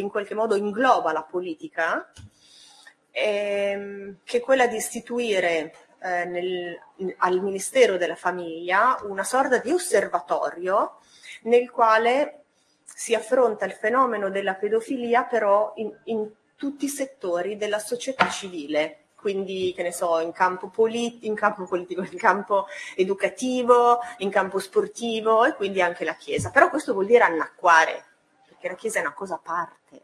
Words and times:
in 0.00 0.08
qualche 0.08 0.34
modo 0.34 0.56
ingloba 0.56 1.12
la 1.12 1.22
politica, 1.22 2.10
ehm, 3.10 4.18
che 4.24 4.38
è 4.38 4.40
quella 4.40 4.66
di 4.66 4.76
istituire 4.76 5.74
eh, 6.02 6.24
nel, 6.24 6.78
al 7.18 7.40
Ministero 7.40 7.96
della 7.96 8.16
Famiglia 8.16 8.98
una 9.02 9.24
sorta 9.24 9.58
di 9.58 9.70
osservatorio 9.70 10.98
nel 11.42 11.70
quale 11.70 12.44
si 12.84 13.14
affronta 13.14 13.64
il 13.64 13.72
fenomeno 13.72 14.30
della 14.30 14.54
pedofilia 14.54 15.24
però 15.24 15.72
in, 15.76 15.92
in 16.04 16.30
tutti 16.56 16.84
i 16.84 16.88
settori 16.88 17.56
della 17.56 17.78
società 17.78 18.28
civile, 18.28 19.06
quindi 19.16 19.72
che 19.74 19.82
ne 19.82 19.92
so, 19.92 20.20
in 20.20 20.32
campo, 20.32 20.68
polit- 20.68 21.24
in 21.24 21.34
campo 21.34 21.64
politico, 21.64 22.02
in 22.02 22.16
campo 22.16 22.66
educativo, 22.94 23.98
in 24.18 24.30
campo 24.30 24.58
sportivo 24.58 25.44
e 25.44 25.54
quindi 25.54 25.82
anche 25.82 26.04
la 26.04 26.14
Chiesa. 26.14 26.50
Però 26.50 26.70
questo 26.70 26.92
vuol 26.92 27.06
dire 27.06 27.24
annacquare, 27.24 28.04
perché 28.62 28.68
la 28.68 28.74
Chiesa 28.74 28.98
è 28.98 29.02
una 29.02 29.12
cosa 29.12 29.34
a 29.34 29.38
parte. 29.38 30.02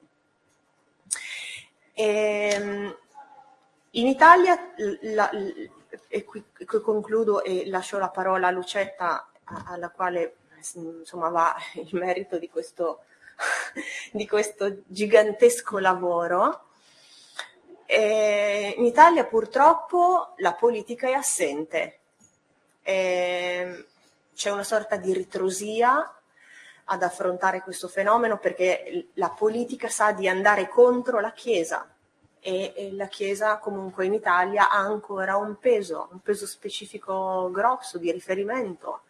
E, 1.92 2.50
ehm, 2.52 2.96
in 3.90 4.06
Italia, 4.06 4.74
la, 5.02 5.30
e 6.08 6.24
qui, 6.24 6.44
qui, 6.52 6.80
concludo 6.80 7.42
e 7.42 7.68
lascio 7.68 7.98
la 7.98 8.10
parola 8.10 8.48
a 8.48 8.50
Lucetta, 8.50 9.30
alla 9.44 9.90
quale 9.90 10.36
insomma 10.74 11.28
va 11.28 11.54
il 11.74 11.88
merito 11.92 12.38
di 12.38 12.48
questo, 12.50 13.04
di 14.12 14.26
questo 14.26 14.82
gigantesco 14.86 15.78
lavoro. 15.78 16.64
E 17.86 18.74
in 18.76 18.84
Italia 18.84 19.24
purtroppo 19.24 20.34
la 20.38 20.52
politica 20.52 21.08
è 21.08 21.12
assente, 21.12 22.00
e 22.82 23.86
c'è 24.34 24.50
una 24.50 24.62
sorta 24.62 24.96
di 24.96 25.12
ritrosia 25.14 26.17
ad 26.90 27.02
affrontare 27.02 27.60
questo 27.60 27.86
fenomeno 27.86 28.38
perché 28.38 29.08
la 29.14 29.28
politica 29.30 29.88
sa 29.88 30.12
di 30.12 30.26
andare 30.26 30.68
contro 30.68 31.20
la 31.20 31.32
Chiesa 31.32 31.86
e, 32.40 32.90
la 32.92 33.06
Chiesa 33.06 33.58
comunque 33.58 34.06
in 34.06 34.14
Italia 34.14 34.70
ha 34.70 34.78
ancora 34.78 35.36
un 35.36 35.58
peso, 35.58 36.08
un 36.12 36.20
peso 36.20 36.46
specifico 36.46 37.50
grosso 37.52 37.98
di 37.98 38.10
riferimento. 38.10 39.02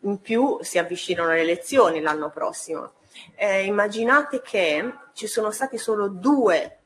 In 0.00 0.20
più 0.20 0.58
si 0.62 0.78
avvicinano 0.78 1.30
le 1.30 1.40
elezioni 1.40 2.00
l'anno 2.00 2.30
prossimo. 2.30 2.92
Eh, 3.34 3.64
immaginate 3.64 4.42
che 4.42 4.92
ci 5.12 5.26
sono 5.26 5.50
stati 5.50 5.78
solo 5.78 6.08
due 6.08 6.78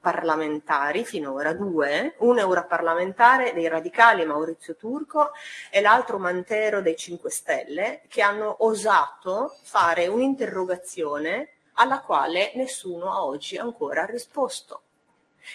parlamentari 0.00 1.04
finora, 1.04 1.52
due, 1.52 2.14
un 2.18 2.38
europarlamentare 2.38 3.52
dei 3.52 3.68
radicali 3.68 4.24
Maurizio 4.24 4.76
Turco 4.76 5.30
e 5.70 5.80
l'altro 5.80 6.18
Mantero 6.18 6.80
dei 6.80 6.96
5 6.96 7.30
Stelle, 7.30 8.02
che 8.08 8.22
hanno 8.22 8.56
osato 8.60 9.56
fare 9.62 10.06
un'interrogazione 10.06 11.48
alla 11.74 12.00
quale 12.00 12.52
nessuno 12.54 13.12
a 13.12 13.24
oggi 13.24 13.56
ancora 13.56 14.02
ha 14.02 14.06
risposto. 14.06 14.82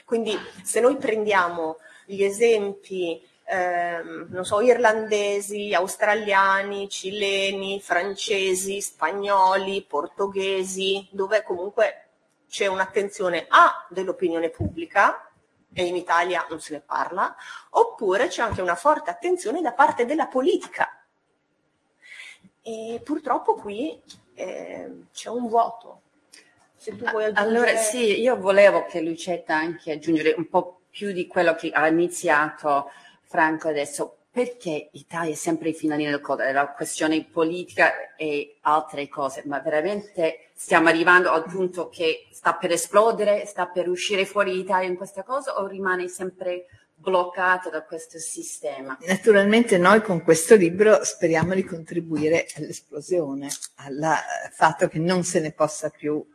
Quindi 0.05 0.37
se 0.63 0.79
noi 0.79 0.95
prendiamo 0.97 1.77
gli 2.05 2.23
esempi 2.23 3.21
ehm, 3.45 4.27
non 4.29 4.45
so, 4.45 4.61
irlandesi, 4.61 5.73
australiani, 5.73 6.89
cileni, 6.89 7.81
francesi, 7.81 8.81
spagnoli, 8.81 9.85
portoghesi, 9.87 11.07
dove 11.11 11.43
comunque 11.43 12.02
c'è 12.53 12.67
un'attenzione 12.67 13.47
A 13.49 13.83
dell'opinione 13.89 14.51
pubblica, 14.51 15.27
e 15.73 15.85
in 15.87 15.95
Italia 15.95 16.45
non 16.51 16.59
se 16.59 16.73
ne 16.73 16.81
parla, 16.81 17.35
oppure 17.71 18.27
c'è 18.27 18.43
anche 18.43 18.61
una 18.61 18.75
forte 18.75 19.09
attenzione 19.09 19.59
da 19.59 19.73
parte 19.73 20.05
della 20.05 20.27
politica. 20.27 21.03
E 22.61 23.01
purtroppo 23.03 23.55
qui 23.55 23.99
eh, 24.35 25.05
c'è 25.11 25.29
un 25.29 25.47
vuoto. 25.47 26.01
Se 26.75 26.95
tu 26.95 27.05
vuoi 27.05 27.23
aggiungere... 27.23 27.49
Allora 27.49 27.75
sì, 27.75 28.21
io 28.21 28.37
volevo 28.37 28.85
che 28.85 29.01
Lucetta 29.01 29.55
anche 29.55 29.93
aggiungere 29.93 30.35
un 30.37 30.47
po' 30.47 30.81
più 30.91 31.11
di 31.11 31.25
quello 31.25 31.55
che 31.55 31.71
ha 31.71 31.87
iniziato 31.87 32.91
Franco 33.23 33.69
adesso. 33.69 34.17
Perché 34.33 34.89
l'Italia 34.93 35.31
è 35.31 35.35
sempre 35.35 35.69
in 35.69 35.75
finalina 35.75 36.09
del 36.09 36.19
coda, 36.19 36.51
la 36.51 36.71
questione 36.71 37.23
politica 37.23 38.15
e 38.15 38.57
altre 38.61 39.07
cose, 39.07 39.43
ma 39.45 39.59
veramente 39.59 40.49
stiamo 40.55 40.87
arrivando 40.87 41.29
al 41.29 41.43
punto 41.43 41.87
che 41.89 42.25
sta 42.31 42.55
per 42.55 42.71
esplodere, 42.71 43.45
sta 43.45 43.67
per 43.67 43.87
uscire 43.87 44.25
fuori 44.25 44.55
l'Italia 44.55 44.89
in 44.89 44.95
questa 44.95 45.21
cosa 45.21 45.59
o 45.59 45.67
rimane 45.67 46.07
sempre 46.07 46.65
bloccato 46.95 47.69
da 47.69 47.83
questo 47.83 48.17
sistema? 48.17 48.97
Naturalmente 49.05 49.77
noi 49.77 50.01
con 50.01 50.23
questo 50.23 50.55
libro 50.55 51.03
speriamo 51.03 51.53
di 51.53 51.63
contribuire 51.63 52.47
all'esplosione, 52.55 53.49
al 53.75 54.17
fatto 54.51 54.87
che 54.87 54.97
non 54.97 55.23
se 55.23 55.41
ne 55.41 55.51
possa 55.51 55.91
più 55.91 56.25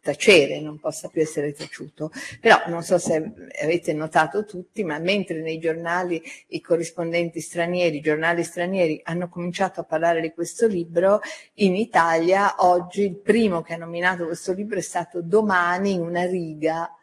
tacere, 0.00 0.60
non 0.60 0.78
possa 0.78 1.08
più 1.08 1.20
essere 1.20 1.52
taciuto. 1.52 2.10
Però 2.40 2.62
non 2.66 2.82
so 2.82 2.98
se 2.98 3.32
avete 3.62 3.92
notato 3.92 4.44
tutti, 4.44 4.82
ma 4.84 4.98
mentre 4.98 5.40
nei 5.40 5.58
giornali 5.58 6.22
i 6.48 6.60
corrispondenti 6.60 7.40
stranieri, 7.40 7.98
i 7.98 8.02
giornali 8.02 8.42
stranieri 8.42 9.00
hanno 9.04 9.28
cominciato 9.28 9.80
a 9.80 9.84
parlare 9.84 10.20
di 10.20 10.32
questo 10.32 10.66
libro, 10.66 11.20
in 11.54 11.76
Italia 11.76 12.54
oggi 12.58 13.02
il 13.02 13.16
primo 13.16 13.62
che 13.62 13.74
ha 13.74 13.78
nominato 13.78 14.26
questo 14.26 14.52
libro 14.52 14.78
è 14.78 14.82
stato 14.82 15.20
domani 15.22 15.92
in 15.92 16.00
una 16.00 16.26
riga 16.26 16.94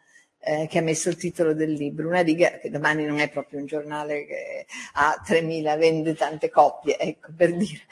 eh, 0.48 0.66
che 0.66 0.78
ha 0.78 0.82
messo 0.82 1.10
il 1.10 1.16
titolo 1.16 1.52
del 1.52 1.72
libro, 1.72 2.08
una 2.08 2.22
riga 2.22 2.58
che 2.58 2.70
domani 2.70 3.04
non 3.04 3.18
è 3.18 3.28
proprio 3.28 3.58
un 3.60 3.66
giornale 3.66 4.24
che 4.24 4.66
ha 4.94 5.22
3.000, 5.22 5.78
vende 5.78 6.14
tante 6.14 6.48
copie, 6.48 6.96
ecco 6.98 7.28
per 7.36 7.54
dire. 7.54 7.82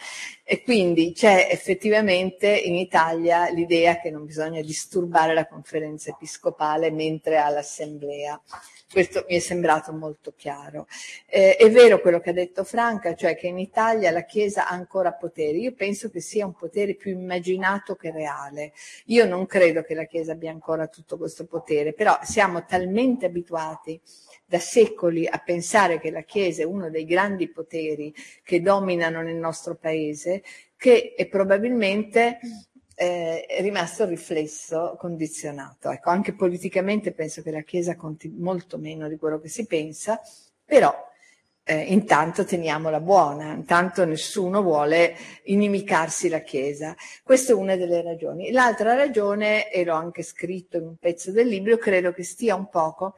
E 0.42 0.62
quindi 0.62 1.12
c'è 1.12 1.48
effettivamente 1.50 2.48
in 2.48 2.74
Italia 2.76 3.50
l'idea 3.50 4.00
che 4.00 4.10
non 4.10 4.24
bisogna 4.24 4.62
disturbare 4.62 5.34
la 5.34 5.46
conferenza 5.46 6.10
episcopale 6.10 6.90
mentre 6.90 7.36
ha 7.36 7.50
l'assemblea. 7.50 8.40
Questo 8.88 9.24
mi 9.28 9.34
è 9.34 9.38
sembrato 9.40 9.92
molto 9.92 10.32
chiaro. 10.36 10.86
Eh, 11.26 11.56
è 11.56 11.70
vero 11.72 12.00
quello 12.00 12.20
che 12.20 12.30
ha 12.30 12.32
detto 12.32 12.62
Franca, 12.62 13.16
cioè 13.16 13.36
che 13.36 13.48
in 13.48 13.58
Italia 13.58 14.12
la 14.12 14.24
Chiesa 14.24 14.68
ha 14.68 14.72
ancora 14.72 15.12
potere. 15.12 15.58
Io 15.58 15.74
penso 15.74 16.08
che 16.08 16.20
sia 16.20 16.46
un 16.46 16.54
potere 16.54 16.94
più 16.94 17.10
immaginato 17.10 17.96
che 17.96 18.12
reale. 18.12 18.72
Io 19.06 19.26
non 19.26 19.44
credo 19.46 19.82
che 19.82 19.94
la 19.94 20.04
Chiesa 20.04 20.32
abbia 20.32 20.52
ancora 20.52 20.86
tutto 20.86 21.16
questo 21.16 21.46
potere, 21.46 21.94
però 21.94 22.16
siamo 22.22 22.64
talmente 22.64 23.26
abituati 23.26 24.00
da 24.44 24.60
secoli 24.60 25.26
a 25.26 25.38
pensare 25.44 25.98
che 25.98 26.12
la 26.12 26.22
Chiesa 26.22 26.62
è 26.62 26.66
uno 26.66 26.88
dei 26.88 27.04
grandi 27.04 27.48
poteri 27.48 28.14
che 28.44 28.62
dominano 28.62 29.20
nel 29.20 29.34
nostro 29.34 29.74
paese, 29.74 30.44
che 30.76 31.14
probabilmente 31.28 32.38
eh, 32.98 33.44
è 33.44 33.60
rimasto 33.60 34.04
il 34.04 34.08
riflesso 34.08 34.96
condizionato. 34.98 35.90
Ecco, 35.90 36.10
anche 36.10 36.34
politicamente 36.34 37.12
penso 37.12 37.42
che 37.42 37.50
la 37.50 37.60
Chiesa 37.60 37.94
conti 37.94 38.28
molto 38.28 38.78
meno 38.78 39.06
di 39.08 39.16
quello 39.16 39.38
che 39.38 39.48
si 39.48 39.66
pensa, 39.66 40.20
però 40.64 40.92
eh, 41.62 41.80
intanto 41.92 42.44
teniamola 42.44 43.00
buona, 43.00 43.52
intanto 43.52 44.04
nessuno 44.06 44.62
vuole 44.62 45.14
inimicarsi 45.44 46.28
la 46.28 46.40
Chiesa. 46.40 46.96
Questa 47.22 47.52
è 47.52 47.54
una 47.54 47.76
delle 47.76 48.00
ragioni. 48.02 48.50
L'altra 48.50 48.94
ragione, 48.94 49.70
e 49.70 49.84
l'ho 49.84 49.94
anche 49.94 50.22
scritto 50.22 50.78
in 50.78 50.86
un 50.86 50.96
pezzo 50.96 51.32
del 51.32 51.48
libro, 51.48 51.76
credo 51.76 52.12
che 52.12 52.24
stia 52.24 52.54
un 52.54 52.68
poco 52.68 53.14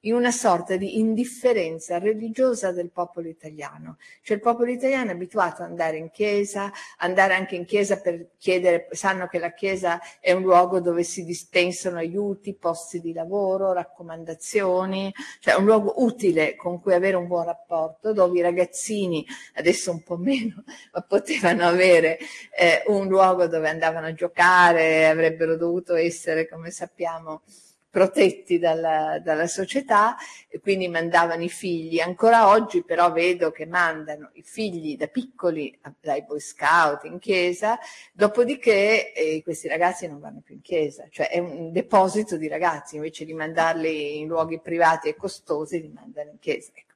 in 0.00 0.14
una 0.14 0.30
sorta 0.30 0.76
di 0.76 0.98
indifferenza 0.98 1.98
religiosa 1.98 2.72
del 2.72 2.90
popolo 2.90 3.28
italiano. 3.28 3.98
Cioè 4.22 4.36
il 4.36 4.42
popolo 4.42 4.70
italiano 4.70 5.10
è 5.10 5.14
abituato 5.14 5.62
ad 5.62 5.70
andare 5.70 5.98
in 5.98 6.10
chiesa, 6.10 6.72
andare 6.98 7.34
anche 7.34 7.56
in 7.56 7.64
chiesa 7.64 8.00
per 8.00 8.30
chiedere, 8.38 8.88
sanno 8.92 9.26
che 9.26 9.38
la 9.38 9.52
chiesa 9.52 10.00
è 10.20 10.32
un 10.32 10.42
luogo 10.42 10.80
dove 10.80 11.02
si 11.02 11.24
dispensano 11.24 11.98
aiuti, 11.98 12.54
posti 12.54 13.00
di 13.00 13.12
lavoro, 13.12 13.72
raccomandazioni, 13.72 15.12
cioè 15.40 15.54
un 15.54 15.64
luogo 15.64 15.94
utile 15.98 16.56
con 16.56 16.80
cui 16.80 16.94
avere 16.94 17.16
un 17.16 17.26
buon 17.26 17.44
rapporto, 17.44 18.12
dove 18.12 18.38
i 18.38 18.42
ragazzini, 18.42 19.26
adesso 19.54 19.90
un 19.90 20.02
po' 20.02 20.16
meno, 20.16 20.64
ma 20.92 21.02
potevano 21.02 21.66
avere 21.66 22.18
eh, 22.56 22.82
un 22.86 23.06
luogo 23.06 23.46
dove 23.46 23.68
andavano 23.68 24.06
a 24.06 24.14
giocare, 24.14 25.08
avrebbero 25.08 25.56
dovuto 25.56 25.94
essere, 25.94 26.48
come 26.48 26.70
sappiamo, 26.70 27.42
protetti 27.90 28.58
dalla, 28.58 29.18
dalla 29.18 29.48
società 29.48 30.16
e 30.48 30.60
quindi 30.60 30.86
mandavano 30.88 31.42
i 31.42 31.48
figli. 31.48 31.98
Ancora 31.98 32.48
oggi 32.48 32.84
però 32.84 33.10
vedo 33.10 33.50
che 33.50 33.66
mandano 33.66 34.30
i 34.34 34.42
figli 34.42 34.96
da 34.96 35.08
piccoli 35.08 35.76
dai 36.00 36.22
boy 36.22 36.38
scout 36.38 37.04
in 37.04 37.18
chiesa, 37.18 37.78
dopodiché 38.12 39.12
eh, 39.12 39.42
questi 39.42 39.66
ragazzi 39.66 40.06
non 40.06 40.20
vanno 40.20 40.40
più 40.40 40.54
in 40.54 40.62
chiesa, 40.62 41.06
cioè 41.10 41.28
è 41.28 41.38
un 41.38 41.72
deposito 41.72 42.36
di 42.36 42.46
ragazzi, 42.46 42.96
invece 42.96 43.24
di 43.24 43.34
mandarli 43.34 44.18
in 44.18 44.28
luoghi 44.28 44.60
privati 44.60 45.08
e 45.08 45.16
costosi 45.16 45.80
li 45.80 45.90
mandano 45.92 46.30
in 46.30 46.38
chiesa. 46.38 46.70
Ecco. 46.72 46.94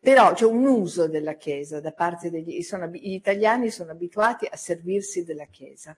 Però 0.00 0.32
c'è 0.32 0.44
un 0.44 0.64
uso 0.64 1.08
della 1.08 1.34
chiesa 1.34 1.80
da 1.80 1.92
parte 1.92 2.30
degli 2.30 2.62
sono, 2.62 2.86
gli 2.86 3.12
italiani 3.14 3.70
sono 3.70 3.90
abituati 3.90 4.46
a 4.48 4.56
servirsi 4.56 5.24
della 5.24 5.46
chiesa, 5.46 5.96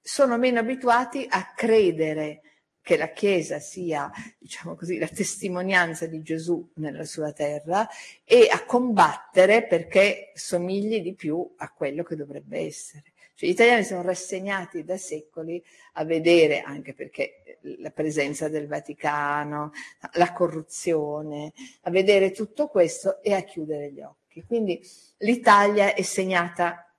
sono 0.00 0.36
meno 0.36 0.58
abituati 0.58 1.24
a 1.30 1.52
credere 1.54 2.40
che 2.82 2.96
la 2.96 3.10
Chiesa 3.12 3.60
sia, 3.60 4.10
diciamo 4.38 4.74
così, 4.74 4.98
la 4.98 5.08
testimonianza 5.08 6.06
di 6.06 6.20
Gesù 6.22 6.68
nella 6.74 7.04
sua 7.04 7.32
terra 7.32 7.88
e 8.24 8.48
a 8.50 8.64
combattere 8.64 9.64
perché 9.64 10.32
somigli 10.34 11.00
di 11.00 11.14
più 11.14 11.48
a 11.56 11.70
quello 11.70 12.02
che 12.02 12.16
dovrebbe 12.16 12.58
essere. 12.58 13.12
Cioè, 13.34 13.48
gli 13.48 13.52
italiani 13.52 13.84
sono 13.84 14.02
rassegnati 14.02 14.84
da 14.84 14.96
secoli 14.96 15.62
a 15.94 16.04
vedere, 16.04 16.60
anche 16.60 16.92
perché 16.92 17.58
la 17.78 17.90
presenza 17.90 18.48
del 18.48 18.66
Vaticano, 18.66 19.72
la 20.14 20.32
corruzione, 20.32 21.52
a 21.82 21.90
vedere 21.90 22.32
tutto 22.32 22.68
questo 22.68 23.22
e 23.22 23.32
a 23.32 23.42
chiudere 23.42 23.92
gli 23.92 24.00
occhi. 24.00 24.42
Quindi 24.42 24.80
l'Italia 25.18 25.94
è 25.94 26.02
segnata 26.02 26.92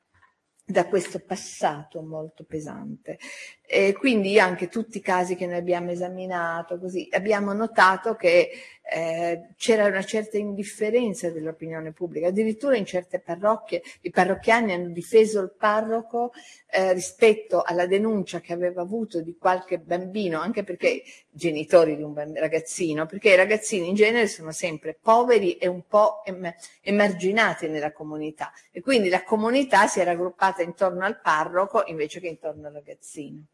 da 0.65 0.87
questo 0.87 1.19
passato 1.19 2.01
molto 2.01 2.45
pesante. 2.45 3.19
E 3.65 3.93
quindi 3.93 4.39
anche 4.39 4.67
tutti 4.67 4.97
i 4.97 5.01
casi 5.01 5.35
che 5.35 5.47
noi 5.47 5.55
abbiamo 5.55 5.91
esaminato, 5.91 6.77
così, 6.77 7.07
abbiamo 7.11 7.53
notato 7.53 8.15
che 8.15 8.49
eh, 8.91 9.47
c'era 9.55 9.85
una 9.85 10.03
certa 10.03 10.37
indifferenza 10.37 11.31
dell'opinione 11.31 11.93
pubblica, 11.93 12.27
addirittura 12.27 12.75
in 12.75 12.85
certe 12.85 13.19
parrocchie 13.19 13.81
i 14.01 14.09
parrocchiani 14.09 14.73
hanno 14.73 14.89
difeso 14.89 15.39
il 15.39 15.53
parroco 15.57 16.33
eh, 16.69 16.93
rispetto 16.93 17.61
alla 17.61 17.87
denuncia 17.87 18.41
che 18.41 18.51
aveva 18.51 18.81
avuto 18.81 19.21
di 19.21 19.37
qualche 19.39 19.79
bambino, 19.79 20.39
anche 20.41 20.63
perché 20.63 21.01
genitori 21.29 21.95
di 21.95 22.03
un 22.03 22.13
ragazzino, 22.35 23.05
perché 23.05 23.31
i 23.31 23.35
ragazzini 23.37 23.87
in 23.87 23.95
genere 23.95 24.27
sono 24.27 24.51
sempre 24.51 24.97
poveri 25.01 25.55
e 25.55 25.67
un 25.67 25.87
po' 25.87 26.21
em- 26.25 26.53
emarginati 26.81 27.69
nella 27.69 27.93
comunità 27.93 28.51
e 28.71 28.81
quindi 28.81 29.09
la 29.09 29.23
comunità 29.23 29.87
si 29.87 30.01
era 30.01 30.11
raggruppata 30.11 30.61
intorno 30.61 31.05
al 31.05 31.21
parroco 31.21 31.83
invece 31.87 32.19
che 32.19 32.27
intorno 32.27 32.67
al 32.67 32.73
ragazzino. 32.73 33.45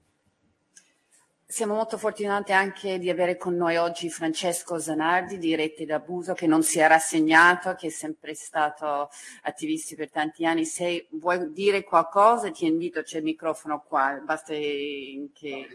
Siamo 1.52 1.74
molto 1.74 1.98
fortunati 1.98 2.52
anche 2.52 3.00
di 3.00 3.10
avere 3.10 3.36
con 3.36 3.56
noi 3.56 3.76
oggi 3.76 4.08
Francesco 4.12 4.78
Zanardi 4.78 5.40
di 5.40 5.56
Rete 5.56 5.84
d'Abuso 5.84 6.36
che 6.36 6.46
non 6.46 6.62
si 6.62 6.78
è 6.78 6.88
rassegnato, 6.88 7.74
che 7.74 7.88
è 7.88 7.90
sempre 7.90 8.36
stato 8.36 9.10
attivista 9.42 9.96
per 9.96 10.12
tanti 10.12 10.46
anni. 10.46 10.64
Se 10.64 11.08
vuoi 11.14 11.52
dire 11.52 11.84
qualcosa 11.84 12.52
ti 12.52 12.68
invito, 12.68 13.02
c'è 13.02 13.18
il 13.18 13.24
microfono 13.24 13.84
qua, 13.84 14.22
basta 14.24 14.54
che... 14.54 15.68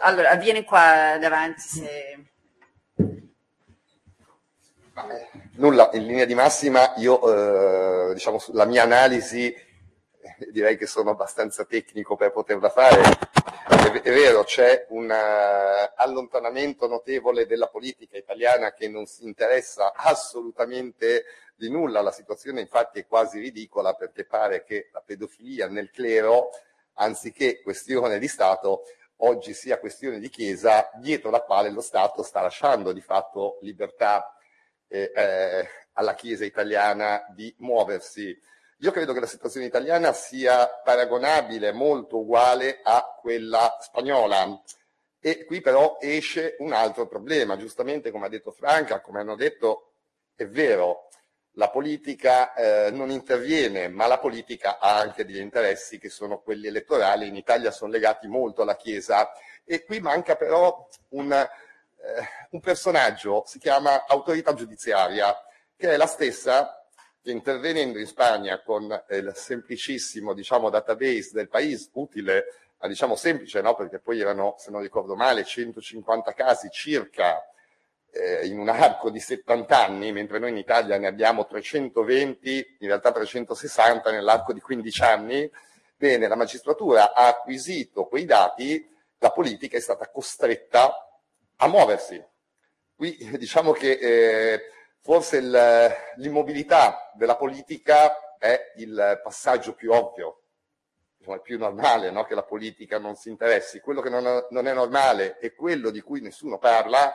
Allora, 0.00 0.34
vieni 0.36 0.64
qua 0.64 1.18
davanti 1.20 1.60
se... 1.60 2.24
Nulla, 5.56 5.90
in 5.92 6.06
linea 6.06 6.24
di 6.24 6.34
massima 6.34 6.94
io, 6.96 8.10
eh, 8.10 8.14
diciamo, 8.14 8.42
la 8.52 8.64
mia 8.64 8.82
analisi 8.82 9.54
direi 10.52 10.76
che 10.76 10.86
sono 10.86 11.10
abbastanza 11.10 11.64
tecnico 11.64 12.16
per 12.16 12.32
poterla 12.32 12.68
fare 12.70 13.02
è, 13.86 14.02
è 14.02 14.12
vero, 14.12 14.44
c'è 14.44 14.86
un 14.90 15.08
uh, 15.08 15.92
allontanamento 15.96 16.86
notevole 16.86 17.46
della 17.46 17.68
politica 17.68 18.16
italiana 18.16 18.72
che 18.72 18.88
non 18.88 19.06
si 19.06 19.24
interessa 19.24 19.92
assolutamente 19.92 21.24
di 21.54 21.70
nulla. 21.70 22.00
La 22.00 22.12
situazione 22.12 22.60
infatti 22.60 23.00
è 23.00 23.06
quasi 23.06 23.38
ridicola 23.38 23.94
perché 23.94 24.24
pare 24.24 24.64
che 24.64 24.88
la 24.92 25.02
pedofilia 25.04 25.68
nel 25.68 25.90
clero, 25.90 26.50
anziché 26.94 27.60
questione 27.62 28.18
di 28.18 28.28
Stato, 28.28 28.82
oggi 29.18 29.54
sia 29.54 29.78
questione 29.78 30.18
di 30.18 30.28
Chiesa, 30.28 30.90
dietro 30.96 31.30
la 31.30 31.40
quale 31.40 31.70
lo 31.70 31.80
Stato 31.80 32.22
sta 32.22 32.42
lasciando 32.42 32.92
di 32.92 33.00
fatto 33.00 33.58
libertà 33.62 34.36
eh, 34.88 35.12
eh, 35.14 35.68
alla 35.92 36.14
Chiesa 36.14 36.44
italiana 36.44 37.24
di 37.34 37.54
muoversi. 37.58 38.38
Io 38.80 38.90
credo 38.90 39.14
che 39.14 39.20
la 39.20 39.26
situazione 39.26 39.64
italiana 39.64 40.12
sia 40.12 40.68
paragonabile, 40.68 41.72
molto 41.72 42.18
uguale 42.18 42.80
a 42.82 43.16
quella 43.18 43.78
spagnola. 43.80 44.62
E 45.18 45.46
qui 45.46 45.62
però 45.62 45.96
esce 45.98 46.56
un 46.58 46.74
altro 46.74 47.06
problema, 47.06 47.56
giustamente 47.56 48.10
come 48.10 48.26
ha 48.26 48.28
detto 48.28 48.52
Franca, 48.52 49.00
come 49.00 49.20
hanno 49.20 49.34
detto, 49.34 49.92
è 50.36 50.46
vero, 50.46 51.08
la 51.52 51.70
politica 51.70 52.52
eh, 52.52 52.90
non 52.90 53.10
interviene, 53.10 53.88
ma 53.88 54.06
la 54.06 54.18
politica 54.18 54.78
ha 54.78 54.98
anche 54.98 55.24
degli 55.24 55.38
interessi 55.38 55.98
che 55.98 56.10
sono 56.10 56.40
quelli 56.40 56.66
elettorali, 56.66 57.28
in 57.28 57.36
Italia 57.36 57.70
sono 57.70 57.90
legati 57.90 58.28
molto 58.28 58.60
alla 58.60 58.76
Chiesa. 58.76 59.32
E 59.64 59.84
qui 59.84 60.00
manca 60.00 60.36
però 60.36 60.86
un, 61.10 61.32
eh, 61.32 61.48
un 62.50 62.60
personaggio, 62.60 63.42
si 63.46 63.58
chiama 63.58 64.04
autorità 64.06 64.52
giudiziaria, 64.52 65.34
che 65.74 65.90
è 65.90 65.96
la 65.96 66.06
stessa 66.06 66.85
intervenendo 67.30 67.98
in 67.98 68.06
Spagna 68.06 68.60
con 68.62 68.84
il 69.10 69.32
semplicissimo 69.34 70.32
diciamo, 70.32 70.70
database 70.70 71.30
del 71.32 71.48
paese, 71.48 71.90
utile, 71.92 72.44
ma 72.78 72.88
diciamo 72.88 73.16
semplice, 73.16 73.60
no? 73.60 73.74
perché 73.74 73.98
poi 73.98 74.20
erano, 74.20 74.54
se 74.58 74.70
non 74.70 74.80
ricordo 74.80 75.14
male, 75.14 75.44
150 75.44 76.32
casi 76.32 76.68
circa 76.70 77.42
eh, 78.10 78.46
in 78.46 78.58
un 78.58 78.68
arco 78.68 79.10
di 79.10 79.20
70 79.20 79.84
anni, 79.84 80.12
mentre 80.12 80.38
noi 80.38 80.50
in 80.50 80.56
Italia 80.56 80.96
ne 80.98 81.06
abbiamo 81.06 81.46
320, 81.46 82.76
in 82.80 82.86
realtà 82.86 83.12
360 83.12 84.10
nell'arco 84.10 84.52
di 84.52 84.60
15 84.60 85.02
anni. 85.02 85.50
Bene, 85.96 86.28
la 86.28 86.36
magistratura 86.36 87.14
ha 87.14 87.28
acquisito 87.28 88.06
quei 88.06 88.24
dati, 88.24 88.86
la 89.18 89.30
politica 89.30 89.76
è 89.76 89.80
stata 89.80 90.08
costretta 90.10 90.94
a 91.56 91.68
muoversi. 91.68 92.22
Qui 92.94 93.16
diciamo 93.36 93.72
che 93.72 93.92
eh, 93.92 94.60
Forse 95.00 95.40
l'immobilità 96.16 97.12
della 97.14 97.36
politica 97.36 98.36
è 98.38 98.72
il 98.76 99.20
passaggio 99.22 99.74
più 99.74 99.92
ovvio, 99.92 100.42
è 101.18 101.40
più 101.40 101.58
normale 101.58 102.10
no? 102.10 102.24
che 102.24 102.34
la 102.34 102.44
politica 102.44 102.98
non 102.98 103.16
si 103.16 103.28
interessi. 103.28 103.80
Quello 103.80 104.00
che 104.00 104.10
non, 104.10 104.46
non, 104.50 104.66
è 104.66 104.72
normale 104.72 105.38
e 105.38 105.54
quello 105.54 105.90
di 105.90 106.00
cui 106.00 106.20
nessuno 106.20 106.58
parla 106.58 107.14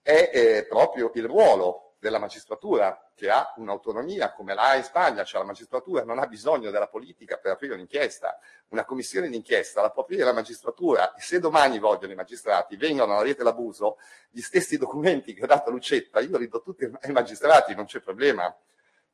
è 0.00 0.30
eh, 0.32 0.66
proprio 0.68 1.10
il 1.14 1.26
ruolo 1.26 1.91
della 2.02 2.18
magistratura, 2.18 3.12
che 3.14 3.30
ha 3.30 3.54
un'autonomia 3.58 4.32
come 4.32 4.54
l'ha 4.54 4.74
in 4.74 4.82
Spagna, 4.82 5.22
cioè 5.22 5.40
la 5.40 5.46
magistratura 5.46 6.02
non 6.02 6.18
ha 6.18 6.26
bisogno 6.26 6.72
della 6.72 6.88
politica 6.88 7.36
per 7.36 7.52
aprire 7.52 7.74
un'inchiesta. 7.74 8.40
Una 8.70 8.84
commissione 8.84 9.28
d'inchiesta 9.28 9.80
la 9.80 9.90
può 9.90 10.02
aprire 10.02 10.24
la 10.24 10.32
magistratura 10.32 11.14
e 11.14 11.20
se 11.20 11.38
domani 11.38 11.78
vogliono 11.78 12.10
i 12.10 12.16
magistrati 12.16 12.74
vengono 12.74 13.12
alla 13.12 13.22
rete 13.22 13.44
l'abuso, 13.44 13.98
gli 14.30 14.40
stessi 14.40 14.78
documenti 14.78 15.32
che 15.32 15.44
ho 15.44 15.46
dato 15.46 15.68
a 15.68 15.72
Lucetta, 15.72 16.18
io 16.18 16.36
li 16.38 16.48
do 16.48 16.60
tutti 16.60 16.90
ai 17.02 17.12
magistrati, 17.12 17.72
non 17.76 17.84
c'è 17.84 18.00
problema, 18.00 18.52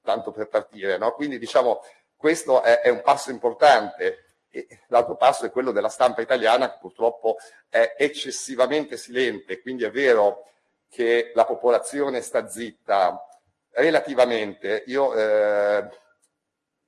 tanto 0.01 0.31
per 0.31 0.49
partire. 0.49 0.97
No? 0.97 1.13
Quindi 1.13 1.39
diciamo, 1.39 1.83
questo 2.17 2.63
è, 2.63 2.81
è 2.81 2.89
un 2.89 3.03
passo 3.03 3.31
importante. 3.31 4.25
E 4.49 4.67
l'altro 4.87 5.15
passo 5.17 5.45
è 5.45 5.51
quello 5.51 5.73
della 5.73 5.91
stampa 5.91 6.23
italiana 6.23 6.71
che 6.71 6.79
purtroppo 6.81 7.37
è 7.69 7.97
eccessivamente 7.99 8.97
silente, 8.97 9.61
quindi 9.61 9.85
è 9.85 9.91
vero 9.91 10.45
che 10.89 11.33
la 11.35 11.45
popolazione 11.45 12.21
sta 12.21 12.49
zitta 12.49 13.27
relativamente. 13.71 14.85
Io 14.87 15.15
eh, 15.15 15.89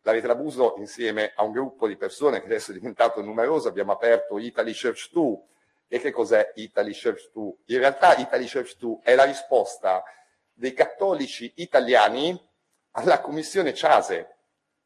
la 0.02 0.12
rete 0.12 0.26
d'abuso 0.26 0.74
insieme 0.78 1.32
a 1.34 1.42
un 1.42 1.52
gruppo 1.52 1.86
di 1.86 1.96
persone 1.96 2.40
che 2.40 2.46
adesso 2.46 2.70
è 2.70 2.74
diventato 2.74 3.20
numeroso 3.20 3.68
abbiamo 3.68 3.92
aperto 3.92 4.38
Italy 4.38 4.72
Church 4.72 5.10
2. 5.12 5.38
E 5.92 5.98
che 5.98 6.12
cos'è 6.12 6.52
Italy 6.54 6.92
Church 6.92 7.30
2? 7.32 7.52
In 7.66 7.78
realtà 7.78 8.16
Italy 8.16 8.48
Church 8.48 8.76
2 8.76 8.98
è 9.02 9.14
la 9.14 9.24
risposta 9.24 10.02
dei 10.52 10.72
cattolici 10.72 11.52
italiani 11.56 12.38
alla 12.92 13.20
commissione 13.20 13.74
Ciase, 13.74 14.36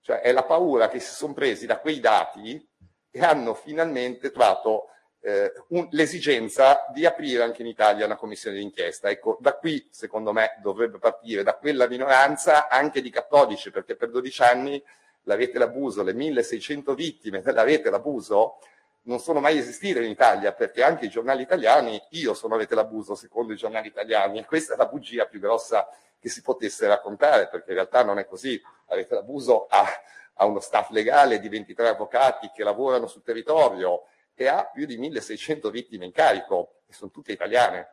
cioè 0.00 0.20
è 0.20 0.32
la 0.32 0.44
paura 0.44 0.88
che 0.88 1.00
si 1.00 1.12
sono 1.14 1.34
presi 1.34 1.66
da 1.66 1.78
quei 1.78 2.00
dati 2.00 2.68
e 3.10 3.20
hanno 3.22 3.54
finalmente 3.54 4.30
trovato 4.30 4.88
eh, 5.26 5.52
l'esigenza 5.92 6.84
di 6.92 7.06
aprire 7.06 7.42
anche 7.42 7.62
in 7.62 7.68
Italia 7.68 8.04
una 8.04 8.16
commissione 8.16 8.58
d'inchiesta. 8.58 9.08
Ecco, 9.08 9.38
da 9.40 9.54
qui, 9.54 9.88
secondo 9.90 10.32
me, 10.32 10.58
dovrebbe 10.60 10.98
partire, 10.98 11.42
da 11.42 11.54
quella 11.54 11.88
minoranza 11.88 12.68
anche 12.68 13.00
di 13.00 13.08
cattolici, 13.08 13.70
perché 13.70 13.96
per 13.96 14.10
12 14.10 14.42
anni 14.42 14.84
la 15.22 15.34
rete 15.34 15.58
l'abuso, 15.58 16.02
le 16.02 16.12
1600 16.12 16.94
vittime 16.94 17.40
della 17.42 17.62
rete 17.62 17.88
l'abuso, 17.88 18.58
non 19.04 19.18
sono 19.18 19.40
mai 19.40 19.56
esistite 19.56 20.02
in 20.02 20.10
Italia, 20.10 20.52
perché 20.52 20.82
anche 20.82 21.06
i 21.06 21.10
giornali 21.10 21.42
italiani, 21.42 22.00
io 22.10 22.34
sono 22.34 22.56
rete 22.56 22.74
l'abuso 22.74 23.14
secondo 23.14 23.54
i 23.54 23.56
giornali 23.56 23.88
italiani, 23.88 24.38
e 24.38 24.44
questa 24.44 24.74
è 24.74 24.76
la 24.76 24.86
bugia 24.86 25.24
più 25.24 25.40
grossa 25.40 25.88
che 26.20 26.28
si 26.28 26.42
potesse 26.42 26.86
raccontare, 26.86 27.48
perché 27.48 27.70
in 27.70 27.76
realtà 27.76 28.04
non 28.04 28.18
è 28.18 28.26
così. 28.26 28.60
La 28.88 28.94
rete 28.94 29.14
l'abuso 29.14 29.66
ha, 29.68 29.86
ha 30.34 30.44
uno 30.44 30.60
staff 30.60 30.90
legale 30.90 31.40
di 31.40 31.48
23 31.48 31.88
avvocati 31.88 32.50
che 32.54 32.62
lavorano 32.62 33.06
sul 33.06 33.22
territorio, 33.22 34.04
e 34.34 34.48
ha 34.48 34.64
più 34.64 34.86
di 34.86 34.96
1600 34.96 35.70
vittime 35.70 36.04
in 36.04 36.12
carico, 36.12 36.80
e 36.86 36.92
sono 36.92 37.10
tutte 37.10 37.32
italiane. 37.32 37.88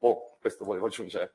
Oh, 0.00 0.36
questo 0.40 0.64
volevo 0.64 0.86
aggiungere. 0.86 1.34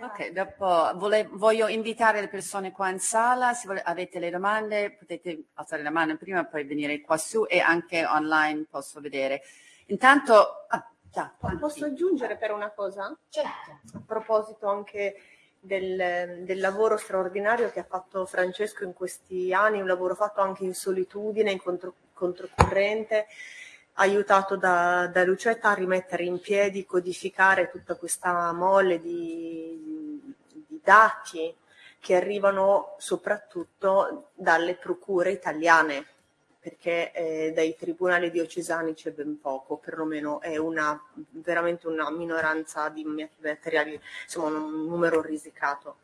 Ok, 0.00 0.30
dopo 0.30 0.92
vole, 0.96 1.28
voglio 1.30 1.68
invitare 1.68 2.20
le 2.20 2.28
persone 2.28 2.72
qua 2.72 2.88
in 2.88 2.98
sala, 2.98 3.52
se 3.52 3.66
vole, 3.66 3.82
avete 3.82 4.18
le 4.18 4.30
domande 4.30 4.92
potete 4.92 5.44
alzare 5.54 5.82
la 5.82 5.90
mano 5.90 6.16
prima, 6.16 6.44
poi 6.44 6.64
venire 6.64 7.00
qua 7.00 7.16
su 7.18 7.44
e 7.46 7.60
anche 7.60 8.04
online 8.06 8.66
posso 8.68 9.00
vedere. 9.00 9.42
Intanto, 9.86 10.66
ah, 10.68 10.90
già, 11.02 11.34
posso 11.58 11.84
aggiungere 11.84 12.36
per 12.36 12.52
una 12.52 12.70
cosa? 12.70 13.16
Certo. 13.28 13.80
A 13.92 14.02
proposito 14.04 14.66
anche 14.66 15.20
del, 15.60 16.42
del, 16.44 16.58
lavoro 16.58 16.96
straordinario 16.96 17.70
che 17.70 17.80
ha 17.80 17.84
fatto 17.84 18.24
Francesco 18.24 18.84
in 18.84 18.94
questi 18.94 19.52
anni, 19.52 19.80
un 19.80 19.86
lavoro 19.86 20.14
fatto 20.14 20.40
anche 20.40 20.64
in 20.64 20.74
solitudine, 20.74 21.50
in 21.50 21.60
contro, 21.60 21.94
controcorrente, 22.14 23.26
aiutato 23.94 24.56
da, 24.56 25.06
da, 25.12 25.24
Lucetta 25.24 25.70
a 25.70 25.74
rimettere 25.74 26.24
in 26.24 26.40
piedi, 26.40 26.86
codificare 26.86 27.70
tutta 27.70 27.96
questa 27.96 28.52
mole 28.52 29.00
di, 29.00 30.34
di 30.66 30.80
dati 30.82 31.54
che 31.98 32.16
arrivano 32.16 32.94
soprattutto 32.98 34.30
dalle 34.34 34.74
procure 34.76 35.32
italiane 35.32 36.06
perché 36.60 37.10
eh, 37.12 37.52
dai 37.54 37.74
tribunali 37.74 38.30
diocesani 38.30 38.92
c'è 38.92 39.12
ben 39.12 39.40
poco, 39.40 39.78
perlomeno 39.78 40.42
è 40.42 40.58
una, 40.58 41.02
veramente 41.30 41.88
una 41.88 42.10
minoranza 42.10 42.90
di 42.90 43.02
materiali, 43.02 43.98
insomma 44.24 44.58
un 44.58 44.84
numero 44.84 45.22
risicato. 45.22 46.00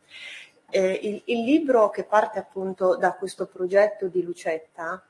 Eh, 0.69 0.99
il, 1.03 1.21
il, 1.25 1.43
libro 1.43 1.91
che 1.91 2.03
parte 2.03 2.39
appunto 2.39 2.97
da 2.97 3.13
questo 3.13 3.45
progetto 3.45 4.07
di 4.07 4.23
Lucetta 4.23 5.01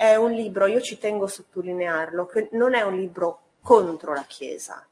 è 0.00 0.16
un 0.16 0.32
libro, 0.32 0.64
io 0.64 0.80
ci 0.80 0.96
tengo 0.96 1.26
a 1.26 1.28
sottolinearlo, 1.28 2.24
che 2.24 2.48
non 2.52 2.72
è 2.72 2.80
un 2.80 2.96
libro 2.96 3.40
contro 3.60 4.14
la 4.14 4.24
Chiesa, 4.26 4.88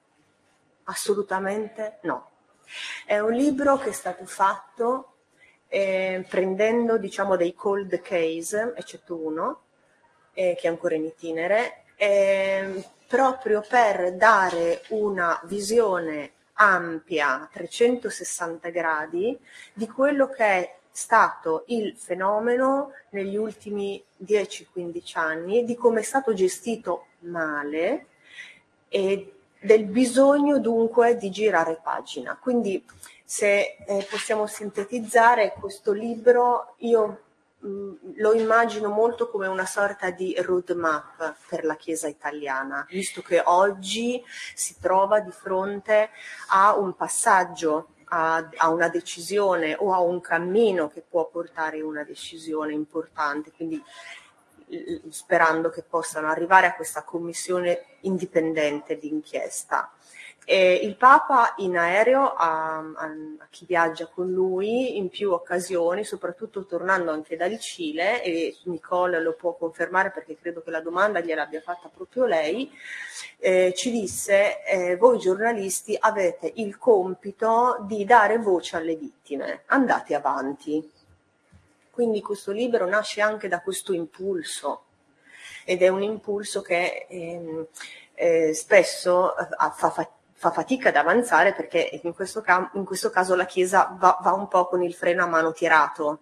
assolutamente 0.84 2.00
no. 2.02 2.28
È 3.06 3.18
un 3.18 3.32
libro 3.32 3.78
che 3.78 3.88
è 3.88 3.92
stato 3.92 4.26
fatto 4.26 5.14
eh, 5.68 6.26
prendendo 6.28 6.98
diciamo 6.98 7.36
dei 7.36 7.54
cold 7.54 8.02
case, 8.02 8.74
eccetto 8.76 9.14
uno, 9.14 9.62
eh, 10.34 10.54
che 10.60 10.66
è 10.66 10.70
ancora 10.70 10.96
in 10.96 11.06
itinere, 11.06 11.84
eh, 11.96 12.84
proprio 13.06 13.64
per 13.66 14.12
dare 14.14 14.82
una 14.88 15.40
visione 15.44 16.32
ampia, 16.52 17.48
360 17.50 18.68
gradi, 18.68 19.38
di 19.72 19.88
quello 19.88 20.28
che 20.28 20.44
è 20.44 20.77
stato 20.98 21.62
il 21.68 21.96
fenomeno 21.96 22.90
negli 23.10 23.36
ultimi 23.36 24.02
10-15 24.24 25.18
anni, 25.18 25.64
di 25.64 25.76
come 25.76 26.00
è 26.00 26.02
stato 26.02 26.34
gestito 26.34 27.06
male 27.20 28.06
e 28.88 29.32
del 29.60 29.84
bisogno 29.84 30.58
dunque 30.58 31.16
di 31.16 31.30
girare 31.30 31.78
pagina. 31.80 32.36
Quindi 32.36 32.84
se 33.24 33.76
eh, 33.86 34.06
possiamo 34.10 34.48
sintetizzare 34.48 35.54
questo 35.60 35.92
libro, 35.92 36.74
io 36.78 37.20
mh, 37.58 37.68
mm, 37.68 37.94
lo 38.16 38.32
immagino 38.34 38.88
molto 38.88 39.30
come 39.30 39.46
una 39.46 39.66
sorta 39.66 40.10
di 40.10 40.34
roadmap 40.40 41.36
per 41.48 41.64
la 41.64 41.76
Chiesa 41.76 42.08
italiana, 42.08 42.84
visto 42.90 43.22
che 43.22 43.40
oggi 43.44 44.20
si 44.54 44.74
trova 44.80 45.20
di 45.20 45.30
fronte 45.30 46.10
a 46.48 46.76
un 46.76 46.96
passaggio 46.96 47.90
a, 48.08 48.48
a, 48.56 48.68
una 48.68 48.88
decisione 48.88 49.76
o 49.78 49.92
a 49.92 50.00
un 50.00 50.20
cammino 50.20 50.88
che 50.88 51.02
può 51.08 51.28
portare 51.28 51.80
una 51.80 52.04
decisione 52.04 52.72
importante. 52.72 53.52
Quindi 53.52 53.82
sperando 55.08 55.70
che 55.70 55.82
possano 55.82 56.28
arrivare 56.28 56.66
a 56.66 56.74
questa 56.74 57.02
commissione 57.02 57.84
indipendente 58.00 58.98
di 58.98 59.08
inchiesta. 59.08 59.90
E 60.50 60.80
il 60.82 60.96
Papa 60.96 61.52
in 61.58 61.76
aereo 61.76 62.32
a, 62.32 62.78
a, 62.78 63.14
chi 63.50 63.66
viaggia 63.66 64.06
con 64.06 64.30
lui 64.30 64.96
in 64.96 65.10
più 65.10 65.32
occasioni, 65.32 66.04
soprattutto 66.04 66.64
tornando 66.64 67.10
anche 67.10 67.36
dal 67.36 67.58
Cile, 67.58 68.22
e 68.22 68.56
Nicole 68.62 69.20
lo 69.20 69.34
può 69.34 69.52
confermare 69.56 70.10
perché 70.10 70.38
credo 70.40 70.62
che 70.62 70.70
la 70.70 70.80
domanda 70.80 71.20
gliel'abbia 71.20 71.60
fatta 71.60 71.90
proprio 71.94 72.24
lei, 72.24 72.72
eh, 73.36 73.74
ci 73.76 73.90
disse 73.90 74.64
eh, 74.64 74.96
voi 74.96 75.18
giornalisti 75.18 75.94
avete 76.00 76.50
il 76.54 76.78
compito 76.78 77.84
di 77.86 78.06
dare 78.06 78.38
voce 78.38 78.78
alle 78.78 78.96
vittime, 78.96 79.64
andate 79.66 80.14
avanti. 80.14 80.90
Quindi 81.90 82.22
questo 82.22 82.52
libro 82.52 82.88
nasce 82.88 83.20
anche 83.20 83.48
da 83.48 83.60
questo 83.60 83.92
impulso 83.92 84.84
ed 85.66 85.82
è 85.82 85.88
un 85.88 86.02
impulso 86.02 86.62
che 86.62 87.06
ehm, 87.06 87.66
eh, 88.14 88.54
spesso 88.54 89.36
eh, 89.36 89.46
fa, 89.74 89.90
fa, 89.90 90.10
fa, 90.38 90.52
fatica 90.52 90.90
ad 90.90 90.96
avanzare 90.96 91.52
perché 91.52 92.00
in 92.04 92.14
questo, 92.14 92.40
cam- 92.40 92.70
in 92.74 92.84
questo 92.84 93.10
caso 93.10 93.34
la 93.34 93.44
Chiesa 93.44 93.96
va, 93.98 94.18
va, 94.22 94.32
un 94.32 94.46
po' 94.46 94.66
con 94.66 94.82
il 94.82 94.94
freno 94.94 95.24
a 95.24 95.26
mano 95.26 95.52
tirato. 95.52 96.20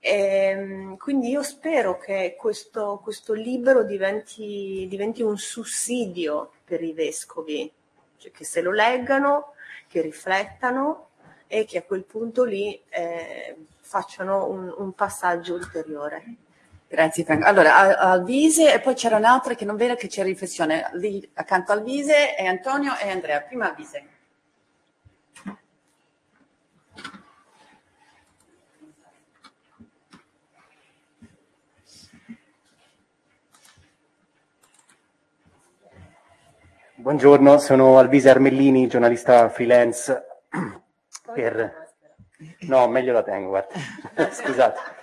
E, 0.00 0.12
ehm, 0.12 0.96
quindi 0.96 1.28
io 1.30 1.42
spero 1.44 1.98
che 1.98 2.34
questo, 2.36 3.00
questo 3.02 3.32
libro 3.34 3.84
diventi, 3.84 4.86
diventi, 4.90 5.22
un 5.22 5.38
sussidio 5.38 6.50
per 6.64 6.82
i 6.82 6.92
vescovi, 6.92 7.70
cioè 8.16 8.32
che 8.32 8.44
se 8.44 8.60
lo 8.60 8.72
leggano, 8.72 9.54
che 9.86 10.00
riflettano 10.00 11.10
e 11.46 11.64
che 11.64 11.78
a 11.78 11.82
quel 11.82 12.04
punto 12.04 12.42
lì 12.44 12.80
eh, 12.88 13.56
facciano 13.80 14.46
un, 14.48 14.74
un 14.76 14.92
passaggio 14.94 15.54
ulteriore. 15.54 16.24
Grazie 16.90 17.22
Franco. 17.24 17.46
Allora, 17.46 17.98
Alvise 17.98 18.72
e 18.72 18.80
poi 18.80 18.94
c'era 18.94 19.16
un'altra 19.16 19.54
che 19.54 19.66
non 19.66 19.76
vedo 19.76 19.94
che 19.94 20.08
c'è 20.08 20.22
riflessione. 20.22 20.88
Lì 20.94 21.28
accanto 21.34 21.70
Alvise 21.72 22.34
è 22.34 22.46
Antonio 22.46 22.96
e 22.96 23.10
Andrea. 23.10 23.42
Prima 23.42 23.68
Alvise. 23.68 24.06
Buongiorno, 36.94 37.58
sono 37.58 37.98
Alvise 37.98 38.30
Armellini, 38.30 38.88
giornalista 38.88 39.48
freelance 39.50 40.26
per 41.32 41.86
No, 42.60 42.88
meglio 42.88 43.12
la 43.12 43.22
tengo, 43.22 43.48
guarda. 43.48 43.74
Scusate. 44.32 44.97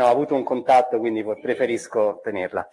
No, 0.00 0.06
ho 0.06 0.10
avuto 0.12 0.34
un 0.34 0.44
contatto, 0.44 0.98
quindi 0.98 1.22
preferisco 1.22 2.20
tenerla. 2.22 2.66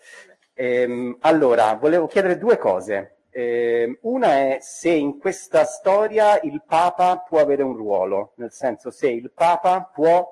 Ehm, 0.53 1.17
allora, 1.19 1.73
volevo 1.73 2.07
chiedere 2.07 2.37
due 2.37 2.57
cose. 2.57 3.17
Ehm, 3.31 3.97
una 4.03 4.27
è 4.29 4.57
se 4.61 4.91
in 4.91 5.19
questa 5.19 5.65
storia 5.65 6.39
il 6.39 6.63
Papa 6.65 7.17
può 7.17 7.41
avere 7.41 7.63
un 7.63 7.75
ruolo, 7.75 8.31
nel 8.37 8.53
senso 8.53 8.91
se 8.91 9.09
il 9.09 9.29
Papa 9.33 9.91
può 9.93 10.25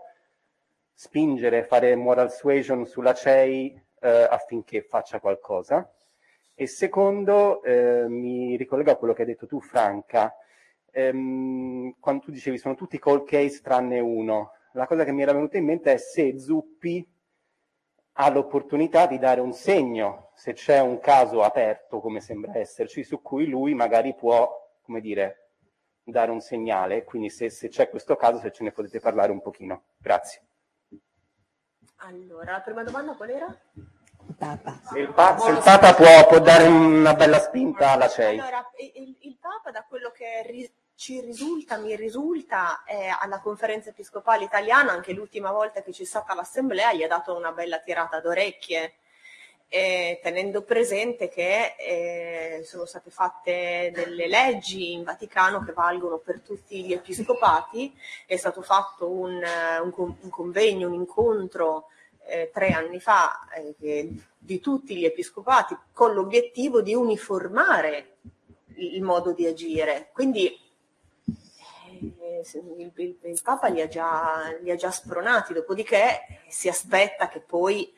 spingere, 0.93 1.65
fare 1.65 1.97
moral 1.97 2.31
suasion 2.31 2.85
sulla 2.85 3.13
CEI 3.13 3.77
eh, 3.99 4.27
affinché 4.29 4.81
faccia 4.81 5.19
qualcosa. 5.19 5.91
E 6.53 6.65
secondo, 6.65 7.61
eh, 7.63 8.05
mi 8.07 8.55
ricollego 8.55 8.91
a 8.91 8.95
quello 8.95 9.13
che 9.13 9.23
hai 9.23 9.27
detto 9.27 9.47
tu, 9.47 9.59
Franca, 9.59 10.33
ehm, 10.91 11.95
quando 11.99 12.21
tu 12.23 12.31
dicevi 12.31 12.57
sono 12.57 12.75
tutti 12.75 12.97
cold 12.99 13.25
case 13.25 13.59
tranne 13.61 13.99
uno, 13.99 14.51
la 14.75 14.87
cosa 14.87 15.03
che 15.03 15.11
mi 15.11 15.21
era 15.21 15.33
venuta 15.33 15.57
in 15.57 15.65
mente 15.65 15.93
è 15.93 15.97
se 15.97 16.37
Zuppi 16.37 17.07
ha 18.17 18.29
l'opportunità 18.29 19.07
di 19.07 19.17
dare 19.17 19.41
un 19.41 19.53
segno, 19.53 20.31
se 20.35 20.53
c'è 20.53 20.79
un 20.79 20.99
caso 20.99 21.43
aperto, 21.43 21.99
come 21.99 22.21
sembra 22.21 22.57
esserci, 22.57 23.03
su 23.03 23.21
cui 23.21 23.47
lui 23.47 23.73
magari 23.73 24.13
può, 24.13 24.49
come 24.81 25.01
dire, 25.01 25.49
dare 26.03 26.31
un 26.31 26.39
segnale. 26.39 27.03
Quindi 27.03 27.29
se, 27.29 27.49
se 27.49 27.67
c'è 27.67 27.89
questo 27.89 28.15
caso, 28.15 28.39
se 28.39 28.51
ce 28.51 28.63
ne 28.63 28.71
potete 28.71 28.99
parlare 28.99 29.31
un 29.31 29.41
pochino. 29.41 29.83
Grazie. 29.97 30.41
Allora, 31.97 32.53
la 32.53 32.61
prima 32.61 32.83
domanda 32.83 33.15
qual 33.15 33.29
era? 33.29 33.61
Il 33.73 34.35
Papa. 34.37 34.81
Il, 34.95 35.13
pa- 35.13 35.37
il 35.49 35.61
Papa 35.63 35.93
può, 35.93 36.27
può, 36.27 36.39
dare 36.39 36.67
una 36.67 37.13
bella 37.13 37.39
spinta 37.39 37.91
alla 37.91 38.07
CEI. 38.07 38.39
Allora, 38.39 38.69
il, 38.77 39.17
il 39.21 39.37
Papa, 39.39 39.71
da 39.71 39.85
quello 39.87 40.11
che 40.11 40.41
ci 40.95 41.19
risulta, 41.19 41.77
mi 41.77 41.95
risulta, 41.95 42.83
eh, 42.85 43.07
alla 43.19 43.39
conferenza 43.39 43.89
episcopale 43.89 44.45
italiana, 44.45 44.91
anche 44.93 45.13
l'ultima 45.13 45.51
volta 45.51 45.81
che 45.81 45.91
c'è 45.91 46.05
stata 46.05 46.33
l'assemblea, 46.33 46.93
gli 46.93 47.03
ha 47.03 47.07
dato 47.07 47.35
una 47.35 47.51
bella 47.51 47.79
tirata 47.79 48.19
d'orecchie, 48.21 48.93
eh, 49.67 50.19
tenendo 50.23 50.61
presente 50.61 51.27
che 51.27 51.75
eh, 51.77 52.63
sono 52.63 52.85
state 52.85 53.09
fatte 53.09 53.91
delle 53.93 54.27
leggi 54.27 54.93
in 54.93 55.03
Vaticano 55.03 55.63
che 55.63 55.73
valgono 55.73 56.17
per 56.17 56.39
tutti 56.39 56.85
gli 56.85 56.93
episcopati, 56.93 57.93
è 58.25 58.37
stato 58.37 58.61
fatto 58.61 59.09
un, 59.09 59.41
un, 59.83 60.15
un 60.21 60.29
convegno, 60.29 60.87
un 60.87 60.93
incontro 60.93 61.87
eh, 62.25 62.49
tre 62.53 62.69
anni 62.69 62.99
fa 62.99 63.47
eh, 63.53 64.07
di 64.37 64.59
tutti 64.59 64.95
gli 64.95 65.05
episcopati 65.05 65.77
con 65.91 66.13
l'obiettivo 66.13 66.81
di 66.81 66.93
uniformare 66.93 68.17
il 68.75 69.01
modo 69.01 69.33
di 69.33 69.45
agire. 69.45 70.09
Quindi 70.13 70.64
il, 72.53 72.91
il, 72.95 73.17
il 73.21 73.41
Papa 73.43 73.67
li 73.67 73.81
ha, 73.81 73.87
già, 73.87 74.55
li 74.61 74.71
ha, 74.71 74.75
già, 74.75 74.91
spronati, 74.91 75.53
dopodiché 75.53 76.41
si 76.47 76.67
aspetta 76.67 77.27
che 77.27 77.41
poi 77.41 77.93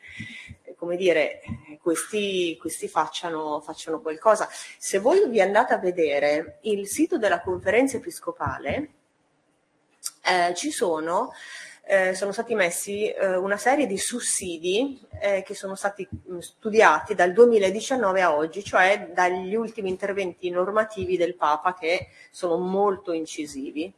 come 0.76 0.96
dire, 0.96 1.40
questi, 1.82 2.56
questi 2.56 2.86
facciano, 2.86 3.60
facciano, 3.60 4.00
qualcosa. 4.00 4.48
Se 4.78 4.98
voi 4.98 5.28
vi 5.28 5.40
andate 5.40 5.74
a 5.74 5.78
vedere 5.78 6.58
il 6.62 6.86
sito 6.86 7.18
della 7.18 7.40
conferenza 7.40 7.96
episcopale, 7.96 8.90
eh, 10.22 10.54
ci 10.54 10.70
sono 10.70 11.32
eh, 11.90 12.14
sono 12.14 12.32
stati 12.32 12.54
messi 12.54 13.10
eh, 13.10 13.34
una 13.36 13.56
serie 13.56 13.86
di 13.86 13.96
sussidi 13.96 15.00
eh, 15.22 15.42
che 15.42 15.54
sono 15.54 15.74
stati 15.74 16.06
mh, 16.10 16.36
studiati 16.36 17.14
dal 17.14 17.32
2019 17.32 18.20
a 18.20 18.36
oggi, 18.36 18.62
cioè 18.62 19.10
dagli 19.14 19.54
ultimi 19.54 19.88
interventi 19.88 20.50
normativi 20.50 21.16
del 21.16 21.34
Papa 21.34 21.72
che 21.72 22.08
sono 22.30 22.58
molto 22.58 23.12
incisivi. 23.12 23.90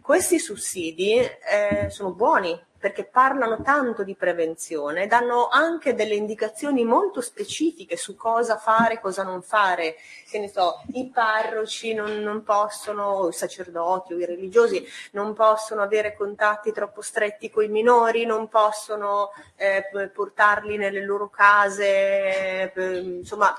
Questi 0.00 0.38
sussidi 0.38 1.18
eh, 1.18 1.88
sono 1.90 2.12
buoni 2.12 2.66
perché 2.78 3.04
parlano 3.04 3.60
tanto 3.60 4.04
di 4.04 4.14
prevenzione, 4.14 5.08
danno 5.08 5.48
anche 5.48 5.94
delle 5.94 6.14
indicazioni 6.14 6.84
molto 6.84 7.20
specifiche 7.20 7.96
su 7.96 8.14
cosa 8.14 8.56
fare, 8.56 9.00
cosa 9.00 9.24
non 9.24 9.42
fare. 9.42 9.96
Che 10.30 10.38
ne 10.38 10.48
so, 10.48 10.80
i 10.92 11.10
parroci 11.12 11.92
non, 11.92 12.18
non 12.20 12.44
possono, 12.44 13.28
i 13.28 13.32
sacerdoti 13.32 14.14
o 14.14 14.18
i 14.18 14.24
religiosi 14.24 14.86
non 15.12 15.34
possono 15.34 15.82
avere 15.82 16.14
contatti 16.14 16.70
troppo 16.70 17.02
stretti 17.02 17.50
con 17.50 17.64
i 17.64 17.68
minori, 17.68 18.24
non 18.24 18.48
possono 18.48 19.30
eh, 19.56 19.84
portarli 20.14 20.76
nelle 20.76 21.04
loro 21.04 21.28
case, 21.28 22.72
eh, 22.72 22.98
insomma, 22.98 23.52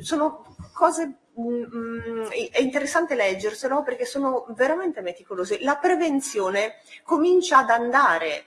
sono 0.00 0.56
cose 0.72 1.18
è 1.36 2.60
interessante 2.60 3.14
leggerselo 3.14 3.82
perché 3.82 4.06
sono 4.06 4.46
veramente 4.50 5.02
meticolosi. 5.02 5.62
La 5.62 5.76
prevenzione 5.76 6.76
comincia 7.04 7.58
ad 7.58 7.68
andare. 7.68 8.46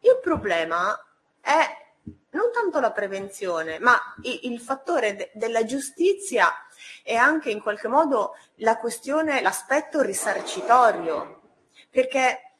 Il 0.00 0.18
problema 0.20 0.94
è 1.40 1.80
non 2.30 2.50
tanto 2.52 2.80
la 2.80 2.92
prevenzione, 2.92 3.78
ma 3.78 3.98
il, 4.22 4.60
fattore 4.60 5.16
de- 5.16 5.30
della 5.34 5.64
giustizia 5.64 6.50
e 7.02 7.16
anche 7.16 7.50
in 7.50 7.60
qualche 7.60 7.88
modo 7.88 8.36
la 8.56 8.76
questione, 8.76 9.40
l'aspetto 9.40 10.02
risarcitorio. 10.02 11.40
Perché 11.90 12.52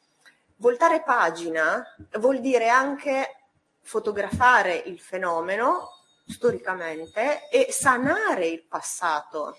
voltare 0.57 1.03
pagina 1.03 1.83
vuol 2.19 2.39
dire 2.39 2.69
anche 2.69 3.49
fotografare 3.81 4.75
il 4.75 4.99
fenomeno 4.99 5.89
storicamente 6.25 7.49
e 7.49 7.67
sanare 7.71 8.47
il 8.47 8.63
passato. 8.63 9.57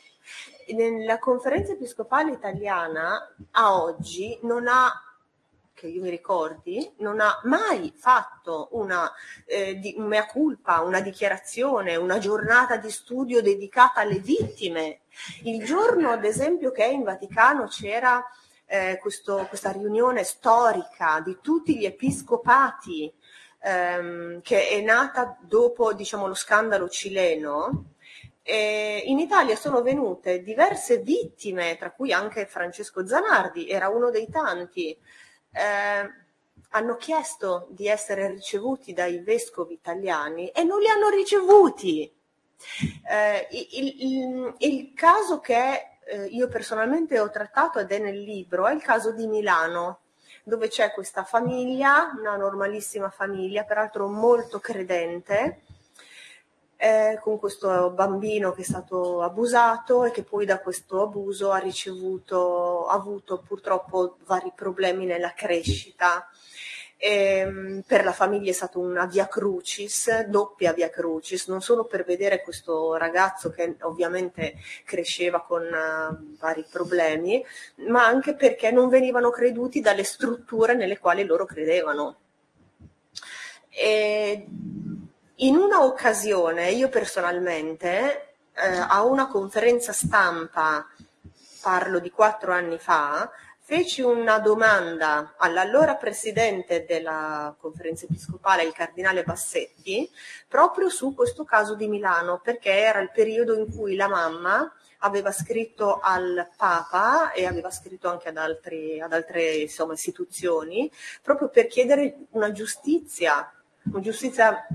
Nella 0.74 1.18
conferenza 1.18 1.72
episcopale 1.72 2.32
italiana 2.32 3.34
a 3.52 3.82
oggi 3.82 4.38
non 4.42 4.66
ha 4.66 4.92
che 5.74 5.88
io 5.88 6.00
mi 6.00 6.08
ricordi, 6.08 6.94
non 6.98 7.20
ha 7.20 7.40
mai 7.44 7.92
fatto 7.94 8.68
una 8.72 9.12
eh, 9.44 9.78
di, 9.78 9.96
mea 9.98 10.24
culpa, 10.24 10.80
una 10.80 11.00
dichiarazione, 11.00 11.96
una 11.96 12.18
giornata 12.18 12.76
di 12.76 12.90
studio 12.90 13.42
dedicata 13.42 14.00
alle 14.00 14.20
vittime. 14.20 15.00
Il 15.42 15.62
giorno, 15.64 16.10
ad 16.10 16.24
esempio, 16.24 16.70
che 16.70 16.86
in 16.86 17.02
Vaticano 17.02 17.66
c'era 17.66 18.24
eh, 18.66 18.98
questo, 19.00 19.46
questa 19.48 19.72
riunione 19.72 20.24
storica 20.24 21.20
di 21.20 21.38
tutti 21.42 21.76
gli 21.76 21.84
episcopati 21.84 23.12
ehm, 23.64 24.42
che 24.42 24.68
è 24.68 24.80
nata 24.82 25.38
dopo 25.40 25.94
diciamo, 25.94 26.26
lo 26.26 26.34
scandalo 26.34 26.88
cileno, 26.88 27.92
e 28.42 29.02
in 29.06 29.18
Italia 29.18 29.56
sono 29.56 29.80
venute 29.80 30.42
diverse 30.42 30.98
vittime, 30.98 31.76
tra 31.78 31.90
cui 31.92 32.12
anche 32.12 32.44
Francesco 32.46 33.06
Zanardi, 33.06 33.68
era 33.68 33.88
uno 33.88 34.10
dei 34.10 34.28
tanti. 34.28 34.96
Eh, 35.50 36.22
hanno 36.70 36.96
chiesto 36.96 37.68
di 37.70 37.86
essere 37.88 38.28
ricevuti 38.28 38.92
dai 38.92 39.20
vescovi 39.20 39.74
italiani 39.74 40.48
e 40.48 40.64
non 40.64 40.80
li 40.80 40.88
hanno 40.88 41.08
ricevuti. 41.08 42.12
Eh, 43.08 43.48
il, 43.50 43.94
il, 43.98 44.54
il, 44.58 44.92
caso 44.94 45.38
che 45.38 45.98
eh, 46.06 46.24
io 46.26 46.48
personalmente 46.48 47.20
ho 47.20 47.30
trattato 47.30 47.78
ed 47.78 47.90
è 47.92 47.98
nel 47.98 48.20
libro 48.20 48.66
è 48.66 48.72
il 48.72 48.82
caso 48.82 49.12
di 49.12 49.26
Milano 49.26 50.00
dove 50.44 50.68
c'è 50.68 50.92
questa 50.92 51.24
famiglia, 51.24 52.14
una 52.18 52.36
normalissima 52.36 53.08
famiglia, 53.08 53.64
peraltro 53.64 54.06
molto 54.08 54.60
credente, 54.60 55.62
eh, 56.76 57.18
con 57.22 57.38
questo 57.38 57.90
bambino 57.90 58.52
che 58.52 58.60
è 58.60 58.64
stato 58.64 59.22
abusato 59.22 60.04
e 60.04 60.10
che 60.10 60.22
poi 60.22 60.44
da 60.44 60.60
questo 60.60 61.02
abuso 61.02 61.50
ha 61.50 61.56
ricevuto, 61.56 62.86
ha 62.86 62.92
avuto 62.92 63.38
purtroppo 63.38 64.18
vari 64.26 64.52
problemi 64.54 65.06
nella 65.06 65.32
crescita. 65.32 66.28
Ehm, 67.06 67.82
per 67.86 68.02
la 68.02 68.14
famiglia 68.14 68.48
è 68.48 68.54
stata 68.54 68.78
una 68.78 69.04
via 69.04 69.28
crucis, 69.28 70.22
doppia 70.22 70.72
via 70.72 70.88
crucis, 70.88 71.48
non 71.48 71.60
solo 71.60 71.84
per 71.84 72.02
vedere 72.02 72.40
questo 72.40 72.94
ragazzo 72.94 73.50
che 73.50 73.76
ovviamente 73.82 74.54
cresceva 74.86 75.42
con 75.42 75.64
uh, 75.64 76.36
vari 76.38 76.64
problemi, 76.70 77.44
ma 77.88 78.06
anche 78.06 78.34
perché 78.34 78.70
non 78.70 78.88
venivano 78.88 79.28
creduti 79.28 79.82
dalle 79.82 80.02
strutture 80.02 80.72
nelle 80.72 80.98
quali 80.98 81.24
loro 81.24 81.44
credevano. 81.44 82.20
E 83.68 84.46
in 85.34 85.56
una 85.56 85.84
occasione, 85.84 86.70
io 86.70 86.88
personalmente, 86.88 88.36
eh, 88.54 88.78
a 88.88 89.04
una 89.04 89.28
conferenza 89.28 89.92
stampa, 89.92 90.86
parlo 91.60 91.98
di 91.98 92.10
quattro 92.10 92.52
anni 92.52 92.78
fa, 92.78 93.30
feci 93.66 94.02
una 94.02 94.40
domanda 94.40 95.36
all'allora 95.38 95.94
presidente 95.94 96.84
della 96.86 97.56
conferenza 97.58 98.04
episcopale, 98.04 98.62
il 98.62 98.74
cardinale 98.74 99.22
Bassetti, 99.22 100.06
proprio 100.46 100.90
su 100.90 101.14
questo 101.14 101.44
caso 101.44 101.74
di 101.74 101.88
Milano, 101.88 102.40
perché 102.44 102.70
era 102.70 103.00
il 103.00 103.10
periodo 103.10 103.54
in 103.54 103.74
cui 103.74 103.96
la 103.96 104.06
mamma 104.06 104.70
aveva 104.98 105.32
scritto 105.32 105.98
al 105.98 106.46
Papa 106.54 107.32
e 107.32 107.46
aveva 107.46 107.70
scritto 107.70 108.10
anche 108.10 108.28
ad, 108.28 108.36
altri, 108.36 109.00
ad 109.00 109.14
altre 109.14 109.54
insomma, 109.54 109.94
istituzioni, 109.94 110.90
proprio 111.22 111.48
per 111.48 111.66
chiedere 111.66 112.26
una 112.32 112.52
giustizia, 112.52 113.50
una 113.84 114.00
giustizia 114.00 114.66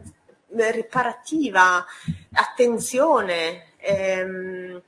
riparativa, 0.48 1.86
attenzione. 2.34 3.68
Ehm, 3.78 4.82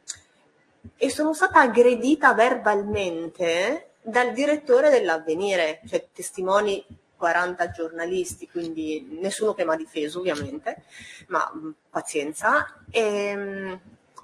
e 0.98 1.10
sono 1.12 1.34
stata 1.34 1.60
aggredita 1.60 2.34
verbalmente 2.34 3.90
dal 4.02 4.34
direttore 4.34 4.90
dell'avvenire, 4.90 5.82
cioè 5.88 6.08
testimoni 6.12 6.84
40 7.16 7.70
giornalisti, 7.70 8.50
quindi 8.50 9.20
nessuno 9.22 9.54
che 9.54 9.64
mi 9.64 9.74
ha 9.74 9.76
difeso 9.76 10.20
ovviamente, 10.20 10.84
ma 11.28 11.52
mh, 11.54 11.60
mm, 11.60 11.72
pazienza. 11.90 12.84
E, 12.90 13.02
ehm, 13.02 13.80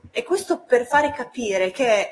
e 0.10 0.24
questo 0.24 0.62
per 0.62 0.88
fare 0.88 1.12
capire 1.12 1.70
che 1.70 2.10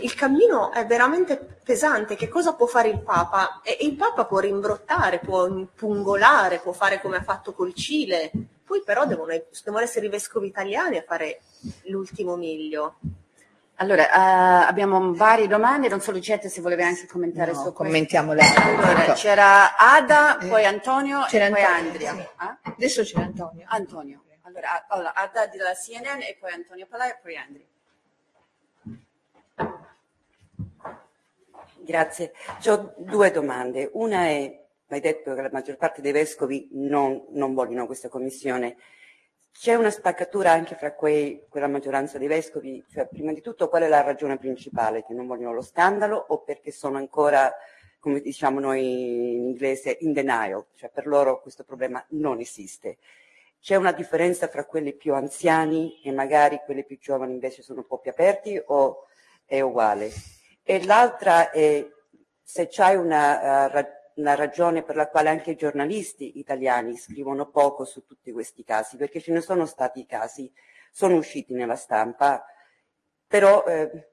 il 0.00 0.14
cammino 0.14 0.72
è 0.72 0.84
veramente 0.86 1.36
pesante, 1.62 2.16
che 2.16 2.28
cosa 2.28 2.54
può 2.54 2.66
fare 2.66 2.88
il 2.88 3.00
Papa? 3.00 3.60
E 3.62 3.78
il 3.82 3.94
Papa 3.94 4.24
può 4.24 4.40
rimbrottare, 4.40 5.20
può 5.20 5.46
impungolare, 5.46 6.58
può 6.58 6.72
fare 6.72 7.00
come 7.00 7.18
ha 7.18 7.22
fatto 7.22 7.52
col 7.52 7.74
Cile, 7.74 8.32
poi 8.64 8.82
però 8.84 9.06
devono, 9.06 9.32
devono 9.64 9.84
essere 9.84 10.06
i 10.06 10.10
vescovi 10.10 10.48
italiani 10.48 10.96
a 10.96 11.04
fare 11.06 11.42
l'ultimo 11.84 12.36
miglio. 12.36 12.96
Allora, 13.80 14.04
uh, 14.04 14.68
abbiamo 14.68 15.14
varie 15.14 15.46
domande, 15.46 15.88
non 15.88 16.02
so 16.02 16.12
Lucetta 16.12 16.50
se 16.50 16.60
voleva 16.60 16.84
anche 16.84 17.06
commentare 17.06 17.52
no, 17.52 17.62
su 17.62 17.72
commentiamo 17.72 18.34
le 18.34 18.42
allora, 18.42 19.14
c'era 19.14 19.74
Ada, 19.74 20.38
eh, 20.38 20.48
poi 20.48 20.66
Antonio 20.66 21.26
e 21.26 21.48
poi 21.48 21.62
Andrea. 21.62 22.14
Sì. 22.14 22.28
Ah? 22.36 22.58
Adesso 22.62 23.02
c'è 23.02 23.18
Antonio. 23.22 23.64
Antonio. 23.68 24.24
Allora, 24.42 24.86
allora, 24.86 25.14
Ada 25.14 25.46
della 25.46 25.72
CNN 25.72 26.20
e 26.20 26.36
poi 26.38 26.52
Antonio 26.52 26.86
Palai 26.90 27.08
e 27.08 27.18
poi 27.22 27.36
Andrea. 27.36 27.66
Grazie. 31.78 32.32
Ho 32.66 32.94
due 32.98 33.30
domande. 33.30 33.88
Una 33.94 34.24
è, 34.26 34.62
hai 34.88 35.00
detto 35.00 35.32
che 35.32 35.40
la 35.40 35.48
maggior 35.50 35.78
parte 35.78 36.02
dei 36.02 36.12
vescovi 36.12 36.68
non, 36.72 37.24
non 37.30 37.54
vogliono 37.54 37.86
questa 37.86 38.10
commissione. 38.10 38.76
C'è 39.52 39.74
una 39.74 39.90
spaccatura 39.90 40.52
anche 40.52 40.74
fra 40.74 40.94
quei, 40.94 41.44
quella 41.48 41.66
maggioranza 41.68 42.16
dei 42.16 42.28
vescovi, 42.28 42.82
cioè 42.90 43.06
prima 43.06 43.32
di 43.32 43.42
tutto 43.42 43.68
qual 43.68 43.82
è 43.82 43.88
la 43.88 44.00
ragione 44.00 44.38
principale? 44.38 45.04
Che 45.04 45.12
non 45.12 45.26
vogliono 45.26 45.54
lo 45.54 45.62
scandalo 45.62 46.16
o 46.16 46.42
perché 46.42 46.70
sono 46.70 46.96
ancora, 46.96 47.52
come 47.98 48.20
diciamo 48.20 48.58
noi 48.58 49.34
in 49.34 49.44
inglese, 49.48 49.98
in 50.00 50.12
denial, 50.12 50.64
cioè 50.76 50.90
per 50.90 51.06
loro 51.06 51.42
questo 51.42 51.64
problema 51.64 52.02
non 52.10 52.40
esiste. 52.40 52.98
C'è 53.60 53.76
una 53.76 53.92
differenza 53.92 54.48
fra 54.48 54.64
quelli 54.64 54.94
più 54.94 55.14
anziani 55.14 56.00
e 56.02 56.10
magari 56.10 56.62
quelli 56.64 56.82
più 56.82 56.98
giovani 56.98 57.34
invece 57.34 57.60
sono 57.60 57.80
un 57.80 57.86
po' 57.86 57.98
più 57.98 58.10
aperti 58.10 58.58
o 58.68 59.04
è 59.44 59.60
uguale? 59.60 60.10
E 60.62 60.84
l'altra 60.86 61.50
è 61.50 61.86
se 62.42 62.68
c'hai 62.70 62.96
una 62.96 63.66
uh, 63.66 63.70
una 64.20 64.34
ragione 64.34 64.82
per 64.82 64.96
la 64.96 65.08
quale 65.08 65.30
anche 65.30 65.52
i 65.52 65.56
giornalisti 65.56 66.38
italiani 66.38 66.96
scrivono 66.96 67.48
poco 67.48 67.84
su 67.84 68.04
tutti 68.04 68.30
questi 68.30 68.62
casi, 68.62 68.96
perché 68.96 69.20
ce 69.20 69.32
ne 69.32 69.40
sono 69.40 69.66
stati 69.66 70.06
casi, 70.06 70.52
sono 70.92 71.16
usciti 71.16 71.54
nella 71.54 71.76
stampa, 71.76 72.44
però 73.26 73.64
eh, 73.64 74.10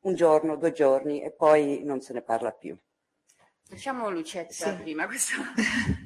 un 0.00 0.14
giorno, 0.14 0.56
due 0.56 0.72
giorni 0.72 1.22
e 1.22 1.30
poi 1.30 1.82
non 1.84 2.00
se 2.00 2.12
ne 2.12 2.22
parla 2.22 2.52
più. 2.52 2.76
Facciamo 3.68 4.10
Lucetta 4.10 4.52
sì. 4.52 4.82
prima 4.82 5.06
questo. 5.06 5.36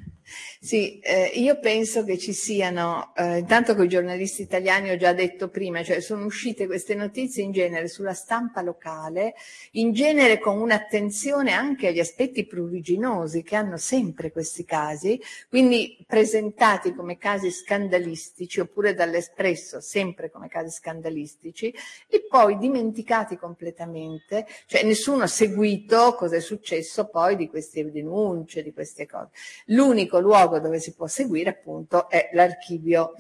Sì, 0.65 0.99
eh, 1.01 1.31
io 1.35 1.59
penso 1.59 2.05
che 2.05 2.17
ci 2.17 2.33
siano, 2.33 3.13
eh, 3.17 3.37
intanto 3.37 3.75
con 3.75 3.85
i 3.85 3.89
giornalisti 3.89 4.41
italiani 4.41 4.89
ho 4.89 4.97
già 4.97 5.13
detto 5.13 5.51
prima, 5.51 5.83
cioè 5.83 6.01
sono 6.01 6.25
uscite 6.25 6.65
queste 6.65 6.95
notizie 6.95 7.43
in 7.43 7.53
genere 7.53 7.87
sulla 7.87 8.15
stampa 8.15 8.63
locale, 8.63 9.35
in 9.73 9.93
genere 9.93 10.39
con 10.39 10.59
un'attenzione 10.59 11.53
anche 11.53 11.89
agli 11.89 11.99
aspetti 11.99 12.47
pruriginosi 12.47 13.43
che 13.43 13.57
hanno 13.57 13.77
sempre 13.77 14.33
questi 14.33 14.65
casi, 14.65 15.21
quindi 15.51 16.03
presentati 16.07 16.95
come 16.95 17.19
casi 17.19 17.51
scandalistici 17.51 18.61
oppure 18.61 18.95
dall'espresso 18.95 19.83
sempre 19.83 20.31
come 20.31 20.49
casi 20.49 20.71
scandalistici 20.71 21.75
e 22.09 22.25
poi 22.27 22.57
dimenticati 22.57 23.37
completamente, 23.37 24.47
cioè 24.65 24.83
nessuno 24.83 25.25
ha 25.25 25.27
seguito 25.27 26.15
cosa 26.15 26.37
è 26.37 26.41
successo 26.41 27.05
poi 27.09 27.37
di 27.37 27.51
queste 27.51 27.91
denunce, 27.91 28.63
di 28.63 28.73
queste 28.73 29.05
cose. 29.05 29.29
L'unico 29.67 30.21
luogo 30.21 30.53
luogo 30.55 30.61
dove 30.61 30.81
si 30.81 30.95
può 30.95 31.07
seguire 31.07 31.51
appunto 31.51 32.09
è 32.09 32.31
l'archivio 32.33 33.13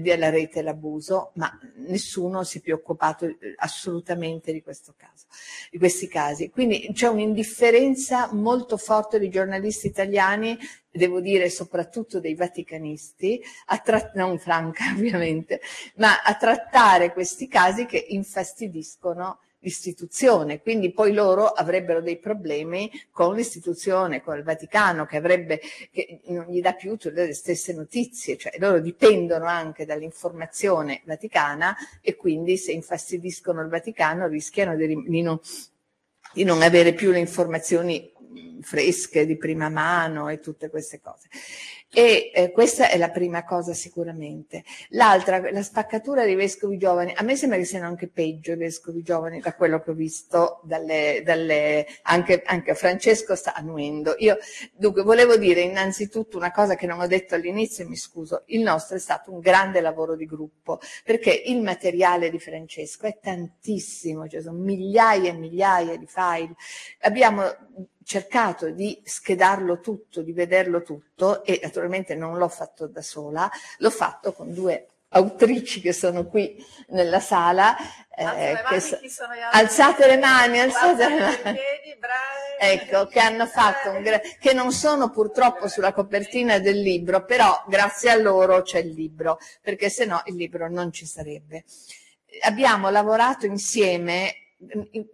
della 0.00 0.28
rete 0.28 0.60
l'abuso, 0.60 1.30
ma 1.36 1.50
nessuno 1.76 2.44
si 2.44 2.58
è 2.58 2.60
più 2.60 2.74
occupato 2.74 3.24
eh, 3.24 3.36
assolutamente 3.56 4.52
di 4.52 4.60
caso, 4.98 5.24
di 5.70 5.78
questi 5.78 6.08
casi. 6.08 6.50
Quindi 6.50 6.90
c'è 6.92 7.08
un'indifferenza 7.08 8.30
molto 8.34 8.76
forte 8.76 9.18
dei 9.18 9.30
giornalisti 9.30 9.86
italiani, 9.86 10.58
devo 10.90 11.22
dire 11.22 11.48
soprattutto 11.48 12.20
dei 12.20 12.34
vaticanisti, 12.34 13.42
non 14.12 14.38
Franca 14.38 14.92
ovviamente, 14.92 15.62
ma 15.96 16.20
a 16.20 16.34
trattare 16.34 17.14
questi 17.14 17.48
casi 17.48 17.86
che 17.86 18.04
infastidiscono 18.10 19.38
l'istituzione, 19.60 20.60
quindi 20.60 20.92
poi 20.92 21.12
loro 21.12 21.46
avrebbero 21.46 22.00
dei 22.00 22.18
problemi 22.18 22.90
con 23.10 23.34
l'istituzione, 23.34 24.22
con 24.22 24.36
il 24.36 24.44
Vaticano 24.44 25.04
che 25.04 25.16
avrebbe, 25.16 25.60
che 25.90 26.20
non 26.26 26.46
gli 26.48 26.60
dà 26.60 26.74
più 26.74 26.96
le 27.00 27.34
stesse 27.34 27.72
notizie, 27.72 28.36
cioè 28.36 28.56
loro 28.58 28.80
dipendono 28.80 29.46
anche 29.46 29.84
dall'informazione 29.84 31.02
vaticana 31.04 31.76
e 32.00 32.14
quindi 32.16 32.56
se 32.56 32.72
infastidiscono 32.72 33.60
il 33.60 33.68
Vaticano 33.68 34.28
rischiano 34.28 34.76
di, 34.76 35.02
di, 35.06 35.22
non, 35.22 35.40
di 36.32 36.44
non 36.44 36.62
avere 36.62 36.92
più 36.92 37.10
le 37.10 37.18
informazioni 37.18 38.12
fresche 38.60 39.26
di 39.26 39.36
prima 39.36 39.68
mano 39.68 40.28
e 40.28 40.40
tutte 40.40 40.70
queste 40.70 41.00
cose. 41.00 41.28
E 41.90 42.30
eh, 42.34 42.50
questa 42.50 42.90
è 42.90 42.98
la 42.98 43.08
prima 43.08 43.44
cosa 43.44 43.72
sicuramente. 43.72 44.62
L'altra, 44.90 45.50
la 45.50 45.62
spaccatura 45.62 46.24
dei 46.24 46.34
vescovi 46.34 46.76
giovani, 46.76 47.14
a 47.16 47.22
me 47.22 47.34
sembra 47.34 47.56
che 47.56 47.64
siano 47.64 47.86
anche 47.86 48.08
peggio 48.08 48.52
i 48.52 48.56
vescovi 48.56 49.02
giovani 49.02 49.40
da 49.40 49.54
quello 49.54 49.80
che 49.80 49.90
ho 49.90 49.94
visto 49.94 50.60
dalle, 50.64 51.22
dalle 51.24 51.86
anche, 52.02 52.42
anche 52.44 52.74
Francesco 52.74 53.34
sta 53.34 53.54
annuendo. 53.54 54.16
Io 54.18 54.36
dunque 54.74 55.02
volevo 55.02 55.38
dire 55.38 55.62
innanzitutto 55.62 56.36
una 56.36 56.52
cosa 56.52 56.74
che 56.74 56.86
non 56.86 57.00
ho 57.00 57.06
detto 57.06 57.34
all'inizio 57.34 57.84
e 57.84 57.88
mi 57.88 57.96
scuso, 57.96 58.42
il 58.48 58.60
nostro 58.60 58.96
è 58.96 59.00
stato 59.00 59.32
un 59.32 59.40
grande 59.40 59.80
lavoro 59.80 60.14
di 60.14 60.26
gruppo 60.26 60.80
perché 61.04 61.30
il 61.46 61.62
materiale 61.62 62.28
di 62.28 62.38
Francesco 62.38 63.06
è 63.06 63.18
tantissimo, 63.18 64.28
cioè 64.28 64.42
sono 64.42 64.58
migliaia 64.58 65.30
e 65.30 65.32
migliaia 65.32 65.96
di 65.96 66.06
file. 66.06 66.54
Abbiamo 67.00 67.42
cercato 68.08 68.70
di 68.70 68.98
schedarlo 69.04 69.80
tutto, 69.80 70.22
di 70.22 70.32
vederlo 70.32 70.80
tutto 70.80 71.44
e 71.44 71.60
naturalmente 71.62 72.14
non 72.14 72.38
l'ho 72.38 72.48
fatto 72.48 72.86
da 72.86 73.02
sola, 73.02 73.50
l'ho 73.76 73.90
fatto 73.90 74.32
con 74.32 74.54
due 74.54 74.86
autrici 75.10 75.82
che 75.82 75.92
sono 75.92 76.24
qui 76.24 76.56
nella 76.88 77.20
sala. 77.20 77.76
Eh, 78.16 78.56
che 78.66 78.80
so, 78.80 78.98
alzate 79.52 80.06
le 80.06 80.16
mani, 80.16 80.58
alzate 80.58 81.06
le 81.06 81.18
mani. 81.18 81.58
ecco, 82.58 83.06
che 83.08 83.20
hanno 83.20 83.44
fatto 83.46 83.90
un 83.90 84.00
gra- 84.00 84.20
che 84.40 84.54
non 84.54 84.72
sono 84.72 85.10
purtroppo 85.10 85.68
sulla 85.68 85.92
copertina 85.92 86.58
del 86.58 86.80
libro, 86.80 87.26
però 87.26 87.62
grazie 87.68 88.08
a 88.08 88.16
loro 88.16 88.62
c'è 88.62 88.78
il 88.78 88.92
libro, 88.94 89.38
perché 89.60 89.90
se 89.90 90.06
no 90.06 90.22
il 90.24 90.34
libro 90.36 90.70
non 90.70 90.90
ci 90.92 91.04
sarebbe. 91.04 91.64
Abbiamo 92.40 92.88
lavorato 92.88 93.44
insieme 93.44 94.47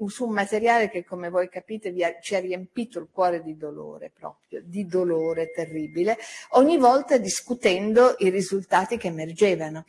su 0.07 0.25
un 0.27 0.33
materiale 0.33 0.89
che 0.89 1.05
come 1.05 1.29
voi 1.29 1.49
capite 1.49 1.95
ha, 2.03 2.19
ci 2.21 2.35
ha 2.35 2.41
riempito 2.41 2.99
il 2.99 3.09
cuore 3.13 3.43
di 3.43 3.57
dolore 3.57 4.11
proprio, 4.11 4.63
di 4.65 4.87
dolore 4.87 5.51
terribile, 5.51 6.17
ogni 6.51 6.79
volta 6.79 7.19
discutendo 7.19 8.15
i 8.19 8.31
risultati 8.31 8.97
che 8.97 9.09
emergevano. 9.09 9.85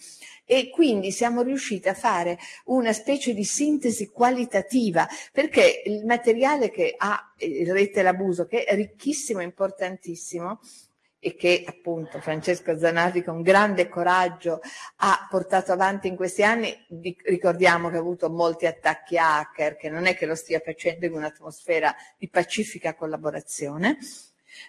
E 0.47 0.69
quindi 0.69 1.11
siamo 1.11 1.41
riusciti 1.41 1.89
a 1.89 1.95
fare 1.95 2.37
una 2.65 2.93
specie 2.93 3.33
di 3.33 3.43
sintesi 3.43 4.09
qualitativa, 4.09 5.07
perché 5.31 5.81
il 5.85 6.05
materiale 6.05 6.69
che 6.69 6.93
ha 6.95 7.33
il 7.39 7.71
rete 7.71 8.03
l'abuso, 8.03 8.45
che 8.45 8.63
è 8.63 8.75
ricchissimo 8.75 9.39
e 9.39 9.43
importantissimo, 9.45 10.59
e 11.25 11.35
che 11.35 11.63
appunto 11.65 12.21
Francesco 12.21 12.77
Zanardi 12.77 13.23
con 13.23 13.41
grande 13.41 13.89
coraggio 13.89 14.59
ha 14.97 15.25
portato 15.27 15.71
avanti 15.71 16.07
in 16.07 16.15
questi 16.15 16.43
anni. 16.43 16.71
Ricordiamo 17.23 17.89
che 17.89 17.95
ha 17.95 17.99
avuto 17.99 18.29
molti 18.29 18.67
attacchi 18.67 19.17
hacker, 19.17 19.75
che 19.75 19.89
non 19.89 20.05
è 20.05 20.15
che 20.15 20.27
lo 20.27 20.35
stia 20.35 20.61
facendo 20.63 21.07
in 21.07 21.13
un'atmosfera 21.13 21.95
di 22.15 22.29
pacifica 22.29 22.93
collaborazione 22.93 23.97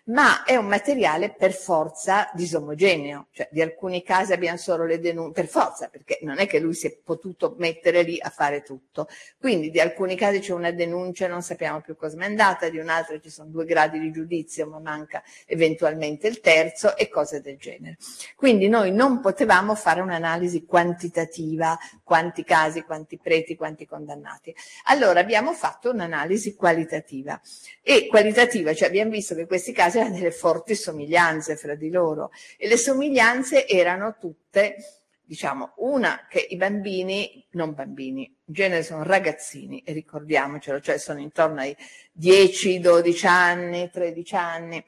ma 0.04 0.44
è 0.44 0.56
un 0.56 0.66
materiale 0.66 1.30
per 1.30 1.52
forza 1.52 2.30
disomogeneo, 2.34 3.28
cioè 3.32 3.48
di 3.50 3.62
alcuni 3.62 4.02
casi 4.02 4.32
abbiamo 4.32 4.58
solo 4.58 4.84
le 4.84 5.00
denunce, 5.00 5.32
per 5.32 5.46
forza, 5.48 5.88
perché 5.88 6.18
non 6.22 6.38
è 6.38 6.46
che 6.46 6.58
lui 6.58 6.74
si 6.74 6.86
è 6.86 6.96
potuto 7.02 7.54
mettere 7.58 8.02
lì 8.02 8.18
a 8.20 8.30
fare 8.30 8.62
tutto. 8.62 9.08
Quindi 9.38 9.70
di 9.70 9.80
alcuni 9.80 10.16
casi 10.16 10.40
c'è 10.40 10.52
una 10.52 10.70
denuncia, 10.70 11.26
non 11.26 11.42
sappiamo 11.42 11.80
più 11.80 11.96
cosa 11.96 12.18
è 12.18 12.24
andata, 12.24 12.68
di 12.68 12.78
un'altra 12.78 13.18
ci 13.20 13.30
sono 13.30 13.48
due 13.48 13.64
gradi 13.64 13.98
di 13.98 14.10
giudizio, 14.10 14.66
ma 14.66 14.78
manca 14.78 15.22
eventualmente 15.46 16.26
il 16.28 16.40
terzo 16.40 16.96
e 16.96 17.08
cose 17.08 17.40
del 17.40 17.56
genere. 17.56 17.96
Quindi 18.36 18.68
noi 18.68 18.92
non 18.92 19.20
potevamo 19.20 19.74
fare 19.74 20.00
un'analisi 20.00 20.64
quantitativa, 20.64 21.78
quanti 22.02 22.44
casi, 22.44 22.82
quanti 22.82 23.18
preti, 23.18 23.56
quanti 23.56 23.86
condannati. 23.86 24.54
Allora 24.84 25.20
abbiamo 25.20 25.52
fatto 25.52 25.90
un'analisi 25.90 26.54
qualitativa 26.54 27.40
e 27.82 28.06
qualitativa, 28.06 28.74
cioè 28.74 28.88
abbiamo 28.88 29.10
visto 29.10 29.34
che 29.34 29.46
questi 29.46 29.72
casi 29.76 29.98
erano 29.98 30.14
delle 30.14 30.32
forti 30.32 30.74
somiglianze 30.74 31.54
fra 31.56 31.74
di 31.74 31.90
loro 31.90 32.30
e 32.56 32.66
le 32.66 32.78
somiglianze 32.78 33.68
erano 33.68 34.16
tutte, 34.18 34.76
diciamo, 35.22 35.74
una 35.76 36.26
che 36.28 36.38
i 36.48 36.56
bambini, 36.56 37.46
non 37.50 37.74
bambini, 37.74 38.22
in 38.22 38.54
genere 38.54 38.82
sono 38.82 39.02
ragazzini 39.02 39.82
ricordiamocelo, 39.86 40.80
cioè 40.80 40.96
sono 40.96 41.20
intorno 41.20 41.60
ai 41.60 41.76
10, 42.12 42.80
12 42.80 43.26
anni, 43.26 43.90
13 43.90 44.34
anni, 44.34 44.84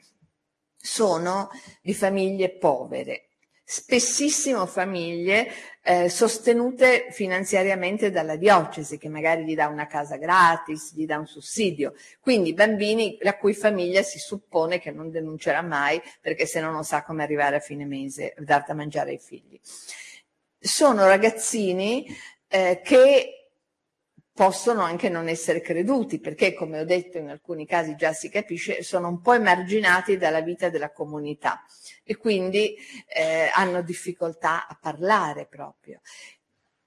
sono 0.74 1.50
di 1.82 1.92
famiglie 1.92 2.50
povere, 2.50 3.27
spessissimo 3.70 4.64
famiglie 4.64 5.52
eh, 5.82 6.08
sostenute 6.08 7.08
finanziariamente 7.10 8.10
dalla 8.10 8.36
diocesi 8.36 8.96
che 8.96 9.10
magari 9.10 9.44
gli 9.44 9.54
dà 9.54 9.66
una 9.66 9.86
casa 9.86 10.16
gratis, 10.16 10.94
gli 10.94 11.04
dà 11.04 11.18
un 11.18 11.26
sussidio, 11.26 11.92
quindi 12.18 12.54
bambini 12.54 13.18
la 13.20 13.36
cui 13.36 13.52
famiglia 13.52 14.00
si 14.00 14.18
suppone 14.18 14.78
che 14.80 14.90
non 14.90 15.10
denuncerà 15.10 15.60
mai 15.60 16.00
perché 16.22 16.46
se 16.46 16.60
no 16.60 16.70
non 16.70 16.82
sa 16.82 17.02
come 17.02 17.22
arrivare 17.22 17.56
a 17.56 17.60
fine 17.60 17.84
mese, 17.84 18.34
dar 18.38 18.64
da 18.66 18.72
mangiare 18.72 19.10
ai 19.10 19.18
figli. 19.18 19.60
Sono 20.58 21.04
ragazzini 21.04 22.06
eh, 22.48 22.80
che 22.82 23.37
possono 24.38 24.82
anche 24.82 25.08
non 25.08 25.26
essere 25.26 25.60
creduti, 25.60 26.20
perché 26.20 26.54
come 26.54 26.78
ho 26.78 26.84
detto 26.84 27.18
in 27.18 27.28
alcuni 27.28 27.66
casi 27.66 27.96
già 27.96 28.12
si 28.12 28.28
capisce, 28.28 28.84
sono 28.84 29.08
un 29.08 29.20
po' 29.20 29.32
emarginati 29.32 30.16
dalla 30.16 30.42
vita 30.42 30.68
della 30.68 30.92
comunità 30.92 31.64
e 32.04 32.16
quindi 32.16 32.76
eh, 33.08 33.50
hanno 33.52 33.82
difficoltà 33.82 34.68
a 34.68 34.78
parlare 34.80 35.46
proprio. 35.46 36.02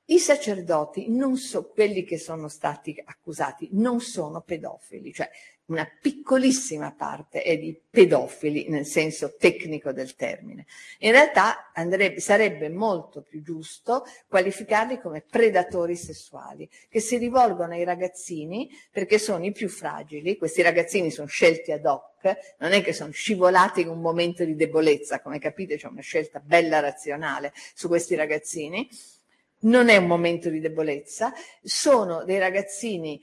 I 0.05 0.17
sacerdoti, 0.17 1.09
non 1.09 1.35
so, 1.35 1.67
quelli 1.67 2.05
che 2.05 2.17
sono 2.17 2.47
stati 2.47 2.95
accusati, 3.03 3.67
non 3.73 3.99
sono 3.99 4.39
pedofili, 4.39 5.11
cioè 5.11 5.29
una 5.71 5.89
piccolissima 6.01 6.91
parte 6.91 7.41
è 7.41 7.57
di 7.57 7.79
pedofili 7.89 8.67
nel 8.67 8.85
senso 8.85 9.35
tecnico 9.37 9.91
del 9.91 10.15
termine. 10.15 10.65
In 10.99 11.11
realtà 11.11 11.71
andrebbe, 11.73 12.19
sarebbe 12.19 12.69
molto 12.69 13.21
più 13.21 13.41
giusto 13.41 14.05
qualificarli 14.27 14.99
come 14.99 15.21
predatori 15.21 15.95
sessuali, 15.95 16.69
che 16.89 16.99
si 16.99 17.17
rivolgono 17.17 17.73
ai 17.73 17.85
ragazzini 17.85 18.69
perché 18.91 19.17
sono 19.17 19.45
i 19.45 19.51
più 19.51 19.69
fragili, 19.69 20.37
questi 20.37 20.61
ragazzini 20.61 21.09
sono 21.09 21.27
scelti 21.27 21.71
ad 21.71 21.85
hoc, 21.85 22.55
non 22.59 22.73
è 22.73 22.83
che 22.83 22.93
sono 22.93 23.11
scivolati 23.11 23.81
in 23.81 23.87
un 23.87 24.01
momento 24.01 24.43
di 24.43 24.55
debolezza, 24.55 25.21
come 25.21 25.39
capite 25.39 25.77
c'è 25.77 25.87
una 25.87 26.01
scelta 26.01 26.39
bella 26.39 26.79
razionale 26.81 27.53
su 27.73 27.87
questi 27.87 28.15
ragazzini, 28.15 28.87
non 29.61 29.89
è 29.89 29.95
un 29.95 30.07
momento 30.07 30.49
di 30.49 30.59
debolezza, 30.59 31.31
sono 31.63 32.23
dei 32.23 32.39
ragazzini 32.39 33.21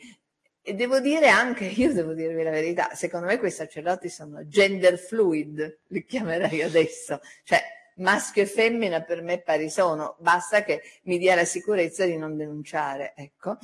e 0.69 0.75
devo 0.75 1.01
dire 1.01 1.29
anche, 1.29 1.65
io 1.77 1.95
devo 1.95 2.13
dirvi 2.13 2.43
la 2.43 2.51
verità, 2.51 2.91
secondo 2.93 3.27
me 3.27 3.39
quei 3.39 3.51
sacerdoti 3.51 4.11
sono 4.11 4.47
gender 4.47 4.99
fluid, 4.99 5.79
li 5.87 6.05
chiamerei 6.05 6.63
adesso, 6.63 7.21
cioè 7.43 7.63
maschio 7.97 8.43
e 8.43 8.47
femmina 8.47 9.03
per 9.03 9.23
me 9.23 9.41
pari 9.41 9.71
sono, 9.71 10.17
basta 10.19 10.63
che 10.63 10.83
mi 11.05 11.17
dia 11.17 11.35
la 11.35 11.47
sicurezza 11.47 12.05
di 12.05 12.19
non 12.19 12.37
denunciare, 12.37 13.15
ecco. 13.17 13.57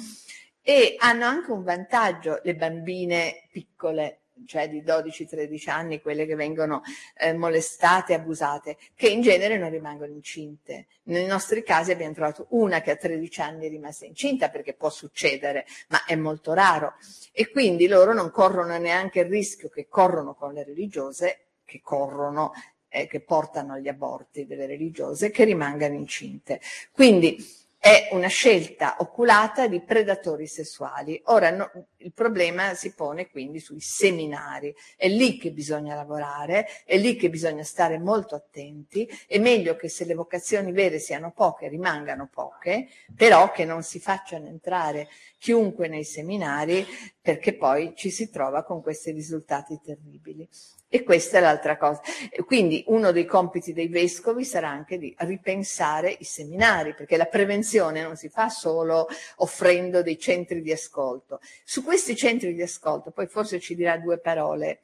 E 0.63 0.95
hanno 0.99 1.27
anche 1.27 1.53
un 1.53 1.63
vantaggio 1.63 2.41
le 2.43 2.55
bambine 2.55 3.49
piccole, 3.53 4.23
cioè 4.47 4.69
di 4.69 4.83
12-13 4.83 5.71
anni, 5.71 6.01
quelle 6.01 6.27
che 6.27 6.35
vengono 6.35 6.83
eh, 7.17 7.33
molestate, 7.33 8.15
abusate, 8.15 8.77
che 8.95 9.09
in 9.09 9.21
genere 9.21 9.59
non 9.59 9.71
rimangono 9.71 10.13
incinte. 10.13 10.87
Nei 11.05 11.27
nostri 11.27 11.63
casi 11.63 11.91
abbiamo 11.91 12.15
trovato 12.15 12.47
una 12.51 12.81
che 12.81 12.91
a 12.91 12.97
13 12.97 13.41
anni 13.41 13.67
è 13.67 13.69
rimasta 13.69 14.07
incinta 14.07 14.49
perché 14.49 14.75
può 14.75 14.91
succedere, 14.91 15.67
ma 15.89 16.05
è 16.05 16.17
molto 16.17 16.53
raro. 16.53 16.95
E 17.33 17.51
quindi 17.51 17.87
loro 17.87 18.13
non 18.13 18.31
corrono 18.31 18.77
neanche 18.79 19.21
il 19.21 19.27
rischio 19.27 19.69
che 19.69 19.87
corrono 19.89 20.35
con 20.35 20.53
le 20.53 20.65
religiose, 20.65 21.47
che 21.65 21.81
corrono 21.83 22.53
eh, 22.95 23.09
che 23.09 23.21
portano 23.21 23.73
agli 23.73 23.89
aborti 23.89 24.47
delle 24.47 24.67
religiose, 24.67 25.31
che 25.31 25.45
rimangano 25.45 25.95
incinte. 25.95 26.61
Quindi 26.93 27.37
è 27.77 28.09
una 28.13 28.29
scelta 28.29 28.97
oculata 29.01 29.67
di 29.67 29.81
predatori 29.83 30.47
sessuali. 30.47 31.21
Ora 31.27 31.51
no, 31.51 31.71
il 32.05 32.13
problema 32.13 32.75
si 32.75 32.93
pone 32.93 33.29
quindi 33.31 33.59
sui 33.59 33.81
seminari, 33.81 34.75
è 34.97 35.09
lì 35.09 35.39
che 35.39 35.51
bisogna 35.51 35.95
lavorare, 35.95 36.67
è 36.85 36.99
lì 36.99 37.17
che 37.17 37.31
bisogna 37.31 37.65
stare 37.65 37.99
molto 37.99 38.35
attenti, 38.35 39.09
è 39.27 39.39
meglio 39.39 39.75
che 39.75 39.89
se 39.89 40.05
le 40.05 40.15
vocazioni 40.15 40.71
vere 40.71 40.99
siano 40.99 41.33
poche 41.33 41.69
rimangano 41.69 42.29
poche, 42.33 42.89
però 43.15 43.51
che 43.51 43.65
non 43.65 43.83
si 43.83 43.99
facciano 43.99 44.49
entrare 44.49 45.09
chiunque 45.39 45.89
nei 45.89 46.05
seminari 46.05 46.87
perché 47.21 47.55
poi 47.55 47.95
ci 47.97 48.11
si 48.11 48.31
trova 48.31 48.65
con 48.65 48.83
questi 48.83 49.11
risultati 49.11 49.81
terribili. 49.83 50.47
E 50.95 51.03
questa 51.03 51.39
è 51.39 51.41
l'altra 51.41 51.77
cosa. 51.77 52.01
Quindi 52.47 52.85
uno 52.87 53.11
dei 53.11 53.25
compiti 53.25 53.73
dei 53.73 53.89
vescovi 53.89 54.45
sarà 54.45 54.69
anche 54.69 54.97
di 54.97 55.13
ripensare 55.19 56.15
i 56.21 56.25
seminari, 56.25 56.95
perché 56.95 57.17
la 57.17 57.25
prevenzione 57.25 58.01
non 58.01 58.15
si 58.15 58.29
fa 58.29 58.49
solo 58.49 59.09
offrendo 59.39 60.03
dei 60.03 60.19
centri 60.21 60.63
di 60.63 60.71
ascolto. 60.71 61.41
Su 61.65 61.83
questi 61.95 62.17
centri 62.17 62.55
di 62.55 62.63
ascolto, 62.63 63.13
poi 63.13 63.29
forse 63.29 63.61
ci 63.61 63.77
dirà 63.77 63.97
due 63.99 64.19
parole, 64.19 64.81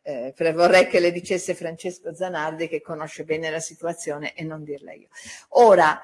eh, 0.00 0.32
vorrei 0.54 0.86
che 0.86 1.00
le 1.00 1.12
dicesse 1.12 1.54
Francesco 1.54 2.14
Zanardi 2.14 2.66
che 2.66 2.80
conosce 2.80 3.24
bene 3.24 3.50
la 3.50 3.60
situazione 3.60 4.32
e 4.34 4.42
non 4.42 4.64
dirla 4.64 4.94
io. 4.94 5.08
Ora, 5.48 6.00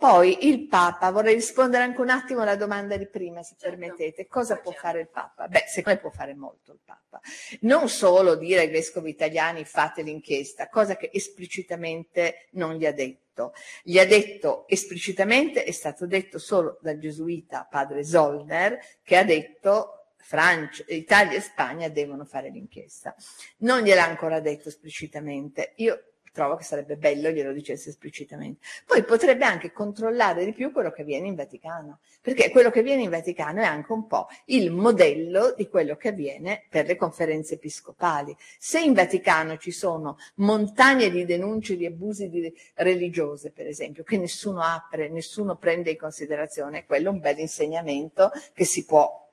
poi 0.00 0.48
il 0.48 0.66
Papa, 0.66 1.10
vorrei 1.10 1.34
rispondere 1.34 1.82
anche 1.82 2.00
un 2.00 2.08
attimo 2.08 2.40
alla 2.40 2.56
domanda 2.56 2.96
di 2.96 3.06
prima, 3.06 3.42
se 3.42 3.54
certo. 3.58 3.76
permettete. 3.76 4.26
Cosa 4.26 4.56
può 4.56 4.70
certo. 4.70 4.86
fare 4.86 5.00
il 5.00 5.08
Papa? 5.08 5.46
Beh, 5.46 5.64
secondo 5.66 5.90
me 5.90 6.00
può 6.00 6.10
fare 6.10 6.34
molto 6.34 6.72
il 6.72 6.78
Papa. 6.82 7.20
Non 7.60 7.90
solo 7.90 8.34
dire 8.34 8.60
ai 8.60 8.70
vescovi 8.70 9.10
italiani 9.10 9.66
fate 9.66 10.00
l'inchiesta, 10.00 10.70
cosa 10.70 10.96
che 10.96 11.10
esplicitamente 11.12 12.48
non 12.52 12.76
gli 12.76 12.86
ha 12.86 12.92
detto. 12.92 13.52
Gli 13.82 13.98
ha 13.98 14.06
detto 14.06 14.66
esplicitamente, 14.68 15.64
è 15.64 15.70
stato 15.70 16.06
detto 16.06 16.38
solo 16.38 16.78
dal 16.80 16.98
gesuita 16.98 17.68
padre 17.70 18.02
Zollner, 18.02 18.78
che 19.02 19.18
ha 19.18 19.22
detto 19.22 20.06
Francia, 20.16 20.82
Italia 20.88 21.36
e 21.36 21.42
Spagna 21.42 21.88
devono 21.90 22.24
fare 22.24 22.48
l'inchiesta. 22.48 23.14
Non 23.58 23.82
gliel'ha 23.82 24.04
ancora 24.04 24.40
detto 24.40 24.68
esplicitamente. 24.68 25.74
Io 25.76 26.09
trovo 26.32 26.56
che 26.56 26.64
sarebbe 26.64 26.96
bello 26.96 27.30
glielo 27.30 27.52
dicesse 27.52 27.90
esplicitamente. 27.90 28.64
Poi 28.86 29.04
potrebbe 29.04 29.44
anche 29.44 29.72
controllare 29.72 30.44
di 30.44 30.52
più 30.52 30.72
quello 30.72 30.90
che 30.90 31.02
avviene 31.02 31.26
in 31.26 31.34
Vaticano, 31.34 32.00
perché 32.20 32.50
quello 32.50 32.70
che 32.70 32.80
avviene 32.80 33.02
in 33.02 33.10
Vaticano 33.10 33.60
è 33.60 33.64
anche 33.64 33.92
un 33.92 34.06
po' 34.06 34.28
il 34.46 34.70
modello 34.70 35.54
di 35.56 35.68
quello 35.68 35.96
che 35.96 36.08
avviene 36.08 36.64
per 36.68 36.86
le 36.86 36.96
conferenze 36.96 37.54
episcopali. 37.54 38.36
Se 38.58 38.80
in 38.80 38.92
Vaticano 38.92 39.56
ci 39.56 39.70
sono 39.70 40.16
montagne 40.36 41.10
di 41.10 41.24
denunce 41.24 41.76
di 41.76 41.86
abusi 41.86 42.28
di 42.28 42.52
religiose, 42.74 43.50
per 43.50 43.66
esempio, 43.66 44.02
che 44.04 44.18
nessuno 44.18 44.62
apre, 44.62 45.08
nessuno 45.08 45.56
prende 45.56 45.90
in 45.90 45.98
considerazione, 45.98 46.84
quello 46.86 47.08
è 47.08 47.12
un 47.12 47.20
bel 47.20 47.38
insegnamento 47.38 48.30
che 48.52 48.64
si 48.64 48.84
può 48.84 49.28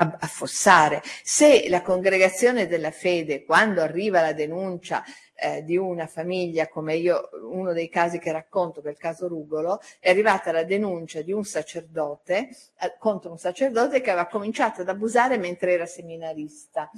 affossare. 0.00 1.02
Se 1.22 1.68
la 1.68 1.82
congregazione 1.82 2.66
della 2.66 2.90
fede, 2.90 3.44
quando 3.44 3.82
arriva 3.82 4.20
la 4.20 4.32
denuncia 4.32 5.04
eh, 5.34 5.62
di 5.62 5.76
una 5.76 6.06
famiglia, 6.06 6.68
come 6.68 6.96
io, 6.96 7.28
uno 7.50 7.72
dei 7.72 7.88
casi 7.88 8.18
che 8.18 8.32
racconto, 8.32 8.80
che 8.80 8.88
è 8.88 8.92
il 8.92 8.98
caso 8.98 9.28
Rugolo, 9.28 9.80
è 9.98 10.10
arrivata 10.10 10.52
la 10.52 10.64
denuncia 10.64 11.22
di 11.22 11.32
un 11.32 11.44
sacerdote 11.44 12.48
eh, 12.48 12.96
contro 12.98 13.30
un 13.30 13.38
sacerdote 13.38 14.00
che 14.00 14.10
aveva 14.10 14.26
cominciato 14.26 14.82
ad 14.82 14.88
abusare 14.88 15.38
mentre 15.38 15.72
era 15.72 15.86
seminarista 15.86 16.90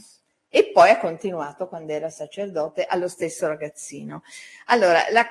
e 0.55 0.71
poi 0.71 0.91
ha 0.91 0.99
continuato 0.99 1.67
quando 1.67 1.93
era 1.93 2.11
sacerdote 2.11 2.85
allo 2.85 3.09
stesso 3.09 3.47
ragazzino. 3.47 4.23
Allora, 4.67 5.07
la, 5.11 5.27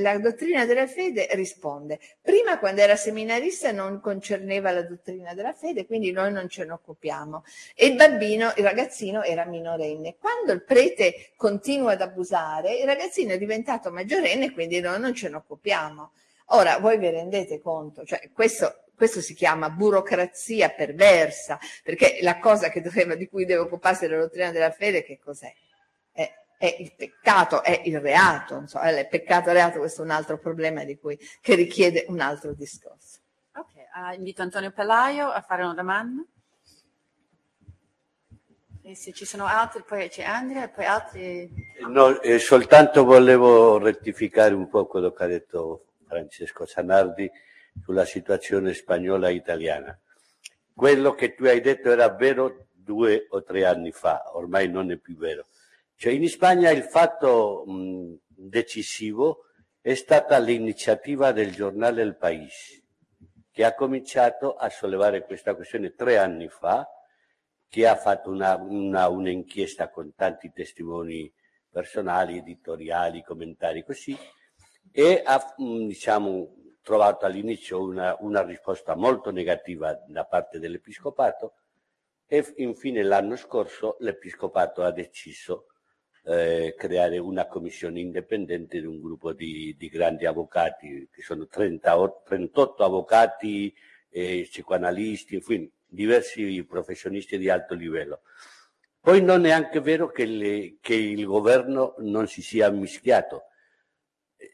la, 0.00 0.18
dottrina 0.18 0.66
della 0.66 0.86
fede 0.86 1.28
risponde, 1.30 1.98
prima 2.20 2.58
quando 2.58 2.82
era 2.82 2.94
seminarista 2.94 3.72
non 3.72 4.00
concerneva 4.00 4.70
la 4.70 4.82
dottrina 4.82 5.32
della 5.32 5.54
fede, 5.54 5.86
quindi 5.86 6.12
noi 6.12 6.30
non 6.30 6.46
ce 6.50 6.66
ne 6.66 6.72
occupiamo. 6.72 7.42
E 7.74 7.86
il 7.86 7.96
bambino, 7.96 8.52
il 8.56 8.62
ragazzino 8.62 9.22
era 9.22 9.46
minorenne. 9.46 10.16
Quando 10.20 10.52
il 10.52 10.62
prete 10.62 11.30
continua 11.36 11.92
ad 11.92 12.02
abusare, 12.02 12.74
il 12.74 12.84
ragazzino 12.84 13.32
è 13.32 13.38
diventato 13.38 13.90
maggiorenne, 13.90 14.52
quindi 14.52 14.78
noi 14.80 15.00
non 15.00 15.14
ce 15.14 15.30
ne 15.30 15.36
occupiamo. 15.36 16.10
Ora, 16.52 16.76
voi 16.80 16.98
vi 16.98 17.08
rendete 17.08 17.62
conto, 17.62 18.04
cioè 18.04 18.28
questo 18.30 18.89
questo 19.00 19.22
si 19.22 19.32
chiama 19.32 19.70
burocrazia 19.70 20.68
perversa, 20.68 21.58
perché 21.82 22.18
la 22.20 22.38
cosa 22.38 22.70
doveva, 22.82 23.14
di 23.14 23.28
cui 23.28 23.46
deve 23.46 23.60
occuparsi 23.60 24.06
la 24.06 24.18
dottrina 24.18 24.50
della 24.50 24.72
fede, 24.72 25.02
che 25.02 25.18
cos'è? 25.18 25.50
È, 26.12 26.30
è 26.58 26.76
il 26.78 26.92
peccato, 26.94 27.62
è 27.62 27.80
il 27.86 27.98
reato, 27.98 28.56
insomma, 28.56 28.90
il 28.90 29.08
peccato 29.08 29.48
e 29.48 29.52
reato, 29.54 29.78
questo 29.78 30.02
è 30.02 30.04
un 30.04 30.10
altro 30.10 30.38
problema 30.38 30.84
di 30.84 30.98
cui, 30.98 31.18
che 31.40 31.54
richiede 31.54 32.04
un 32.08 32.20
altro 32.20 32.52
discorso. 32.52 33.20
Ok, 33.54 33.70
uh, 33.94 34.14
invito 34.14 34.42
Antonio 34.42 34.70
Pelaio 34.70 35.30
a 35.30 35.40
fare 35.40 35.62
una 35.62 35.72
domanda. 35.72 36.22
E 38.82 38.94
se 38.94 39.12
ci 39.12 39.24
sono 39.24 39.46
altri, 39.46 39.82
poi 39.82 40.10
c'è 40.10 40.24
Andrea 40.24 40.64
e 40.64 40.68
poi 40.68 40.84
altri. 40.84 41.50
No, 41.88 42.20
eh, 42.20 42.38
soltanto 42.38 43.04
volevo 43.04 43.78
rettificare 43.78 44.52
un 44.52 44.68
po' 44.68 44.84
quello 44.84 45.10
che 45.10 45.24
ha 45.24 45.26
detto 45.26 45.86
Francesco 46.06 46.66
Zanardi 46.66 47.30
sulla 47.82 48.04
situazione 48.04 48.74
spagnola 48.74 49.28
e 49.28 49.34
italiana. 49.34 49.98
Quello 50.74 51.14
che 51.14 51.34
tu 51.34 51.44
hai 51.44 51.60
detto 51.60 51.90
era 51.90 52.08
vero 52.08 52.68
due 52.72 53.26
o 53.28 53.42
tre 53.42 53.66
anni 53.66 53.92
fa, 53.92 54.34
ormai 54.34 54.68
non 54.68 54.90
è 54.90 54.96
più 54.96 55.16
vero. 55.16 55.46
Cioè 55.94 56.12
in 56.12 56.26
Spagna 56.28 56.70
il 56.70 56.82
fatto 56.82 57.64
mh, 57.66 58.14
decisivo 58.26 59.44
è 59.80 59.94
stata 59.94 60.38
l'iniziativa 60.38 61.32
del 61.32 61.52
giornale 61.52 62.02
El 62.02 62.16
País, 62.16 62.82
che 63.50 63.64
ha 63.64 63.74
cominciato 63.74 64.54
a 64.54 64.70
sollevare 64.70 65.24
questa 65.24 65.54
questione 65.54 65.94
tre 65.94 66.16
anni 66.16 66.48
fa, 66.48 66.88
che 67.68 67.86
ha 67.86 67.96
fatto 67.96 68.30
un'inchiesta 68.30 69.90
con 69.90 70.14
tanti 70.14 70.50
testimoni 70.52 71.30
personali, 71.70 72.38
editoriali, 72.38 73.22
commentari 73.22 73.84
così, 73.84 74.16
e 74.90 75.22
ha 75.24 75.54
diciamo, 75.56 76.56
trovato 76.82 77.26
all'inizio 77.26 77.80
una, 77.82 78.16
una 78.20 78.42
risposta 78.42 78.94
molto 78.94 79.30
negativa 79.30 79.92
da 80.06 80.24
parte 80.24 80.58
dell'Episcopato 80.58 81.54
e 82.26 82.54
infine 82.58 83.02
l'anno 83.02 83.36
scorso 83.36 83.96
l'Episcopato 84.00 84.82
ha 84.82 84.92
deciso 84.92 85.66
eh, 86.24 86.74
creare 86.76 87.18
una 87.18 87.46
commissione 87.46 88.00
indipendente 88.00 88.80
di 88.80 88.86
un 88.86 89.00
gruppo 89.00 89.32
di, 89.32 89.74
di 89.76 89.88
grandi 89.88 90.26
avvocati, 90.26 91.08
che 91.10 91.22
sono 91.22 91.46
30, 91.46 92.22
38 92.24 92.84
avvocati, 92.84 93.74
eh, 94.10 94.46
psicoanalisti, 94.48 95.34
infine, 95.34 95.70
diversi 95.86 96.62
professionisti 96.64 97.38
di 97.38 97.48
alto 97.48 97.74
livello. 97.74 98.20
Poi 99.00 99.22
non 99.22 99.46
è 99.46 99.50
anche 99.50 99.80
vero 99.80 100.10
che, 100.10 100.26
le, 100.26 100.76
che 100.80 100.94
il 100.94 101.24
governo 101.24 101.94
non 101.98 102.28
si 102.28 102.42
sia 102.42 102.70
mischiato 102.70 103.44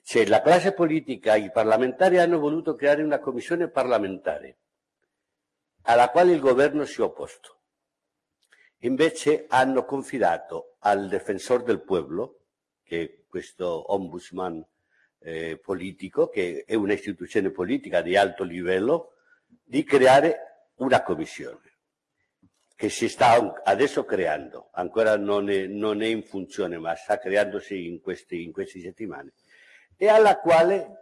cioè, 0.02 0.26
la 0.26 0.42
classe 0.42 0.72
politica, 0.72 1.36
i 1.36 1.50
parlamentari 1.50 2.18
hanno 2.18 2.38
voluto 2.38 2.74
creare 2.74 3.02
una 3.02 3.18
commissione 3.18 3.68
parlamentare 3.68 4.58
alla 5.82 6.10
quale 6.10 6.32
il 6.32 6.40
governo 6.40 6.84
si 6.84 7.00
è 7.00 7.04
opposto. 7.04 7.60
Invece 8.80 9.46
hanno 9.48 9.84
confidato 9.84 10.76
al 10.80 11.08
difensor 11.08 11.62
del 11.62 11.82
pueblo, 11.82 12.40
che 12.82 13.02
è 13.02 13.26
questo 13.28 13.92
ombudsman 13.92 14.64
eh, 15.20 15.58
politico, 15.58 16.28
che 16.28 16.64
è 16.66 16.74
un'istituzione 16.74 17.50
politica 17.50 18.02
di 18.02 18.16
alto 18.16 18.42
livello, 18.42 19.12
di 19.62 19.84
creare 19.84 20.70
una 20.76 21.02
commissione 21.02 21.62
che 22.74 22.90
si 22.90 23.08
sta 23.08 23.62
adesso 23.64 24.04
creando, 24.04 24.68
ancora 24.72 25.16
non 25.16 25.48
è, 25.48 25.66
non 25.66 26.02
è 26.02 26.06
in 26.06 26.22
funzione, 26.22 26.76
ma 26.78 26.94
sta 26.94 27.18
creandosi 27.18 27.86
in, 27.86 28.00
questi, 28.02 28.42
in 28.42 28.52
queste 28.52 28.80
settimane 28.80 29.32
e 29.96 30.08
alla 30.08 30.38
quale 30.38 30.96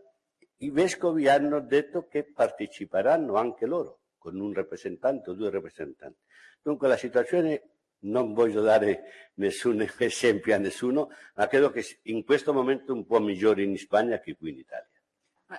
i 0.58 0.70
vescovi 0.70 1.28
hanno 1.28 1.60
detto 1.60 2.06
che 2.06 2.24
parteciperanno 2.24 3.34
anche 3.34 3.66
loro, 3.66 4.00
con 4.18 4.38
un 4.38 4.52
rappresentante 4.52 5.30
o 5.30 5.34
due 5.34 5.50
rappresentanti. 5.50 6.18
Dunque 6.62 6.88
la 6.88 6.96
situazione, 6.96 7.62
non 8.04 8.32
voglio 8.32 8.60
dare 8.60 9.30
nessun 9.34 9.86
esempio 9.98 10.54
a 10.54 10.58
nessuno, 10.58 11.10
ma 11.34 11.46
credo 11.46 11.70
che 11.70 11.84
in 12.02 12.24
questo 12.24 12.52
momento 12.52 12.92
è 12.92 12.94
un 12.94 13.06
po' 13.06 13.20
migliore 13.20 13.62
in 13.62 13.76
Spagna 13.76 14.18
che 14.18 14.36
qui 14.36 14.50
in 14.50 14.58
Italia. 14.58 14.88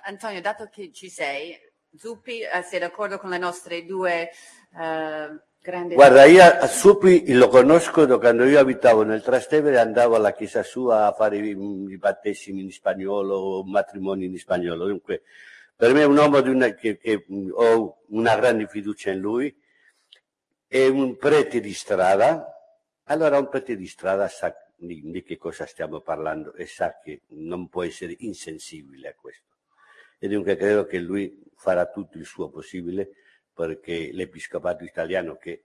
Antonio, 0.04 0.40
dato 0.40 0.68
che 0.68 0.92
ci 0.92 1.08
sei, 1.08 1.56
Zuppi, 1.94 2.40
eh, 2.40 2.62
sei 2.62 2.80
d'accordo 2.80 3.18
con 3.18 3.30
le 3.30 3.38
nostre 3.38 3.84
due 3.84 4.30
eh, 4.78 5.40
Grande 5.66 5.96
Guarda, 5.96 6.26
io 6.26 6.44
a 6.44 6.68
Supi 6.68 7.32
lo 7.32 7.48
conosco 7.48 8.06
da 8.06 8.18
quando 8.18 8.44
io 8.44 8.60
abitavo 8.60 9.02
nel 9.02 9.20
Trastevere 9.20 9.80
andavo 9.80 10.14
alla 10.14 10.32
chiesa 10.32 10.62
sua 10.62 11.06
a 11.06 11.12
fare 11.12 11.38
i, 11.38 11.48
i 11.48 11.98
battesimi 11.98 12.62
in 12.62 12.70
spagnolo, 12.70 13.64
matrimoni 13.64 14.26
in 14.26 14.38
spagnolo. 14.38 14.86
Dunque, 14.86 15.22
per 15.74 15.92
me 15.92 16.02
è 16.02 16.04
un 16.04 16.16
uomo 16.16 16.38
una, 16.38 16.68
che, 16.74 16.98
che, 16.98 17.26
ho 17.50 18.02
una 18.10 18.36
grande 18.36 18.68
fiducia 18.68 19.10
in 19.10 19.18
lui, 19.18 19.52
è 20.68 20.86
un 20.86 21.16
prete 21.16 21.58
di 21.58 21.74
strada. 21.74 22.46
Allora, 23.06 23.36
un 23.36 23.48
prete 23.48 23.74
di 23.74 23.88
strada 23.88 24.28
sa 24.28 24.54
di, 24.76 25.02
di 25.10 25.24
che 25.24 25.36
cosa 25.36 25.66
stiamo 25.66 25.98
parlando 25.98 26.54
e 26.54 26.66
sa 26.66 26.96
che 27.02 27.22
non 27.30 27.68
può 27.68 27.82
essere 27.82 28.14
insensibile 28.20 29.08
a 29.08 29.14
questo. 29.20 29.56
E 30.20 30.28
dunque 30.28 30.54
credo 30.54 30.86
che 30.86 31.00
lui 31.00 31.42
farà 31.56 31.86
tutto 31.86 32.18
il 32.18 32.24
suo 32.24 32.50
possibile 32.50 33.10
perché 33.56 34.10
l'episcopato 34.12 34.84
italiano, 34.84 35.36
che 35.36 35.64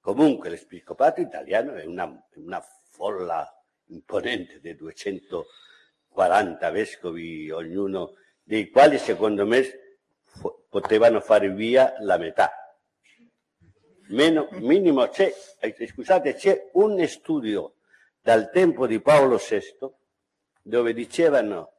comunque 0.00 0.48
l'episcopato 0.48 1.20
italiano 1.20 1.74
è 1.74 1.84
una, 1.84 2.12
una 2.34 2.60
folla 2.90 3.48
imponente 3.86 4.58
di 4.58 4.74
240 4.74 6.70
vescovi, 6.70 7.48
ognuno 7.52 8.14
dei 8.42 8.68
quali 8.70 8.98
secondo 8.98 9.46
me 9.46 9.62
potevano 10.68 11.20
fare 11.20 11.48
via 11.52 11.94
la 12.00 12.18
metà. 12.18 12.50
Meno, 14.08 14.48
minimo 14.50 15.06
c'è, 15.06 15.32
eh, 15.60 15.86
scusate, 15.86 16.34
c'è 16.34 16.70
un 16.72 17.06
studio 17.06 17.76
dal 18.20 18.50
tempo 18.50 18.88
di 18.88 19.00
Paolo 19.00 19.36
VI 19.36 19.62
dove 20.60 20.92
dicevano 20.92 21.71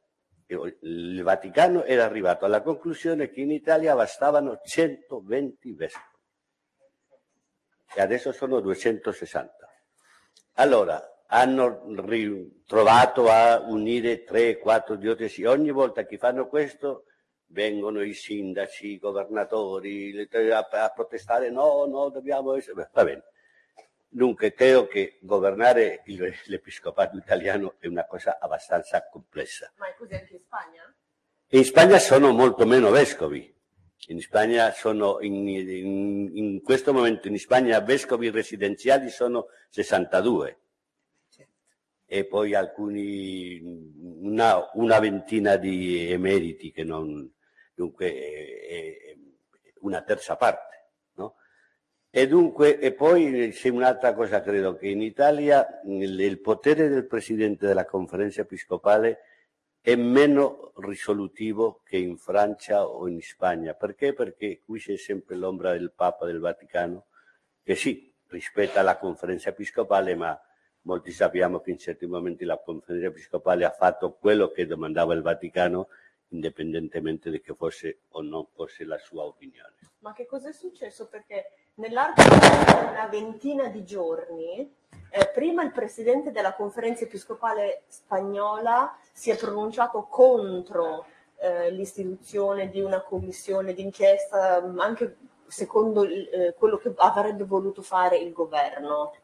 il 0.54 1.22
Vaticano 1.22 1.84
era 1.84 2.04
arrivato 2.04 2.44
alla 2.44 2.62
conclusione 2.62 3.30
che 3.30 3.40
in 3.40 3.50
Italia 3.50 3.94
bastavano 3.94 4.60
120 4.64 5.72
vescovi 5.72 6.12
e 7.94 8.00
adesso 8.00 8.32
sono 8.32 8.60
260. 8.60 9.52
Allora, 10.54 11.00
hanno 11.28 11.82
ritrovato 12.00 13.28
a 13.28 13.60
unire 13.60 14.24
3-4 14.24 14.94
diocesi. 14.94 15.44
Ogni 15.44 15.70
volta 15.70 16.04
che 16.04 16.18
fanno 16.18 16.48
questo 16.48 17.04
vengono 17.46 18.02
i 18.02 18.12
sindaci, 18.12 18.92
i 18.92 18.98
governatori 18.98 20.28
a, 20.50 20.92
protestare, 20.94 21.50
no, 21.50 21.86
no, 21.86 22.08
dobbiamo 22.10 22.54
essere... 22.54 22.88
Va 22.92 23.04
bene. 23.04 23.24
Dunque, 24.14 24.52
credo 24.52 24.86
che 24.86 25.18
governare 25.22 26.04
l'episcopato 26.44 27.16
italiano 27.16 27.74
è 27.80 27.88
una 27.88 28.06
cosa 28.06 28.38
abbastanza 28.38 29.08
complessa. 29.08 29.72
Ma 29.74 29.88
è 29.88 29.94
così 29.96 30.14
anche 30.14 30.34
in 30.34 30.38
Spagna? 30.38 30.94
In 31.48 31.64
Spagna 31.64 31.98
sono 31.98 32.30
molto 32.30 32.64
meno 32.64 32.90
vescovi. 32.90 33.52
In 34.08 34.20
Spagna 34.20 34.70
sono, 34.70 35.20
in, 35.20 35.48
in, 35.48 36.30
in 36.32 36.62
questo 36.62 36.92
momento 36.92 37.26
in 37.26 37.36
Spagna 37.40 37.80
vescovi 37.80 38.30
residenziali 38.30 39.08
sono 39.08 39.48
62 39.70 40.58
e 42.06 42.24
poi 42.24 42.54
alcuni, 42.54 43.60
una, 44.20 44.70
una 44.74 45.00
ventina 45.00 45.56
di 45.56 46.12
emeriti 46.12 46.70
che 46.70 46.84
non, 46.84 47.28
dunque 47.74 48.14
è, 48.14 48.96
è 49.08 49.16
una 49.80 50.02
terza 50.02 50.36
parte. 50.36 50.83
E 52.16 52.28
dunque, 52.28 52.78
e 52.78 52.92
poi 52.92 53.50
c'è 53.50 53.70
un'altra 53.70 54.14
cosa, 54.14 54.40
credo 54.40 54.76
che 54.76 54.86
in 54.86 55.02
Italia 55.02 55.80
il, 55.84 56.20
il, 56.20 56.38
potere 56.38 56.88
del 56.88 57.08
Presidente 57.08 57.66
della 57.66 57.86
conferenza 57.86 58.42
episcopale 58.42 59.18
è 59.80 59.96
meno 59.96 60.70
risolutivo 60.76 61.80
che 61.84 61.96
in 61.96 62.16
Francia 62.16 62.86
o 62.86 63.08
in 63.08 63.20
Spagna. 63.20 63.74
Perché? 63.74 64.12
Perché 64.12 64.60
qui 64.64 64.78
c'è 64.78 64.96
sempre 64.96 65.34
l'ombra 65.34 65.72
del 65.72 65.90
Papa 65.90 66.24
del 66.26 66.38
Vaticano, 66.38 67.06
che 67.64 67.74
sì, 67.74 68.14
rispetta 68.28 68.82
la 68.82 68.96
conferenza 68.96 69.48
episcopale, 69.48 70.14
ma 70.14 70.40
molti 70.82 71.10
sappiamo 71.10 71.58
che 71.58 71.72
in 71.72 71.78
certi 71.78 72.06
momenti 72.06 72.44
la 72.44 72.60
conferenza 72.64 73.08
episcopale 73.08 73.64
ha 73.64 73.72
fatto 73.72 74.12
quello 74.12 74.52
che 74.52 74.66
domandava 74.66 75.14
il 75.14 75.22
Vaticano 75.22 75.88
indipendentemente 76.28 77.28
di 77.28 77.40
che 77.40 77.56
fosse 77.56 78.02
o 78.10 78.22
non 78.22 78.46
fosse 78.54 78.84
la 78.84 78.98
sua 78.98 79.24
opinione. 79.24 79.74
Ma 80.04 80.12
che 80.12 80.26
cosa 80.26 80.50
è 80.50 80.52
successo? 80.52 81.06
Perché 81.08 81.52
nell'arco 81.76 82.20
di 82.20 82.90
una 82.90 83.06
ventina 83.10 83.68
di 83.68 83.86
giorni, 83.86 84.70
eh, 85.08 85.30
prima 85.32 85.62
il 85.62 85.72
presidente 85.72 86.30
della 86.30 86.52
conferenza 86.52 87.04
episcopale 87.04 87.84
spagnola 87.86 88.94
si 89.10 89.30
è 89.30 89.36
pronunciato 89.38 90.02
contro 90.02 91.06
eh, 91.36 91.70
l'istituzione 91.70 92.68
di 92.68 92.82
una 92.82 93.00
commissione 93.00 93.72
d'inchiesta, 93.72 94.62
anche 94.76 95.16
secondo 95.46 96.04
eh, 96.04 96.54
quello 96.58 96.76
che 96.76 96.92
avrebbe 96.96 97.44
voluto 97.44 97.80
fare 97.80 98.18
il 98.18 98.34
governo. 98.34 99.14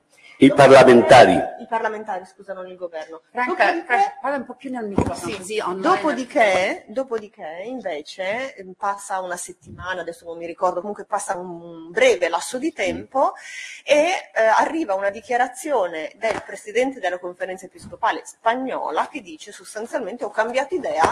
I 0.42 0.54
parlamentari. 0.54 1.34
I 1.34 1.66
parlamentari, 1.68 2.24
scusa, 2.24 2.54
non 2.54 2.66
il 2.66 2.76
governo. 2.76 3.20
Franca, 3.30 3.66
dopodiché, 3.66 4.16
parla 4.22 4.36
un 4.38 4.44
po' 4.46 4.54
più 4.54 4.70
nel 4.70 4.86
microfono, 4.86 5.32
sì, 5.32 5.36
così 5.36 5.58
online. 5.58 5.82
Dopodiché, 5.82 6.84
dopodiché, 6.88 7.62
invece, 7.66 8.54
passa 8.78 9.20
una 9.20 9.36
settimana, 9.36 10.00
adesso 10.00 10.24
non 10.24 10.38
mi 10.38 10.46
ricordo, 10.46 10.80
comunque 10.80 11.04
passa 11.04 11.36
un 11.36 11.90
breve 11.90 12.30
lasso 12.30 12.56
di 12.56 12.72
tempo 12.72 13.34
mm. 13.34 13.82
e 13.84 14.30
eh, 14.34 14.42
arriva 14.56 14.94
una 14.94 15.10
dichiarazione 15.10 16.12
del 16.16 16.42
Presidente 16.46 17.00
della 17.00 17.18
Conferenza 17.18 17.66
Episcopale 17.66 18.22
spagnola 18.24 19.08
che 19.08 19.20
dice 19.20 19.52
sostanzialmente 19.52 20.24
ho 20.24 20.30
cambiato 20.30 20.74
idea 20.74 21.02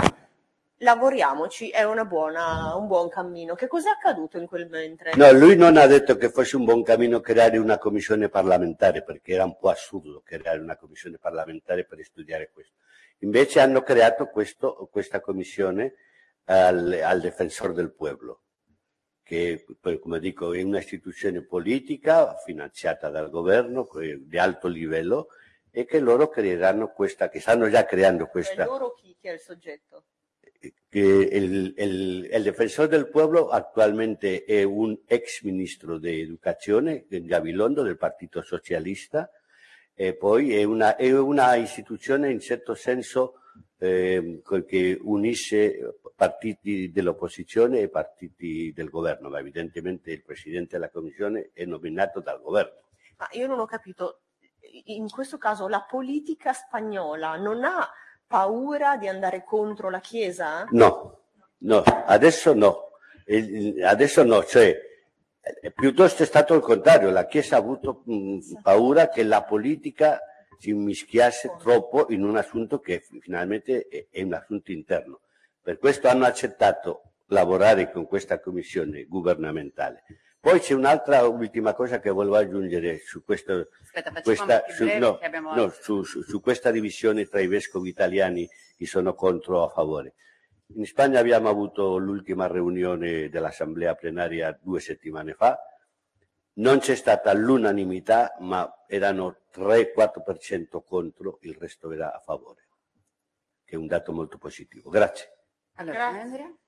lavoriamoci, 0.78 1.70
è 1.70 1.84
buona, 2.04 2.74
un 2.74 2.86
buon 2.86 3.08
cammino. 3.08 3.54
Che 3.54 3.66
cosa 3.66 3.90
è 3.90 3.92
accaduto 3.92 4.38
in 4.38 4.46
quel 4.46 4.68
mentre? 4.68 5.14
No, 5.14 5.30
lui 5.32 5.56
non 5.56 5.76
ha 5.76 5.86
detto 5.86 6.16
che 6.16 6.30
fosse 6.30 6.56
un 6.56 6.64
buon 6.64 6.82
cammino 6.82 7.20
creare 7.20 7.58
una 7.58 7.78
commissione 7.78 8.28
parlamentare, 8.28 9.02
perché 9.02 9.34
era 9.34 9.44
un 9.44 9.56
po' 9.56 9.70
assurdo 9.70 10.22
creare 10.24 10.58
una 10.58 10.76
commissione 10.76 11.18
parlamentare 11.18 11.84
per 11.84 12.02
studiare 12.04 12.50
questo. 12.52 12.74
Invece 13.20 13.60
hanno 13.60 13.82
creato 13.82 14.26
questo, 14.26 14.88
questa 14.90 15.20
commissione 15.20 15.94
al, 16.44 17.00
al 17.02 17.20
difensor 17.20 17.72
del 17.72 17.92
pueblo, 17.92 18.42
che 19.22 19.64
come 20.00 20.20
dico 20.20 20.52
è 20.52 20.62
un'istituzione 20.62 21.42
politica 21.42 22.36
finanziata 22.36 23.10
dal 23.10 23.28
governo 23.28 23.88
di 24.20 24.38
alto 24.38 24.68
livello 24.68 25.28
e 25.70 25.84
che 25.84 25.98
loro 25.98 26.28
creeranno 26.28 26.92
questa, 26.92 27.28
che 27.28 27.40
stanno 27.40 27.68
già 27.68 27.84
creando 27.84 28.26
questa. 28.26 28.62
E 28.62 28.66
loro 28.66 28.94
chi, 28.94 29.16
chi 29.20 29.28
è 29.28 29.32
il 29.32 29.40
soggetto? 29.40 30.04
Que 30.90 31.22
el, 31.22 31.74
el, 31.76 32.28
el, 32.30 32.44
defensor 32.44 32.88
del 32.88 33.08
pueblo 33.08 33.50
actualmente 33.50 34.44
è 34.44 34.62
un 34.62 34.98
ex 35.06 35.42
ministro 35.42 35.98
di 35.98 36.20
educazione, 36.20 37.04
Gabilondo, 37.08 37.82
del 37.82 37.96
Partito 37.96 38.42
Socialista, 38.42 39.30
e 39.94 40.14
poi 40.14 40.54
è 40.54 40.64
una, 40.64 40.96
è 40.96 41.16
una 41.16 41.56
istituzione 41.56 42.30
in 42.30 42.40
certo 42.40 42.74
senso 42.74 43.40
eh, 43.78 44.42
che 44.66 44.98
unisce 45.00 45.98
partiti 46.14 46.90
dell'opposizione 46.90 47.80
e 47.80 47.88
partiti 47.88 48.72
del 48.72 48.90
governo, 48.90 49.28
ma 49.28 49.38
evidentemente 49.38 50.10
il 50.10 50.22
presidente 50.22 50.76
della 50.76 50.90
commissione 50.90 51.50
è 51.52 51.64
nominato 51.64 52.20
dal 52.20 52.40
governo. 52.40 52.86
Ma 53.18 53.28
io 53.32 53.46
non 53.46 53.60
ho 53.60 53.66
capito, 53.66 54.22
in 54.86 55.08
questo 55.08 55.38
caso 55.38 55.68
la 55.68 55.84
politica 55.88 56.52
spagnola 56.52 57.36
non 57.36 57.64
ha 57.64 57.88
paura 58.28 58.96
di 58.96 59.08
andare 59.08 59.42
contro 59.42 59.90
la 59.90 60.00
Chiesa? 60.00 60.66
No, 60.70 61.18
no, 61.58 61.82
adesso 61.82 62.54
no. 62.54 62.90
Adesso 63.84 64.24
no, 64.24 64.44
cioè 64.44 64.74
piuttosto 65.74 66.22
è 66.22 66.26
stato 66.26 66.54
il 66.54 66.60
contrario, 66.60 67.10
la 67.10 67.26
Chiesa 67.26 67.56
ha 67.56 67.58
avuto 67.58 68.02
mh, 68.04 68.60
paura 68.62 69.08
che 69.08 69.22
la 69.22 69.42
politica 69.42 70.20
si 70.58 70.72
mischiasse 70.72 71.54
troppo 71.58 72.06
in 72.10 72.22
un 72.22 72.36
assunto 72.36 72.80
che 72.80 73.00
finalmente 73.20 73.86
è, 73.88 74.06
è 74.10 74.22
un 74.22 74.34
assunto 74.34 74.72
interno. 74.72 75.20
Per 75.60 75.78
questo 75.78 76.08
hanno 76.08 76.24
accettato 76.24 77.02
lavorare 77.26 77.90
con 77.90 78.06
questa 78.06 78.40
commissione 78.40 79.04
governamentale. 79.04 80.04
Poi 80.40 80.61
c'è 80.61 80.74
un'altra 80.74 81.27
ultima 81.27 81.74
cosa 81.74 81.98
che 81.98 82.11
volevo 82.11 82.37
aggiungere 82.37 82.98
su, 82.98 83.24
questo, 83.24 83.70
Aspetta, 83.83 84.22
questa, 84.22 84.64
su, 84.68 84.85
no, 84.85 85.18
no, 85.55 85.68
su, 85.70 86.05
su, 86.05 86.40
questa 86.40 86.70
divisione 86.70 87.27
tra 87.27 87.40
i 87.40 87.48
vescovi 87.48 87.88
italiani 87.88 88.48
che 88.77 88.87
sono 88.87 89.14
contro 89.14 89.59
o 89.59 89.64
a 89.64 89.68
favore. 89.68 90.14
In 90.74 90.87
Spagna 90.87 91.18
abbiamo 91.18 91.48
avuto 91.48 91.96
l'ultima 91.96 92.46
riunione 92.46 93.29
dell'assemblea 93.29 93.94
plenaria 93.94 94.57
due 94.61 94.81
settimane 94.81 95.35
fa, 95.35 95.59
non 96.59 96.79
c'è 96.79 96.94
stata 96.94 97.33
l'unanimità, 97.33 98.37
ma 98.40 98.85
erano 98.87 99.42
3-4% 99.53 100.83
contro, 100.85 101.38
il 101.42 101.55
resto 101.55 101.90
era 101.90 102.14
a 102.14 102.20
favore, 102.20 102.68
che 103.64 103.74
è 103.74 103.79
un 103.79 103.87
dato 103.87 104.12
molto 104.12 104.38
positivo. 104.38 104.90
Grazie. 104.90 105.33
Allora, 105.74 106.12
Grazie. 106.12 106.59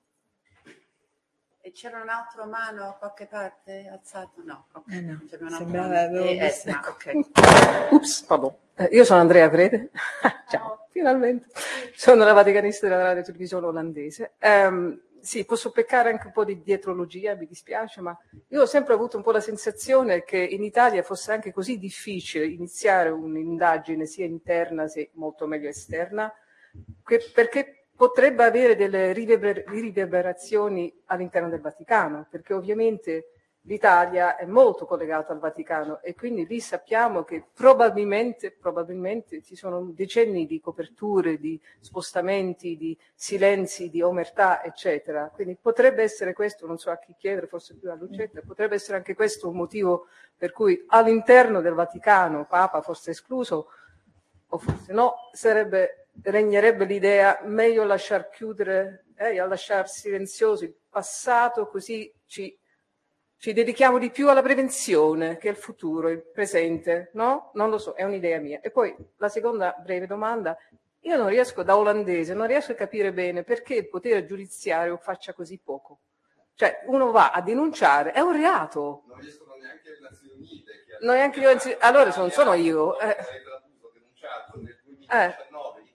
E 1.62 1.73
c'era 1.73 2.01
un 2.01 2.09
altro 2.09 2.46
mano 2.46 2.88
a 2.88 2.94
qualche 2.94 3.27
parte 3.27 3.87
alzato? 3.92 4.40
No, 4.42 4.68
ok. 4.73 4.92
Eh 4.92 5.01
no, 5.03 5.20
sembrava. 5.51 6.09
Esma, 6.11 6.81
okay. 6.88 7.23
Ups, 7.90 8.23
pardon. 8.23 8.55
Eh, 8.77 8.88
io 8.92 9.05
sono 9.05 9.20
Andrea 9.20 9.51
Prete. 9.51 9.90
Ciao, 10.49 10.87
finalmente. 10.90 11.49
Sono 11.94 12.25
la 12.25 12.33
vaticanista 12.33 12.88
della 12.88 13.03
radio 13.03 13.23
televisione 13.23 13.66
olandese. 13.66 14.33
Um, 14.40 14.99
sì, 15.20 15.44
posso 15.44 15.70
peccare 15.70 16.09
anche 16.09 16.29
un 16.29 16.33
po' 16.33 16.46
di 16.46 16.62
dietrologia, 16.62 17.35
mi 17.35 17.46
dispiace, 17.46 18.01
ma 18.01 18.18
io 18.49 18.62
ho 18.62 18.66
sempre 18.66 18.94
avuto 18.94 19.18
un 19.18 19.23
po' 19.23 19.33
la 19.33 19.40
sensazione 19.40 20.25
che 20.25 20.38
in 20.38 20.64
Italia 20.64 21.03
fosse 21.03 21.33
anche 21.33 21.53
così 21.53 21.79
difficile 21.79 22.46
iniziare 22.46 23.11
un'indagine 23.11 24.07
sia 24.07 24.25
interna 24.25 24.88
sia 24.88 25.07
molto 25.12 25.46
meglio 25.46 25.68
esterna, 25.68 26.33
perché 27.35 27.80
potrebbe 28.01 28.44
avere 28.44 28.76
delle 28.76 29.12
riverberazioni 29.12 30.90
all'interno 31.05 31.51
del 31.51 31.61
Vaticano, 31.61 32.26
perché 32.30 32.55
ovviamente 32.55 33.32
l'Italia 33.64 34.36
è 34.36 34.46
molto 34.46 34.86
collegata 34.86 35.34
al 35.34 35.38
Vaticano 35.38 36.01
e 36.01 36.14
quindi 36.14 36.46
lì 36.46 36.61
sappiamo 36.61 37.24
che 37.24 37.44
probabilmente, 37.53 38.53
probabilmente 38.53 39.42
ci 39.42 39.55
sono 39.55 39.82
decenni 39.92 40.46
di 40.46 40.61
coperture, 40.61 41.36
di 41.36 41.61
spostamenti, 41.78 42.78
di 42.78 42.96
silenzi, 43.14 43.90
di 43.90 44.01
omertà, 44.01 44.64
eccetera. 44.64 45.30
Quindi 45.30 45.59
potrebbe 45.61 46.03
essere 46.03 46.32
questo, 46.32 46.66
non 46.66 46.78
so 46.78 46.90
a 46.90 46.96
chi 46.96 47.14
chiedere, 47.18 47.48
forse 47.48 47.76
più 47.76 47.90
a 47.90 47.96
Lucetta, 47.96 48.40
potrebbe 48.40 48.76
essere 48.76 48.96
anche 48.96 49.14
questo 49.14 49.51
un 49.51 49.57
motivo 49.57 50.07
per 50.38 50.53
cui 50.53 50.82
all'interno 50.86 51.61
del 51.61 51.74
Vaticano, 51.74 52.46
Papa 52.46 52.80
forse 52.80 53.11
escluso, 53.11 53.66
o 54.48 54.57
forse 54.57 54.90
no, 54.94 55.16
sarebbe, 55.32 55.99
regnerebbe 56.23 56.85
l'idea 56.85 57.41
meglio 57.45 57.85
lasciar 57.85 58.29
chiudere, 58.29 59.07
eh, 59.17 59.35
lasciar 59.35 59.89
silenzioso 59.89 60.65
il 60.65 60.75
passato 60.89 61.67
così 61.67 62.13
ci 62.27 62.59
ci 63.41 63.55
dedichiamo 63.55 63.97
di 63.99 64.11
più 64.11 64.29
alla 64.29 64.43
prevenzione 64.43 65.39
che 65.39 65.49
al 65.49 65.57
futuro, 65.57 66.11
il 66.11 66.21
presente, 66.21 67.09
no? 67.15 67.53
Non 67.55 67.71
lo 67.71 67.79
so, 67.79 67.95
è 67.95 68.05
un'idea 68.05 68.39
mia. 68.39 68.61
E 68.61 68.71
poi 68.71 68.95
la 69.17 69.31
seconda 69.31 69.75
breve 69.83 70.07
domanda, 70.07 70.55
io 71.01 71.17
non 71.17 71.29
riesco, 71.29 71.63
da 71.63 71.75
olandese, 71.75 72.35
non 72.35 72.47
riesco 72.47 72.73
a 72.73 72.75
capire 72.75 73.15
bene 73.15 73.43
perché 73.43 73.77
il 73.77 73.89
potere 73.89 74.27
giudiziario 74.27 74.99
faccia 74.99 75.33
così 75.33 75.59
poco. 75.59 76.01
Cioè, 76.53 76.83
uno 76.89 77.13
va 77.13 77.31
a 77.31 77.41
denunciare, 77.41 78.13
è 78.13 78.21
un 78.21 78.33
reato. 78.33 79.05
Non 79.07 79.19
riescono 79.21 79.55
neanche 79.55 79.89
le 79.89 80.01
Nazioni 80.03 80.35
Unite. 80.35 80.73
Io, 81.41 81.79
allora 81.81 82.13
non 82.15 82.31
sono 82.31 82.53
io. 82.53 83.01
Eh. 83.01 83.17
denunciato 83.95 84.61
nel 84.61 84.79
2019 84.85 85.25
eh. 85.25 85.49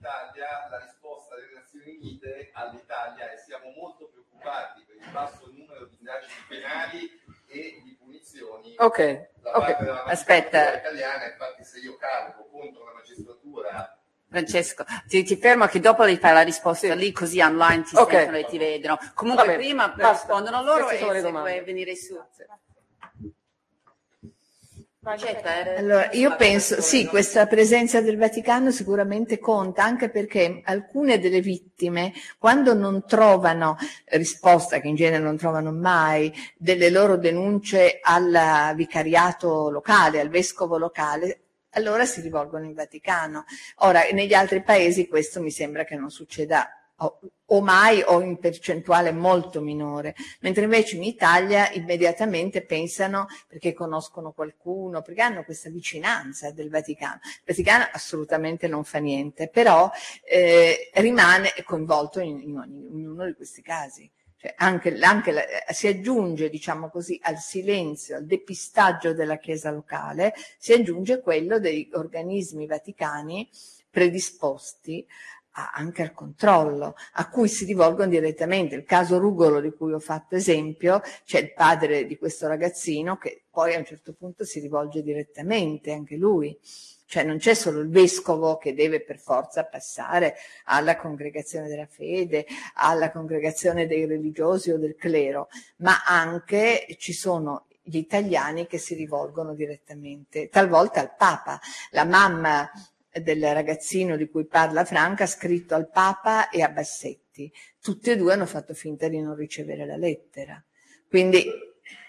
Italia, 0.06 0.68
la 0.70 0.78
risposta 0.78 1.34
delle 1.34 1.54
Nazioni 1.54 1.96
Unite 1.96 2.50
all'Italia 2.52 3.32
è 3.32 3.36
siamo 3.36 3.72
molto 3.76 4.06
preoccupati 4.06 4.84
per 4.86 4.96
il 5.02 5.10
basso 5.10 5.50
numero 5.52 5.86
di 5.86 5.96
indagini 5.98 6.32
penali 6.46 7.20
e 7.48 7.82
di 7.82 7.96
punizioni 7.98 8.76
Ok, 8.78 9.30
ok, 9.42 10.04
aspetta. 10.06 10.76
italiana, 10.78 11.26
infatti 11.26 11.64
se 11.64 11.80
io 11.80 11.96
carico 11.96 12.46
contro 12.46 12.84
la 12.84 12.92
magistratura 12.92 13.98
Francesco, 14.28 14.84
ti, 15.06 15.24
ti, 15.24 15.36
fermo 15.36 15.66
che 15.66 15.80
dopo 15.80 16.04
devi 16.04 16.18
fare 16.18 16.34
la 16.34 16.42
risposta 16.42 16.86
sì. 16.86 16.96
lì 16.96 17.10
così 17.10 17.40
online 17.40 17.82
ti 17.84 17.96
okay. 17.96 18.16
sentono 18.16 18.36
e 18.38 18.44
ti 18.46 18.58
vedono. 18.58 18.98
Comunque 19.14 19.46
Vabbè, 19.46 19.56
prima 19.56 19.88
basta. 19.88 20.10
rispondono 20.10 20.62
loro 20.62 20.90
e 20.90 20.98
se 20.98 21.30
puoi 21.30 21.64
venire 21.64 21.94
su. 21.96 22.14
Grazie. 22.14 22.46
Allora, 25.76 26.10
io 26.12 26.34
penso, 26.34 26.80
sì, 26.80 27.06
questa 27.06 27.46
presenza 27.46 28.00
del 28.00 28.16
Vaticano 28.16 28.72
sicuramente 28.72 29.38
conta, 29.38 29.84
anche 29.84 30.08
perché 30.08 30.62
alcune 30.64 31.20
delle 31.20 31.40
vittime, 31.40 32.12
quando 32.38 32.74
non 32.74 33.04
trovano 33.06 33.76
risposta, 34.06 34.80
che 34.80 34.88
in 34.88 34.96
genere 34.96 35.22
non 35.22 35.36
trovano 35.36 35.70
mai, 35.70 36.32
delle 36.56 36.90
loro 36.90 37.16
denunce 37.16 38.00
al 38.02 38.72
vicariato 38.74 39.70
locale, 39.70 40.18
al 40.18 40.28
vescovo 40.28 40.76
locale, 40.76 41.42
allora 41.70 42.04
si 42.04 42.20
rivolgono 42.20 42.64
in 42.64 42.74
Vaticano. 42.74 43.44
Ora, 43.76 44.00
negli 44.12 44.34
altri 44.34 44.62
paesi 44.62 45.06
questo 45.06 45.40
mi 45.40 45.50
sembra 45.52 45.84
che 45.84 45.94
non 45.94 46.10
succeda 46.10 46.75
o, 46.98 47.60
mai 47.60 48.02
o 48.04 48.20
in 48.20 48.38
percentuale 48.38 49.12
molto 49.12 49.60
minore, 49.60 50.14
mentre 50.40 50.64
invece 50.64 50.96
in 50.96 51.02
Italia 51.02 51.70
immediatamente 51.72 52.64
pensano 52.64 53.26
perché 53.46 53.72
conoscono 53.72 54.32
qualcuno, 54.32 55.02
perché 55.02 55.22
hanno 55.22 55.44
questa 55.44 55.70
vicinanza 55.70 56.50
del 56.50 56.70
Vaticano. 56.70 57.20
Il 57.22 57.42
Vaticano 57.44 57.86
assolutamente 57.92 58.66
non 58.68 58.84
fa 58.84 58.98
niente, 58.98 59.48
però 59.48 59.90
eh, 60.24 60.90
rimane 60.94 61.52
coinvolto 61.64 62.20
in, 62.20 62.40
in, 62.40 62.56
ogni, 62.56 62.86
in 62.92 63.08
uno 63.08 63.26
di 63.26 63.34
questi 63.34 63.62
casi. 63.62 64.10
Cioè 64.38 64.52
anche, 64.58 64.98
anche 64.98 65.32
la, 65.32 65.42
si 65.72 65.86
aggiunge, 65.86 66.50
diciamo 66.50 66.90
così, 66.90 67.18
al 67.22 67.38
silenzio, 67.38 68.16
al 68.16 68.26
depistaggio 68.26 69.14
della 69.14 69.38
Chiesa 69.38 69.70
locale, 69.70 70.34
si 70.58 70.72
aggiunge 70.72 71.20
quello 71.20 71.58
degli 71.58 71.88
organismi 71.92 72.66
vaticani 72.66 73.48
predisposti 73.96 75.06
anche 75.72 76.02
al 76.02 76.12
controllo, 76.12 76.94
a 77.14 77.28
cui 77.28 77.48
si 77.48 77.64
rivolgono 77.64 78.10
direttamente. 78.10 78.74
Il 78.74 78.84
caso 78.84 79.18
Rugolo 79.18 79.60
di 79.60 79.72
cui 79.72 79.92
ho 79.92 79.98
fatto 79.98 80.36
esempio, 80.36 81.00
c'è 81.24 81.40
il 81.40 81.52
padre 81.52 82.06
di 82.06 82.18
questo 82.18 82.46
ragazzino 82.46 83.16
che 83.16 83.44
poi 83.50 83.74
a 83.74 83.78
un 83.78 83.84
certo 83.84 84.12
punto 84.12 84.44
si 84.44 84.60
rivolge 84.60 85.02
direttamente, 85.02 85.92
anche 85.92 86.16
lui. 86.16 86.58
Cioè 87.08 87.22
non 87.22 87.38
c'è 87.38 87.54
solo 87.54 87.80
il 87.80 87.88
vescovo 87.88 88.56
che 88.56 88.74
deve 88.74 89.00
per 89.00 89.18
forza 89.18 89.64
passare 89.64 90.34
alla 90.64 90.96
congregazione 90.96 91.68
della 91.68 91.86
fede, 91.86 92.46
alla 92.74 93.12
congregazione 93.12 93.86
dei 93.86 94.06
religiosi 94.06 94.72
o 94.72 94.78
del 94.78 94.96
clero, 94.96 95.48
ma 95.76 96.02
anche 96.04 96.84
ci 96.98 97.12
sono 97.12 97.66
gli 97.80 97.98
italiani 97.98 98.66
che 98.66 98.78
si 98.78 98.94
rivolgono 98.94 99.54
direttamente, 99.54 100.48
talvolta 100.48 100.98
al 100.98 101.14
Papa. 101.16 101.60
La 101.90 102.04
mamma 102.04 102.68
del 103.22 103.42
ragazzino 103.52 104.16
di 104.16 104.28
cui 104.28 104.46
parla 104.46 104.84
Franca, 104.84 105.26
scritto 105.26 105.74
al 105.74 105.90
Papa 105.90 106.48
e 106.50 106.62
a 106.62 106.68
Bassetti. 106.68 107.52
Tutti 107.80 108.10
e 108.10 108.16
due 108.16 108.32
hanno 108.32 108.46
fatto 108.46 108.74
finta 108.74 109.08
di 109.08 109.20
non 109.20 109.34
ricevere 109.34 109.86
la 109.86 109.96
lettera. 109.96 110.62
Quindi 111.08 111.44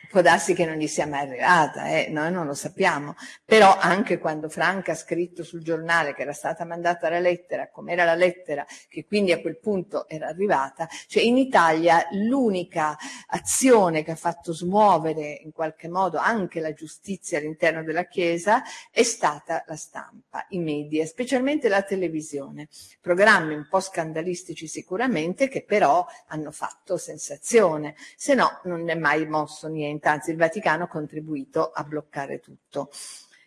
Può 0.10 0.22
darsi 0.22 0.53
che 0.53 0.66
non 0.66 0.78
gli 0.78 0.88
sia 0.88 1.05
mai 1.05 1.28
arrivata, 1.28 1.89
eh? 1.89 2.08
noi 2.10 2.32
non 2.32 2.45
lo 2.45 2.53
sappiamo, 2.53 3.16
però 3.43 3.78
anche 3.78 4.20
quando 4.20 4.47
Franca 4.47 4.93
ha 4.93 4.95
scritto 4.95 5.43
sul 5.43 5.62
giornale 5.62 6.14
che 6.14 6.22
era 6.22 6.32
stata 6.32 6.64
mandata 6.64 7.10
la 7.10 7.20
lettera, 7.20 7.70
com'era 7.70 8.05
la 8.05 8.16
lettera, 8.16 8.66
che 8.88 9.05
quindi 9.05 9.34
a 9.34 9.41
quel 9.41 9.60
punto 9.60 10.08
era 10.08 10.28
arrivata, 10.28 10.88
cioè 11.08 11.24
in 11.24 11.38
Italia 11.38 12.08
l'unica 12.12 12.97
azione 13.28 14.03
che 14.03 14.12
ha 14.12 14.16
fatto 14.16 14.53
smuovere 14.53 15.41
in 15.43 15.51
qualche 15.51 15.89
modo 15.89 16.18
anche 16.18 16.62
la 16.62 16.72
giustizia 16.72 17.39
all'interno 17.39 17.84
della 17.84 18.05
Chiesa 18.05 18.64
è 18.89 19.03
stata 19.03 19.66
la 19.68 19.76
stampa, 19.76 20.45
i 20.49 20.60
media, 20.60 21.05
specialmente 21.05 21.68
la 21.68 21.82
televisione, 21.82 22.70
programmi 23.01 23.55
un 23.55 23.68
po' 23.70 23.82
scandalistici 23.82 24.68
sicuramente 24.68 25.49
che 25.49 25.64
però 25.64 26.05
hanno 26.28 26.51
fatto 26.51 26.95
sensazione, 26.95 27.95
se 28.16 28.36
no 28.36 28.62
non 28.64 28.89
è 28.89 28.95
mai 28.95 29.28
mosso 29.28 29.68
niente 29.68 29.95
niente, 29.97 30.07
anzi 30.07 30.31
il 30.31 30.37
Vaticano 30.37 30.85
ha 30.85 30.87
contribuito 30.87 31.71
a 31.71 31.83
bloccare 31.83 32.39
tutto. 32.39 32.89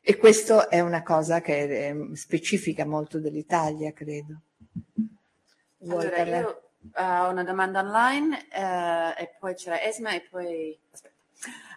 E 0.03 0.17
questo 0.17 0.69
è 0.69 0.81
una 0.81 1.03
cosa 1.03 1.41
che 1.41 1.89
è 1.89 1.97
specifica 2.15 2.87
molto 2.87 3.19
dell'Italia, 3.19 3.93
credo. 3.93 4.41
Vuoi 5.79 6.01
allora, 6.03 6.17
parlare? 6.17 6.41
io 6.41 6.63
uh, 6.95 7.27
ho 7.27 7.31
una 7.31 7.45
domanda 7.45 7.81
online 7.81 8.47
uh, 8.53 9.21
e 9.21 9.35
poi 9.39 9.55
c'era 9.55 9.83
Esma 9.83 10.13
e 10.13 10.27
poi... 10.29 10.79
Aspetta. 10.91 11.15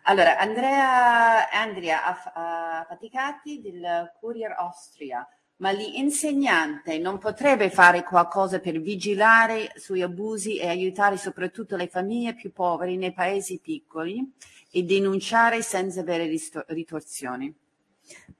Allora, 0.05 0.37
Andrea, 0.37 1.49
Andrea 1.49 2.03
Affaticati 2.05 3.61
del 3.61 4.11
Courier 4.19 4.51
Austria 4.57 5.25
ma 5.57 5.71
l'insegnante 5.71 6.97
non 6.97 7.19
potrebbe 7.19 7.69
fare 7.69 8.03
qualcosa 8.03 8.59
per 8.59 8.81
vigilare 8.81 9.71
sugli 9.75 10.01
abusi 10.01 10.57
e 10.57 10.67
aiutare 10.67 11.15
soprattutto 11.15 11.77
le 11.77 11.87
famiglie 11.87 12.33
più 12.33 12.51
povere 12.51 12.97
nei 12.97 13.13
paesi 13.13 13.59
piccoli 13.59 14.29
e 14.75 14.83
denunciare 14.83 15.61
senza 15.61 15.99
avere 15.99 16.27
ritorsioni? 16.67 17.55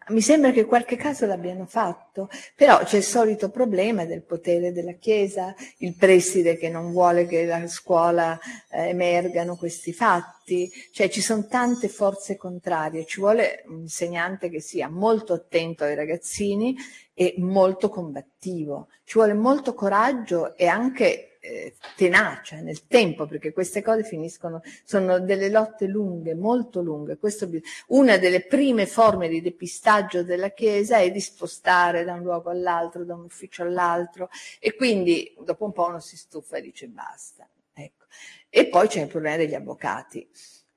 Mi 0.09 0.21
sembra 0.21 0.51
che 0.51 0.65
qualche 0.65 0.97
caso 0.97 1.25
l'abbiano 1.25 1.65
fatto, 1.65 2.27
però 2.55 2.79
c'è 2.83 2.97
il 2.97 3.03
solito 3.03 3.49
problema 3.49 4.03
del 4.03 4.21
potere 4.21 4.73
della 4.73 4.93
Chiesa, 4.93 5.55
il 5.77 5.95
preside 5.95 6.57
che 6.57 6.67
non 6.67 6.91
vuole 6.91 7.25
che 7.25 7.45
la 7.45 7.65
scuola 7.67 8.37
eh, 8.69 8.89
emergano 8.89 9.55
questi 9.55 9.93
fatti, 9.93 10.69
cioè 10.91 11.07
ci 11.07 11.21
sono 11.21 11.47
tante 11.47 11.87
forze 11.87 12.35
contrarie, 12.35 13.05
ci 13.05 13.21
vuole 13.21 13.63
un 13.67 13.81
insegnante 13.81 14.49
che 14.49 14.59
sia 14.59 14.89
molto 14.89 15.31
attento 15.31 15.85
ai 15.85 15.95
ragazzini 15.95 16.75
e 17.13 17.35
molto 17.37 17.87
combattivo, 17.87 18.89
ci 19.05 19.13
vuole 19.13 19.33
molto 19.33 19.73
coraggio 19.73 20.57
e 20.57 20.67
anche 20.67 21.32
eh, 21.43 21.75
tenacia 21.97 22.61
nel 22.61 22.87
tempo, 22.87 23.25
perché 23.25 23.51
queste 23.51 23.81
cose 23.81 24.03
finiscono, 24.03 24.61
sono 24.85 25.19
delle 25.19 25.49
lotte 25.49 25.87
lunghe, 25.87 26.35
molto 26.35 26.81
lunghe. 26.81 27.17
Questo, 27.17 27.49
una 27.87 28.17
delle 28.17 28.45
prime 28.45 28.85
forme 28.85 29.27
di 29.27 29.41
depistaggio 29.41 30.23
della 30.23 30.51
Chiesa 30.51 30.99
è 30.99 31.11
di 31.11 31.19
spostare 31.19 32.05
da 32.05 32.13
un 32.13 32.21
luogo 32.21 32.49
all'altro, 32.49 33.03
da 33.03 33.15
un 33.15 33.25
ufficio 33.25 33.63
all'altro, 33.63 34.29
e 34.59 34.73
quindi 34.75 35.35
dopo 35.43 35.65
un 35.65 35.73
po' 35.73 35.87
uno 35.87 35.99
si 35.99 36.15
stufa 36.15 36.57
e 36.57 36.61
dice 36.61 36.87
basta. 36.87 37.45
Ecco. 37.73 38.05
E 38.49 38.67
poi 38.67 38.87
c'è 38.87 39.01
il 39.01 39.07
problema 39.07 39.35
degli 39.35 39.55
avvocati. 39.55 40.25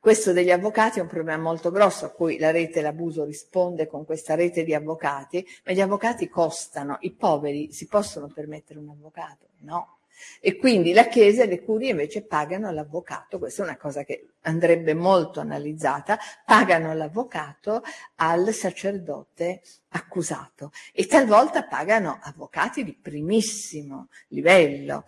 Questo 0.01 0.33
degli 0.33 0.51
avvocati 0.51 0.99
è 0.99 1.03
un 1.03 1.09
problema 1.09 1.43
molto 1.43 1.71
grosso 1.71 2.07
a 2.07 2.11
cui 2.11 2.39
la 2.39 2.51
rete 2.51 2.81
l'abuso 2.81 3.25
risponde 3.25 3.87
con 3.87 4.05
questa 4.05 4.35
rete 4.35 4.64
di 4.64 4.75
avvocati, 4.75 5.47
ma 5.64 5.73
gli 5.73 5.81
avvocati 5.81 6.29
costano, 6.29 6.97
i 7.01 7.12
poveri 7.12 7.73
si 7.73 7.87
possono 7.87 8.29
permettere 8.29 8.79
un 8.79 8.89
avvocato? 8.89 9.47
No 9.61 9.95
E 10.41 10.57
quindi 10.57 10.93
la 10.93 11.09
Chiesa 11.09 11.43
e 11.43 11.47
le 11.47 11.62
curie 11.62 11.91
invece 11.91 12.23
pagano 12.23 12.71
l'avvocato, 12.71 13.39
questa 13.39 13.62
è 13.62 13.67
una 13.67 13.77
cosa 13.77 14.05
che 14.05 14.29
andrebbe 14.47 14.94
molto 14.94 15.40
analizzata, 15.40 16.18
pagano 16.44 16.94
l'avvocato 16.94 17.82
al 18.16 18.53
sacerdote 18.53 19.61
accusato 19.88 20.72
e 20.92 21.07
talvolta 21.07 21.64
pagano 21.64 22.18
avvocati 22.20 22.84
di 22.84 22.94
primissimo 22.94 24.09
livello. 24.28 25.05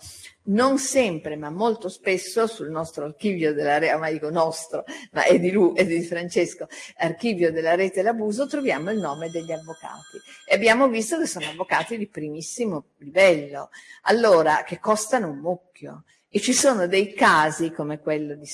Non 0.48 0.78
sempre, 0.78 1.36
ma 1.36 1.50
molto 1.50 1.90
spesso 1.90 2.46
sul 2.46 2.70
nostro 2.70 3.04
archivio 3.04 3.52
della 3.52 3.78
rete, 3.78 3.96
ma 3.96 4.10
dico 4.10 4.30
nostro, 4.30 4.84
ma 5.12 5.24
è 5.24 5.38
di 5.38 5.50
lui, 5.50 5.76
è 5.76 5.84
di 5.84 6.02
Francesco, 6.02 6.66
archivio 6.96 7.52
della 7.52 7.74
rete 7.74 8.00
l'abuso, 8.00 8.46
troviamo 8.46 8.90
il 8.90 8.98
nome 8.98 9.30
degli 9.30 9.52
avvocati. 9.52 10.18
E 10.46 10.54
abbiamo 10.54 10.88
visto 10.88 11.18
che 11.18 11.26
sono 11.26 11.46
avvocati 11.46 11.98
di 11.98 12.08
primissimo 12.08 12.86
livello, 12.98 13.68
allora 14.02 14.62
che 14.64 14.78
costano 14.78 15.28
un 15.28 15.38
mucchio. 15.38 16.04
E 16.30 16.40
ci 16.40 16.52
sono 16.52 16.86
dei 16.86 17.14
casi 17.14 17.70
come 17.70 18.00
quello 18.00 18.34
di 18.34 18.46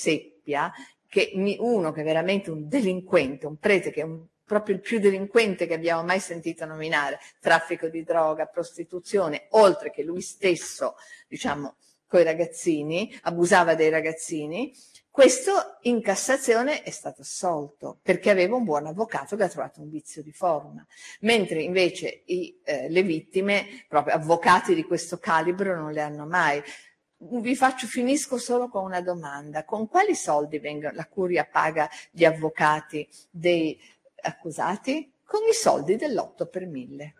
Seppia, 0.45 0.71
che 1.09 1.33
uno 1.59 1.91
che 1.93 2.03
è 2.03 2.05
veramente 2.05 2.51
un 2.51 2.69
delinquente, 2.69 3.47
un 3.47 3.57
prete 3.57 3.91
che 3.91 4.03
è 4.03 4.05
un 4.05 4.27
proprio 4.45 4.75
il 4.75 4.83
più 4.83 4.99
delinquente 4.99 5.67
che 5.67 5.73
abbiamo 5.73 6.05
mai 6.05 6.21
sentito 6.21 6.67
nominare, 6.67 7.19
traffico 7.41 7.89
di 7.89 8.03
droga, 8.03 8.45
prostituzione, 8.45 9.47
oltre 9.53 9.91
che 9.91 10.03
lui 10.03 10.21
stesso, 10.21 10.97
diciamo, 11.27 11.77
coi 12.07 12.25
ragazzini, 12.25 13.19
abusava 13.23 13.75
dei 13.75 13.89
ragazzini, 13.89 14.71
questo 15.11 15.79
in 15.83 16.03
Cassazione 16.03 16.83
è 16.83 16.91
stato 16.91 17.23
assolto 17.23 18.01
perché 18.03 18.31
aveva 18.31 18.57
un 18.57 18.65
buon 18.65 18.87
avvocato 18.87 19.35
che 19.35 19.45
ha 19.45 19.49
trovato 19.49 19.81
un 19.81 19.89
vizio 19.89 20.23
di 20.23 20.33
forma, 20.33 20.85
mentre 21.21 21.63
invece 21.63 22.25
i, 22.27 22.61
eh, 22.65 22.91
le 22.91 23.03
vittime, 23.03 23.87
proprio 23.89 24.15
avvocati 24.15 24.75
di 24.75 24.83
questo 24.83 25.17
calibro, 25.19 25.75
non 25.75 25.93
le 25.93 26.03
hanno 26.03 26.27
mai. 26.27 26.63
Vi 27.27 27.57
faccio, 27.57 27.87
finisco 27.87 28.37
solo 28.39 28.69
con 28.69 28.85
una 28.85 29.01
domanda. 29.01 29.65
Con 29.65 29.89
quali 29.89 30.15
soldi 30.15 30.59
vengono, 30.59 30.95
la 30.95 31.07
curia 31.07 31.49
paga 31.51 31.89
gli 32.11 32.25
avvocati 32.25 33.09
dei 33.31 33.81
accusati 34.23 35.13
con 35.25 35.41
i 35.49 35.53
soldi 35.53 35.97
dell'8 35.97 36.49
per 36.49 36.67
1000. 36.67 37.15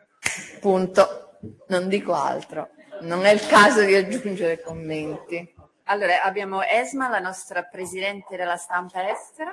Punto. 0.61 1.39
Non 1.69 1.89
dico 1.89 2.13
altro. 2.13 2.71
Non 3.01 3.25
è 3.25 3.31
il 3.31 3.47
caso 3.47 3.83
di 3.83 3.95
aggiungere 3.95 4.61
commenti. 4.61 5.55
Allora, 5.85 6.23
abbiamo 6.23 6.63
Esma, 6.63 7.09
la 7.09 7.19
nostra 7.19 7.63
presidente 7.63 8.37
della 8.37 8.57
stampa 8.57 9.11
estera. 9.11 9.51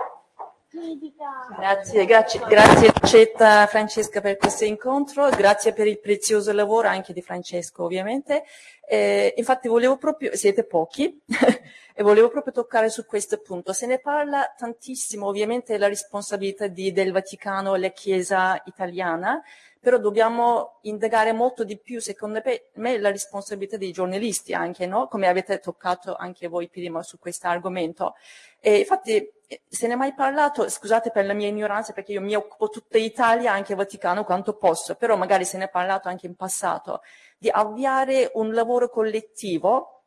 Grazie, 1.58 2.06
grazie, 2.06 2.40
grazie 2.48 2.94
Cetta 3.04 3.68
Francesca 3.68 4.22
per 4.22 4.38
questo 4.38 4.64
incontro, 4.64 5.28
grazie 5.28 5.74
per 5.74 5.86
il 5.86 6.00
prezioso 6.00 6.54
lavoro 6.54 6.88
anche 6.88 7.12
di 7.12 7.22
Francesco 7.22 7.84
ovviamente. 7.84 8.46
Eh, 8.88 9.34
infatti 9.38 9.68
volevo 9.68 9.98
proprio, 9.98 10.36
siete 10.36 10.66
pochi, 10.66 11.22
e 11.94 12.04
volevo 12.04 12.30
proprio 12.30 12.54
toccare 12.54 12.90
su 12.90 13.06
questo 13.06 13.40
punto. 13.40 13.74
Se 13.74 13.86
ne 13.86 14.00
parla 14.00 14.54
tantissimo 14.58 15.28
ovviamente 15.28 15.74
della 15.74 15.88
responsabilità 15.88 16.68
di, 16.68 16.92
del 16.92 17.12
Vaticano 17.12 17.76
e 17.76 17.80
la 17.80 17.90
Chiesa 17.90 18.62
italiana, 18.66 19.42
però 19.82 19.98
dobbiamo 19.98 20.78
indagare 20.82 21.34
molto 21.34 21.64
di 21.64 21.80
più, 21.80 22.00
secondo 22.00 22.40
me, 22.76 23.00
la 23.00 23.10
responsabilità 23.10 23.78
dei 23.78 23.92
giornalisti 23.92 24.54
anche, 24.54 24.86
no? 24.86 25.08
come 25.08 25.28
avete 25.28 25.60
toccato 25.60 26.16
anche 26.16 26.48
voi 26.48 26.70
prima 26.70 27.02
su 27.02 27.18
questo 27.18 27.48
argomento. 27.48 28.14
E 28.60 28.78
infatti 28.78 29.28
se 29.68 29.88
ne 29.88 29.94
è 29.94 29.96
mai 29.96 30.14
parlato, 30.14 30.70
scusate 30.70 31.10
per 31.10 31.26
la 31.26 31.34
mia 31.34 31.48
ignoranza 31.48 31.94
perché 31.94 32.12
io 32.12 32.22
mi 32.22 32.36
occupo 32.36 32.70
tutta 32.70 33.00
Italia, 33.00 33.54
anche 33.54 33.74
Vaticano 33.74 34.24
quanto 34.24 34.56
posso, 34.56 34.94
però 34.94 35.18
magari 35.18 35.46
se 35.46 35.58
ne 35.58 35.66
è 35.66 35.70
parlato 35.70 36.08
anche 36.08 36.28
in 36.28 36.36
passato, 36.36 37.02
di 37.42 37.50
avviare 37.50 38.30
un 38.36 38.54
lavoro 38.54 38.88
collettivo 38.88 40.04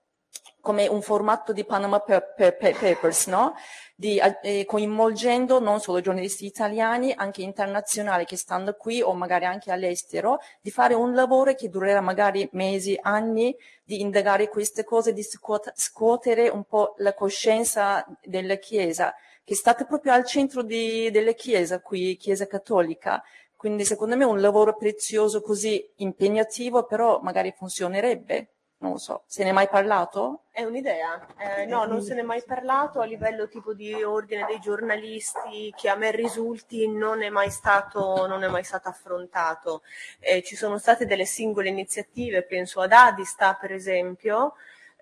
come 0.60 0.86
un 0.86 1.02
formato 1.02 1.52
di 1.52 1.64
Panama 1.64 1.98
Papers, 1.98 3.26
no? 3.26 3.54
di, 3.96 4.20
eh, 4.40 4.64
coinvolgendo 4.64 5.58
non 5.58 5.80
solo 5.80 6.00
giornalisti 6.00 6.46
italiani, 6.46 7.12
anche 7.12 7.42
internazionali 7.42 8.24
che 8.24 8.36
stanno 8.36 8.74
qui 8.74 9.02
o 9.02 9.14
magari 9.14 9.46
anche 9.46 9.72
all'estero, 9.72 10.38
di 10.60 10.70
fare 10.70 10.94
un 10.94 11.12
lavoro 11.12 11.54
che 11.54 11.68
durerà 11.68 12.00
magari 12.00 12.48
mesi, 12.52 12.96
anni, 13.02 13.54
di 13.82 14.00
indagare 14.00 14.48
queste 14.48 14.84
cose, 14.84 15.12
di 15.12 15.26
scuotere 15.74 16.48
un 16.48 16.62
po' 16.62 16.94
la 16.98 17.14
coscienza 17.14 18.06
della 18.22 18.54
Chiesa, 18.54 19.12
che 19.42 19.54
è 19.54 19.56
stata 19.56 19.84
proprio 19.84 20.12
al 20.12 20.24
centro 20.24 20.62
di, 20.62 21.10
della 21.10 21.32
Chiesa, 21.32 21.80
qui, 21.80 22.16
Chiesa 22.16 22.46
Cattolica. 22.46 23.20
Quindi 23.64 23.86
secondo 23.86 24.14
me 24.14 24.26
un 24.26 24.42
lavoro 24.42 24.76
prezioso 24.76 25.40
così 25.40 25.82
impegnativo, 25.96 26.84
però 26.84 27.20
magari 27.22 27.50
funzionerebbe 27.56 28.48
non 28.84 28.92
lo 28.92 28.98
so, 28.98 29.22
se 29.26 29.42
ne 29.42 29.48
è 29.48 29.52
mai 29.52 29.68
parlato? 29.68 30.42
È 30.50 30.62
un'idea, 30.62 31.26
eh, 31.38 31.64
no, 31.64 31.86
non 31.86 32.02
se 32.02 32.12
ne 32.12 32.20
è 32.20 32.22
mai 32.22 32.42
parlato 32.44 33.00
a 33.00 33.06
livello 33.06 33.48
tipo 33.48 33.72
di 33.72 34.02
ordine 34.02 34.44
dei 34.44 34.60
giornalisti 34.60 35.72
che 35.74 35.88
a 35.88 35.94
me 35.94 36.10
risulti 36.10 36.86
non 36.86 37.22
è 37.22 37.30
mai 37.30 37.48
stato, 37.48 38.26
non 38.26 38.44
è 38.44 38.48
mai 38.48 38.64
stato 38.64 38.90
affrontato. 38.90 39.80
Eh, 40.18 40.42
ci 40.42 40.56
sono 40.56 40.76
state 40.76 41.06
delle 41.06 41.24
singole 41.24 41.70
iniziative, 41.70 42.42
penso 42.42 42.82
ad 42.82 42.92
Adista 42.92 43.54
per 43.54 43.72
esempio, 43.72 44.56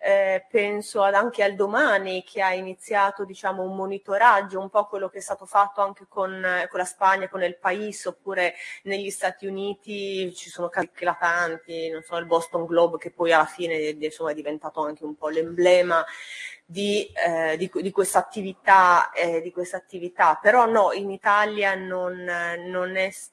eh, 0.05 0.45
penso 0.51 1.03
ad, 1.03 1.15
anche 1.15 1.45
al 1.45 1.55
domani 1.55 2.25
che 2.25 2.43
ha 2.43 2.53
iniziato 2.53 3.25
diciamo, 3.25 3.63
un 3.63 3.77
monitoraggio, 3.77 4.59
un 4.59 4.69
po' 4.69 4.87
quello 4.87 5.09
che 5.09 5.19
è 5.19 5.21
stato 5.21 5.47
fatto 5.47 5.81
anche 5.81 6.07
con, 6.09 6.45
eh, 6.45 6.67
con 6.69 6.81
la 6.81 6.85
Spagna, 6.85 7.29
con 7.29 7.45
il 7.45 7.57
País, 7.57 8.05
oppure 8.07 8.55
negli 8.83 9.11
Stati 9.11 9.47
Uniti 9.47 10.35
ci 10.35 10.51
sono 10.51 10.69
casi 10.69 10.87
eclatanti, 10.93 11.89
non 11.91 12.03
so, 12.03 12.17
il 12.17 12.27
Boston 12.27 12.67
Globe 12.67 12.99
che 12.99 13.13
poi 13.13 13.33
alla 13.33 13.45
fine 13.45 13.77
insomma, 13.77 14.33
è 14.33 14.35
diventato 14.35 14.85
anche 14.85 15.05
un 15.05 15.15
po' 15.15 15.29
l'emblema 15.29 16.05
di, 16.65 17.09
eh, 17.15 17.57
di, 17.57 17.71
di 17.73 17.91
questa 17.93 18.19
attività, 18.19 19.13
eh, 19.13 19.41
di 19.41 19.53
questa 19.53 19.77
attività, 19.77 20.39
però 20.41 20.67
no, 20.67 20.93
in 20.93 21.11
Italia 21.11 21.75
non, 21.77 22.25
non 22.67 22.97
è 22.97 23.11
stato, 23.11 23.31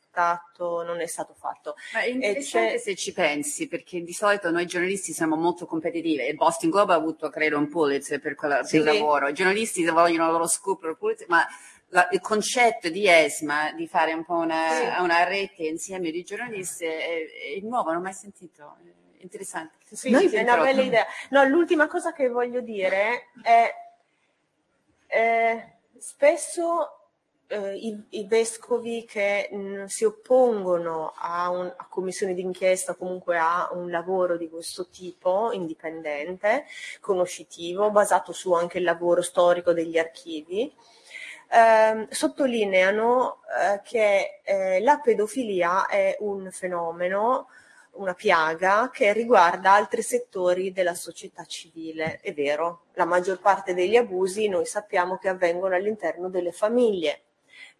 non 0.84 1.00
è 1.00 1.06
stato 1.08 1.34
fatto. 1.34 1.76
Ma 1.94 2.02
è 2.02 2.08
interessante 2.08 2.80
se 2.80 2.96
ci 2.96 3.14
pensi, 3.14 3.68
perché 3.68 4.02
di 4.02 4.14
solito 4.14 4.52
noi 4.52 4.66
giornalisti 4.66 5.14
siamo 5.14 5.36
molto 5.36 5.66
competitivi. 5.66 6.28
Il 6.28 6.36
Boston 6.36 6.70
Globe 6.70 6.94
ha 6.94 6.98
avuto, 6.98 7.30
credo, 7.30 7.58
un 7.58 7.70
Pulitzer 7.70 8.20
per, 8.20 8.36
quella, 8.36 8.64
sì. 8.64 8.80
lavoro. 8.80 9.28
I 9.28 9.34
giornalisti 9.34 9.86
vogliono 9.86 10.26
il 10.26 10.32
loro 10.32 10.48
scoop 10.48 10.96
Pulitzer, 10.98 11.28
ma 11.30 11.46
la, 11.90 12.08
il 12.12 12.22
concetto 12.22 12.90
di 12.90 13.08
ESMA, 13.08 13.74
di 13.74 13.88
fare 13.88 14.14
un 14.14 14.24
po' 14.24 14.36
una, 14.36 14.70
sì. 14.72 15.02
una 15.02 15.24
rete 15.24 15.64
insieme 15.64 16.12
di 16.12 16.24
giornalisti, 16.24 16.86
è, 16.86 17.26
è 17.56 17.60
nuovo, 17.62 17.90
non 17.90 18.00
ho 18.00 18.04
mai 18.04 18.14
sentito. 18.14 18.78
È 19.18 19.24
interessante. 19.24 19.78
Sì, 19.92 20.10
Noi 20.10 20.30
è 20.30 20.42
una 20.42 20.58
bella 20.58 20.82
idea. 20.82 21.06
No, 21.30 21.44
l'ultima 21.44 21.88
cosa 21.88 22.14
che 22.14 22.30
voglio 22.30 22.62
dire 22.62 23.30
è 23.42 23.74
eh, 25.08 25.74
spesso 25.98 26.99
eh, 27.50 27.76
i, 27.76 28.04
i, 28.10 28.26
vescovi 28.28 29.06
che 29.06 29.50
mh, 29.52 29.58
mm, 29.58 29.86
si 29.86 30.06
oppongono 30.06 31.14
a, 31.16 31.50
un, 31.50 31.66
a 31.76 31.88
commissioni 31.90 32.34
d'inchiesta, 32.34 32.96
comunque 32.96 33.38
a 33.38 33.70
un 33.74 33.90
lavoro 33.90 34.38
di 34.38 34.50
questo 34.50 34.88
tipo, 34.88 35.52
indipendente, 35.52 36.66
conoscitivo, 37.00 37.92
basato 37.92 38.32
su 38.34 38.54
anche 38.54 38.78
il 38.78 38.84
lavoro 38.84 39.22
storico 39.22 39.74
degli 39.74 39.98
archivi, 39.98 40.74
eh, 41.52 42.08
sottolineano 42.10 43.42
eh, 43.60 43.82
che 43.84 44.42
eh, 44.44 44.80
la 44.82 45.00
pedofilia 45.00 45.88
è 45.88 46.18
un 46.20 46.50
fenomeno 46.52 47.48
una 47.94 48.14
piaga 48.14 48.90
che 48.94 49.12
riguarda 49.12 49.74
altri 49.74 50.02
settori 50.02 50.72
della 50.72 50.94
società 50.94 51.44
civile. 51.44 52.20
È 52.22 52.34
vero, 52.34 52.84
la 52.94 53.04
maggior 53.04 53.40
parte 53.40 53.74
degli 53.74 53.98
abusi 53.98 54.48
noi 54.48 54.66
sappiamo 54.66 55.18
che 55.18 55.28
avvengono 55.28 55.76
all'interno 55.76 56.30
delle 56.30 56.54
famiglie, 56.54 57.24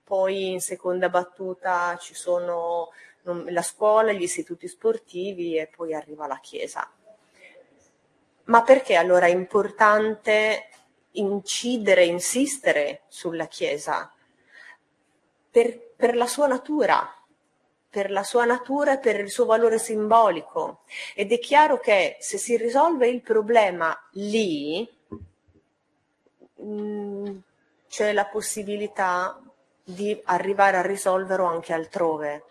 poi 0.10 0.50
in 0.50 0.60
seconda 0.60 1.08
battuta 1.08 1.96
ci 1.98 2.16
sono 2.16 2.90
la 3.22 3.62
scuola, 3.62 4.12
gli 4.12 4.24
istituti 4.24 4.68
sportivi 4.68 5.56
e 5.56 5.68
poi 5.68 5.94
arriva 5.94 6.26
la 6.26 6.40
Chiesa. 6.40 6.92
Ma 8.46 8.64
perché 8.64 8.96
allora 8.96 9.28
è 9.28 9.30
importante 9.30 10.70
incidere, 11.12 12.06
insistere 12.06 13.04
sulla 13.08 13.46
Chiesa? 13.46 14.12
Per, 15.52 15.80
per 15.96 16.16
la 16.16 16.26
sua 16.26 16.48
natura, 16.48 17.08
per 17.88 18.10
la 18.10 18.24
sua 18.24 18.46
natura 18.46 18.94
e 18.94 18.98
per 19.00 19.20
il 19.20 19.30
suo 19.30 19.46
valore 19.46 19.78
simbolico. 19.78 20.82
Ed 21.14 21.32
è 21.32 21.38
chiaro 21.38 21.78
che 21.78 22.18
se 22.20 22.40
si 22.40 22.58
risolve 22.58 23.08
il 23.08 23.22
problema 23.22 23.96
lì, 24.14 24.90
mh, 26.56 26.64
mm, 26.64 27.38
c'è 27.88 28.14
la 28.14 28.26
possibilità 28.26 29.40
di 29.94 30.20
arrivare 30.26 30.78
a 30.78 30.82
risolverlo 30.82 31.46
anche 31.46 31.74
altrove. 31.74 32.44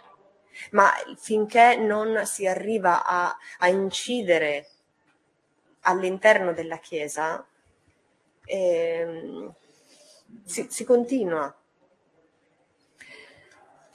Ma 0.72 0.90
finché 1.16 1.76
non 1.76 2.26
si 2.26 2.46
arriva 2.46 3.04
a, 3.04 3.36
a 3.58 3.68
incidere 3.68 4.68
all'interno 5.82 6.52
della 6.52 6.78
Chiesa, 6.78 7.46
eh, 8.44 9.50
si, 10.44 10.66
si 10.68 10.84
continua. 10.84 11.54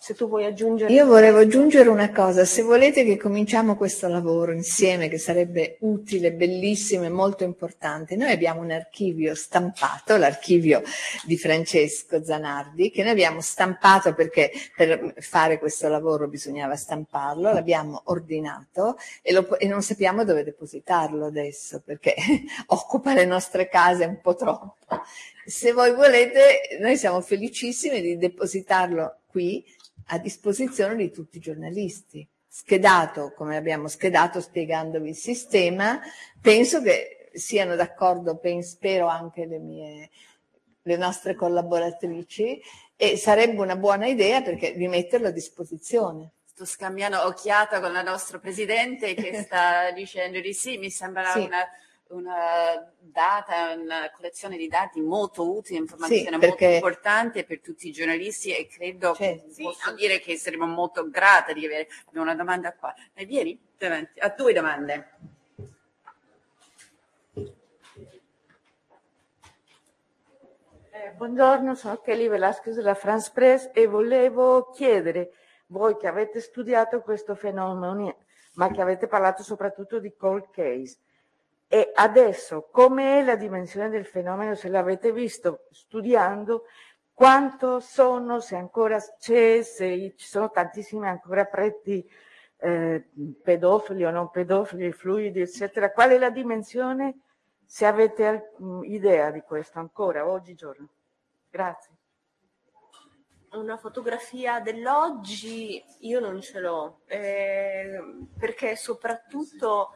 Se 0.03 0.15
tu 0.15 0.27
vuoi 0.27 0.43
aggiungere... 0.43 0.91
Io 0.91 1.05
volevo 1.05 1.37
aggiungere 1.37 1.87
una 1.87 2.11
cosa, 2.11 2.43
se 2.43 2.61
volete 2.61 3.05
che 3.05 3.15
cominciamo 3.15 3.77
questo 3.77 4.09
lavoro 4.09 4.51
insieme, 4.51 5.07
che 5.07 5.17
sarebbe 5.17 5.77
utile, 5.79 6.33
bellissimo 6.33 7.05
e 7.05 7.09
molto 7.09 7.45
importante, 7.45 8.17
noi 8.17 8.33
abbiamo 8.33 8.59
un 8.59 8.71
archivio 8.71 9.33
stampato, 9.33 10.17
l'archivio 10.17 10.81
di 11.23 11.37
Francesco 11.37 12.21
Zanardi, 12.21 12.91
che 12.91 13.01
noi 13.01 13.13
abbiamo 13.13 13.39
stampato 13.39 14.13
perché 14.13 14.51
per 14.75 15.13
fare 15.19 15.57
questo 15.57 15.87
lavoro 15.87 16.27
bisognava 16.27 16.75
stamparlo, 16.75 17.53
l'abbiamo 17.53 18.01
ordinato 18.07 18.97
e, 19.21 19.31
lo, 19.31 19.57
e 19.57 19.67
non 19.67 19.81
sappiamo 19.81 20.25
dove 20.25 20.43
depositarlo 20.43 21.27
adesso, 21.27 21.81
perché 21.81 22.13
occupa 22.67 23.13
le 23.13 23.23
nostre 23.23 23.69
case 23.69 24.03
un 24.03 24.19
po' 24.19 24.35
troppo. 24.35 24.75
Se 25.45 25.71
voi 25.71 25.93
volete, 25.93 26.77
noi 26.81 26.97
siamo 26.97 27.21
felicissimi 27.21 28.01
di 28.01 28.17
depositarlo 28.17 29.19
qui 29.27 29.63
a 30.07 30.17
disposizione 30.17 30.95
di 30.95 31.11
tutti 31.11 31.37
i 31.37 31.41
giornalisti. 31.41 32.27
Schedato 32.47 33.33
come 33.35 33.57
abbiamo 33.57 33.87
schedato 33.87 34.39
spiegandovi 34.39 35.09
il 35.09 35.15
sistema, 35.15 35.99
penso 36.39 36.81
che 36.81 37.29
siano 37.33 37.75
d'accordo, 37.75 38.39
spero 38.61 39.07
anche 39.07 39.45
le 39.45 39.57
mie 39.57 40.09
le 40.83 40.97
nostre 40.97 41.35
collaboratrici 41.35 42.61
e 42.95 43.17
sarebbe 43.17 43.59
una 43.61 43.75
buona 43.75 44.07
idea 44.07 44.41
perché 44.41 44.75
di 44.75 44.87
metterlo 44.87 45.27
a 45.27 45.31
disposizione. 45.31 46.31
Sto 46.45 46.65
scambiando 46.65 47.25
occhiata 47.25 47.79
con 47.79 47.91
la 47.91 48.03
nostra 48.03 48.37
presidente 48.37 49.13
che 49.13 49.33
sta 49.43 49.91
dicendo 49.91 50.39
di 50.39 50.53
sì, 50.53 50.77
mi 50.77 50.89
sembra 50.89 51.31
sì. 51.31 51.39
una 51.39 51.65
una 52.14 52.93
data, 52.99 53.74
una 53.74 54.11
collezione 54.11 54.55
di 54.57 54.68
dati 54.68 55.01
molto 55.01 55.51
utile, 55.51 55.80
informazione 55.80 56.34
sì, 56.34 56.39
perché... 56.39 56.66
molto 56.66 56.66
importante 56.66 57.43
per 57.43 57.59
tutti 57.59 57.88
i 57.88 57.91
giornalisti 57.91 58.55
e 58.55 58.68
credo, 58.68 59.14
cioè, 59.16 59.41
posso 59.61 59.89
sì. 59.89 59.95
dire 59.95 60.20
che 60.20 60.38
saremo 60.38 60.66
molto 60.66 61.09
grata 61.09 61.53
di 61.53 61.66
avere, 61.66 61.88
abbiamo 62.07 62.26
una 62.26 62.36
domanda 62.36 62.74
qua. 62.74 62.93
E 63.14 63.26
vieni 63.26 63.59
davanti, 63.78 64.20
a 64.20 64.30
due 64.30 64.53
domande. 64.53 65.09
Eh, 70.91 71.11
buongiorno, 71.18 71.76
sono 71.76 71.97
Kelly 71.97 72.30
Velasquez 72.30 72.76
della 72.76 72.93
France 72.93 73.32
Press 73.34 73.72
e 73.74 73.88
volevo 73.88 74.70
chiedere, 74.70 75.34
voi 75.68 75.97
che 75.97 76.07
avete 76.07 76.39
studiato 76.39 77.01
questo 77.01 77.34
fenomeno, 77.36 78.18
ma 78.53 78.70
che 78.70 78.82
avete 78.82 79.07
parlato 79.07 79.41
soprattutto 79.41 79.99
di 79.99 80.16
cold 80.16 80.51
case, 80.51 80.97
e 81.74 81.91
adesso, 81.95 82.67
come 82.69 83.17
è 83.17 83.24
la 83.24 83.36
dimensione 83.36 83.89
del 83.89 84.05
fenomeno, 84.05 84.53
se 84.53 84.69
l'avete 84.69 85.11
visto 85.11 85.65
studiando, 85.71 86.65
quanto 87.11 87.80
sono, 87.80 88.39
se 88.41 88.55
ancora 88.55 88.99
c'è, 89.17 89.63
se 89.63 90.13
ci 90.15 90.28
sono 90.28 90.51
tantissimi 90.51 91.07
ancora 91.07 91.45
preti 91.45 92.07
eh, 92.57 93.09
pedofili 93.41 94.05
o 94.05 94.11
non 94.11 94.30
pedofili, 94.30 94.91
fluidi, 94.91 95.41
eccetera. 95.41 95.91
Qual 95.91 96.11
è 96.11 96.19
la 96.19 96.30
dimensione, 96.30 97.21
se 97.65 97.88
avete 97.88 98.51
idea 98.84 99.32
di 99.32 99.41
questo 99.41 99.80
ancora, 99.80 100.30
oggigiorno? 100.30 100.88
Grazie. 101.49 101.91
Una 103.53 103.78
fotografia 103.78 104.59
dell'oggi 104.59 105.84
io 106.01 106.19
non 106.19 106.39
ce 106.39 106.59
l'ho, 106.59 106.99
eh, 107.07 107.99
perché 108.38 108.76
soprattutto 108.76 109.93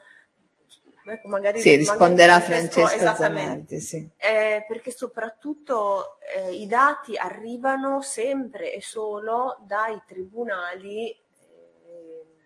Ecco, 1.10 1.30
magari 1.30 1.62
sì, 1.62 1.76
risponderà 1.76 2.42
Francesco, 2.42 2.86
Francesco 2.86 3.16
Zanardi, 3.16 3.80
sì. 3.80 4.10
eh, 4.18 4.66
perché 4.68 4.92
soprattutto 4.92 6.18
eh, 6.36 6.52
i 6.52 6.68
dati 6.68 7.16
arrivano 7.16 8.02
sempre 8.02 8.74
e 8.74 8.82
solo 8.82 9.58
dai 9.66 10.02
tribunali 10.06 11.10
eh, 11.10 11.18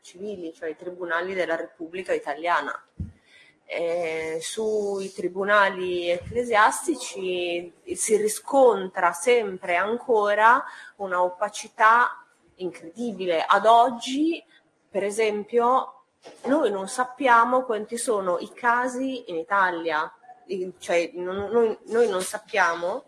civili, 0.02 0.54
cioè 0.54 0.70
i 0.70 0.76
tribunali 0.76 1.34
della 1.34 1.56
Repubblica 1.56 2.14
Italiana. 2.14 2.72
Eh, 3.66 4.38
sui 4.42 5.12
tribunali 5.14 6.10
ecclesiastici 6.10 7.74
si 7.94 8.18
riscontra 8.18 9.14
sempre 9.14 9.78
ancora 9.78 10.64
una 10.98 11.24
opacità 11.24 12.28
incredibile. 12.56 13.44
Ad 13.44 13.66
oggi, 13.66 14.44
per 14.90 15.04
esempio, 15.04 16.01
noi 16.46 16.72
non 16.72 16.88
sappiamo 16.88 17.64
quanti 17.64 17.98
sono 17.98 18.38
i 18.40 18.52
casi 18.54 19.30
in 19.30 19.38
Italia, 19.38 20.12
cioè 20.78 21.12
noi, 21.14 21.78
noi 21.86 22.10
non 22.10 22.22
sappiamo 22.22 23.06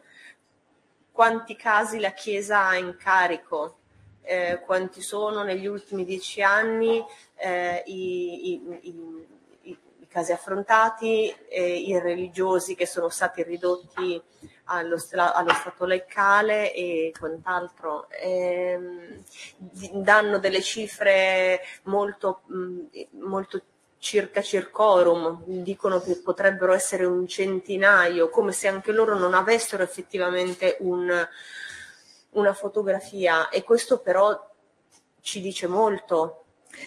quanti 1.11 1.55
casi 1.55 1.99
la 1.99 2.11
Chiesa 2.11 2.67
ha 2.67 2.75
in 2.75 2.95
carico, 2.97 3.77
eh, 4.23 4.61
quanti 4.65 5.01
sono 5.01 5.43
negli 5.43 5.67
ultimi 5.67 6.05
dieci 6.05 6.41
anni 6.41 7.03
eh, 7.35 7.83
i, 7.85 8.51
i, 8.51 8.61
i, 8.81 9.27
i, 9.61 10.07
casi 10.07 10.31
affrontati, 10.31 11.33
eh, 11.49 11.77
i 11.77 11.99
religiosi 11.99 12.75
che 12.75 12.87
sono 12.87 13.09
stati 13.09 13.43
ridotti 13.43 14.21
allo, 14.65 14.97
allo 15.11 15.53
stato 15.53 15.85
laicale 15.85 16.73
e 16.73 17.13
quant'altro. 17.17 18.09
Eh, 18.09 19.21
danno 19.91 20.39
delle 20.39 20.61
cifre 20.61 21.61
molto, 21.83 22.41
molto 23.11 23.61
circa 23.97 24.41
circorum, 24.41 25.43
dicono 25.45 26.01
che 26.01 26.17
potrebbero 26.17 26.73
essere 26.73 27.05
un 27.05 27.25
centinaio, 27.25 28.29
come 28.29 28.51
se 28.51 28.67
anche 28.67 28.91
loro 28.91 29.17
non 29.17 29.33
avessero 29.33 29.81
effettivamente 29.81 30.75
un, 30.81 31.25
una 32.31 32.53
fotografia 32.53 33.47
e 33.47 33.63
questo 33.63 33.99
però 33.99 34.51
ci 35.21 35.39
dice 35.39 35.67
molto 35.67 36.42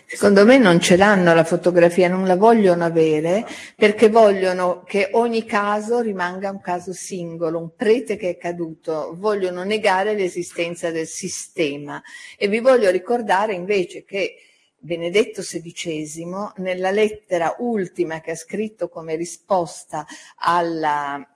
Secondo 0.06 0.44
me 0.44 0.58
non 0.58 0.80
ce 0.80 0.96
l'hanno 0.96 1.34
la 1.34 1.44
fotografia, 1.44 2.08
non 2.08 2.26
la 2.26 2.36
vogliono 2.36 2.84
avere 2.84 3.44
perché 3.74 4.08
vogliono 4.08 4.82
che 4.84 5.10
ogni 5.12 5.44
caso 5.44 6.00
rimanga 6.00 6.50
un 6.50 6.60
caso 6.60 6.92
singolo, 6.92 7.58
un 7.58 7.74
prete 7.74 8.16
che 8.16 8.30
è 8.30 8.36
caduto, 8.36 9.14
vogliono 9.16 9.64
negare 9.64 10.14
l'esistenza 10.14 10.90
del 10.90 11.06
sistema. 11.06 12.02
E 12.36 12.48
vi 12.48 12.60
voglio 12.60 12.90
ricordare 12.90 13.54
invece 13.54 14.04
che 14.04 14.36
Benedetto 14.78 15.42
XVI, 15.42 16.52
nella 16.56 16.90
lettera 16.90 17.56
ultima 17.58 18.20
che 18.20 18.32
ha 18.32 18.36
scritto 18.36 18.88
come 18.88 19.16
risposta 19.16 20.06
alla 20.36 21.26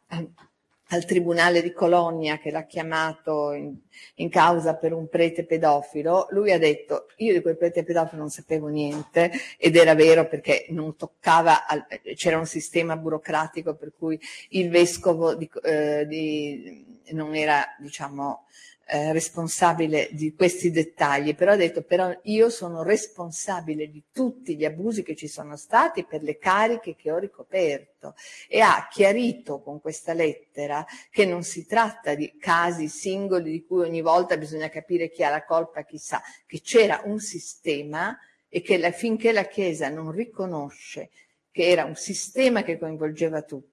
al 0.91 1.05
tribunale 1.05 1.62
di 1.62 1.72
Cologna 1.72 2.38
che 2.38 2.51
l'ha 2.51 2.64
chiamato 2.64 3.53
in, 3.53 3.74
in, 4.16 4.28
causa 4.28 4.74
per 4.74 4.93
un 4.93 5.09
prete 5.09 5.45
pedofilo, 5.45 6.26
lui 6.30 6.53
ha 6.53 6.59
detto 6.59 7.07
io 7.16 7.32
di 7.32 7.41
quel 7.41 7.57
prete 7.57 7.84
pedofilo 7.84 8.20
non 8.20 8.30
sapevo 8.30 8.68
niente 8.68 9.30
ed 9.57 9.76
era 9.76 9.95
vero 9.95 10.26
perché 10.28 10.66
non 10.70 10.97
toccava, 10.97 11.66
al, 11.66 11.86
c'era 12.14 12.38
un 12.38 12.47
sistema 12.47 12.97
burocratico 12.97 13.74
per 13.74 13.93
cui 13.97 14.20
il 14.51 14.68
vescovo 14.70 15.34
di, 15.34 15.49
eh, 15.62 16.07
di, 16.07 17.01
non 17.11 17.34
era 17.34 17.64
diciamo 17.78 18.47
eh, 18.93 19.12
responsabile 19.12 20.09
di 20.11 20.34
questi 20.34 20.72
dettagli, 20.72 21.36
però 21.36 21.53
ha 21.53 21.57
detto 21.57 21.82
però 21.82 22.12
io 22.24 22.51
sono 22.51 22.82
responsabile 22.82 23.88
di 23.88 24.03
tutti 24.12 24.57
gli 24.57 24.64
abusi 24.64 25.05
che 25.05 25.14
ci 25.14 25.28
sono 25.28 25.57
stati 25.57 26.05
per 26.05 26.22
le 26.22 26.38
cariche 26.38 26.97
che 26.97 27.12
ho 27.12 27.18
ricoperto. 27.18 28.16
E 28.49 28.59
ha 28.59 28.88
chiarito 28.91 29.61
con 29.61 29.80
questa 29.80 30.12
lettera 30.12 30.84
che 31.09 31.24
non 31.24 31.45
si 31.45 31.66
tratta 31.66 32.16
di 32.16 32.36
casi 32.36 32.88
singoli 32.88 33.53
di 33.53 33.64
cui 33.64 33.82
ogni 33.82 34.01
volta 34.01 34.36
bisogna 34.36 34.68
capire 34.68 35.09
chi 35.09 35.22
ha 35.22 35.30
la 35.30 35.45
colpa, 35.45 35.84
chissà, 35.84 36.20
che 36.45 36.61
c'era 36.61 37.03
un 37.05 37.20
sistema 37.20 38.18
e 38.49 38.61
che 38.61 38.76
la, 38.76 38.91
finché 38.91 39.30
la 39.30 39.45
Chiesa 39.45 39.88
non 39.88 40.11
riconosce 40.11 41.11
che 41.53 41.68
era 41.68 41.84
un 41.84 41.95
sistema 41.95 42.64
che 42.64 42.76
coinvolgeva 42.76 43.43
tutti 43.43 43.69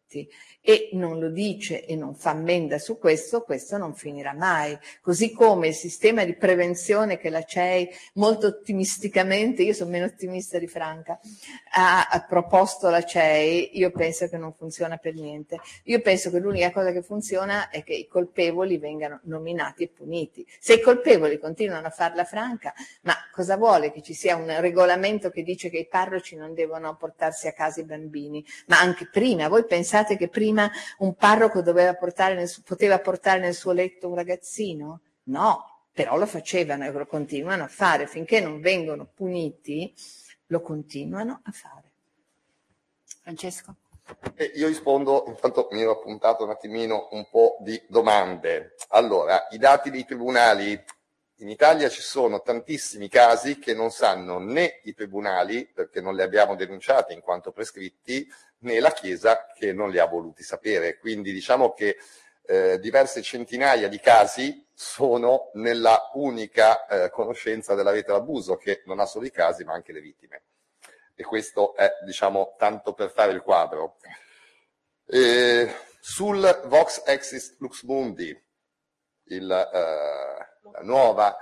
e 0.62 0.90
non 0.94 1.20
lo 1.20 1.30
dice 1.30 1.86
e 1.86 1.96
non 1.96 2.16
fa 2.16 2.32
ammenda 2.32 2.78
su 2.78 2.98
questo, 2.98 3.42
questo 3.42 3.78
non 3.78 3.94
finirà 3.94 4.34
mai. 4.34 4.78
Così 5.02 5.32
come 5.32 5.68
il 5.70 5.74
sistema 5.74 6.24
di 6.24 6.36
prevenzione 6.36 7.18
che 7.18 7.30
la 7.30 7.44
CEI 7.44 7.90
molto 8.14 8.48
ottimisticamente, 8.48 9.64
io 9.64 9.74
sono 9.74 9.92
meno 9.92 10.06
ottimista 10.06 10.58
di 10.60 10.68
Franca, 10.68 11.20
ha, 11.74 12.08
ha 12.08 12.26
proposto 12.26 12.90
la 12.90 13.04
CEI, 13.04 13.78
io 13.78 13.92
penso 13.92 14.28
che 14.28 14.38
non 14.38 14.54
funziona 14.54 14.98
per 14.98 15.14
niente. 15.14 15.60
Io 15.84 16.02
penso 16.02 16.32
che 16.32 16.40
l'unica 16.40 16.72
cosa 16.72 16.92
che 16.92 17.02
funziona 17.02 17.70
è 17.70 17.84
che 17.84 17.94
i 17.94 18.08
colpevoli 18.08 18.78
vengano 18.78 19.20
nominati 19.24 19.84
e 19.84 19.90
puniti. 19.90 20.46
Se 20.60 20.74
i 20.74 20.82
colpevoli 20.82 21.38
continuano 21.38 21.88
a 21.88 21.92
farla 21.92 22.24
franca, 22.24 22.74
ma 23.02 23.16
cosa 23.32 23.58
vuole 23.58 23.92
che 23.92 24.02
ci 24.02 24.14
sia 24.14 24.36
un 24.36 24.54
regolamento 24.60 25.30
che 25.30 25.44
dice 25.44 25.70
che 25.70 25.78
i 25.78 25.88
parroci 25.88 26.36
non 26.36 26.54
devono 26.54 26.96
portarsi 26.96 27.48
a 27.48 27.54
casa 27.54 27.82
i 27.82 27.86
bambini? 27.86 28.46
Ma 28.68 28.80
anche 28.80 29.08
prima, 29.10 29.48
voi 29.48 29.66
pensate 29.66 29.96
che 30.18 30.28
prima 30.28 30.70
un 31.00 31.16
parroco 31.16 31.62
portare 31.96 32.36
nel, 32.36 32.52
poteva 32.64 33.00
portare 33.00 33.40
nel 33.40 33.56
suo 33.56 33.72
letto 33.72 34.08
un 34.08 34.16
ragazzino? 34.16 35.02
No, 35.24 35.86
però 35.92 36.18
lo 36.18 36.26
facevano 36.26 36.86
e 36.86 36.92
lo 36.92 37.06
continuano 37.06 37.64
a 37.64 37.68
fare. 37.68 38.08
Finché 38.08 38.40
non 38.40 38.62
vengono 38.62 39.08
puniti, 39.14 39.94
lo 40.48 40.62
continuano 40.62 41.42
a 41.44 41.52
fare. 41.52 41.92
Francesco? 43.22 43.76
Eh, 44.36 44.52
io 44.56 44.68
rispondo, 44.68 45.26
intanto 45.28 45.68
mi 45.72 45.82
ero 45.82 45.92
appuntato 45.92 46.44
un 46.44 46.52
attimino 46.52 47.10
un 47.12 47.28
po' 47.30 47.58
di 47.60 47.82
domande. 47.88 48.76
Allora, 48.90 49.48
i 49.52 49.58
dati 49.58 49.90
dei 49.90 50.06
tribunali 50.06 50.82
in 51.40 51.50
Italia 51.50 51.90
ci 51.90 52.02
sono 52.02 52.42
tantissimi 52.42 53.10
casi 53.10 53.60
che 53.60 53.74
non 53.74 53.92
sanno 53.92 54.40
né 54.40 54.80
i 54.84 54.94
tribunali, 54.94 55.68
perché 55.68 56.02
non 56.02 56.16
li 56.16 56.22
abbiamo 56.22 56.56
denunciati 56.56 57.14
in 57.14 57.22
quanto 57.22 57.52
prescritti, 57.52 58.28
né 58.60 58.80
la 58.80 58.92
Chiesa 58.92 59.46
che 59.54 59.72
non 59.72 59.92
li 59.92 60.00
ha 60.00 60.06
voluti 60.06 60.42
sapere. 60.42 60.98
Quindi 60.98 61.32
diciamo 61.32 61.74
che 61.74 61.98
eh, 62.44 62.80
diverse 62.80 63.22
centinaia 63.22 63.88
di 63.88 64.00
casi 64.00 64.66
sono 64.74 65.52
nella 65.54 66.10
unica 66.14 66.88
eh, 66.88 67.10
conoscenza 67.12 67.76
della 67.76 67.92
rete 67.92 68.12
d'abuso, 68.12 68.58
che 68.58 68.82
non 68.86 69.00
ha 69.00 69.06
solo 69.06 69.26
i 69.26 69.32
casi 69.32 69.64
ma 69.64 69.74
anche 69.74 69.92
le 69.92 70.02
vittime. 70.02 70.44
E 71.14 71.24
questo 71.24 71.76
è, 71.76 71.92
diciamo, 72.04 72.56
tanto 72.58 72.94
per 72.94 73.12
fare 73.12 73.32
il 73.32 73.42
quadro. 73.42 73.98
Eh, 75.06 75.72
sul 76.00 76.62
Vox 76.66 77.04
Exis 77.06 77.58
Lux 77.60 77.84
Mundi, 77.84 78.44
il, 79.30 79.52
eh, 79.52 80.47
la 80.74 80.82
nuova 80.82 81.38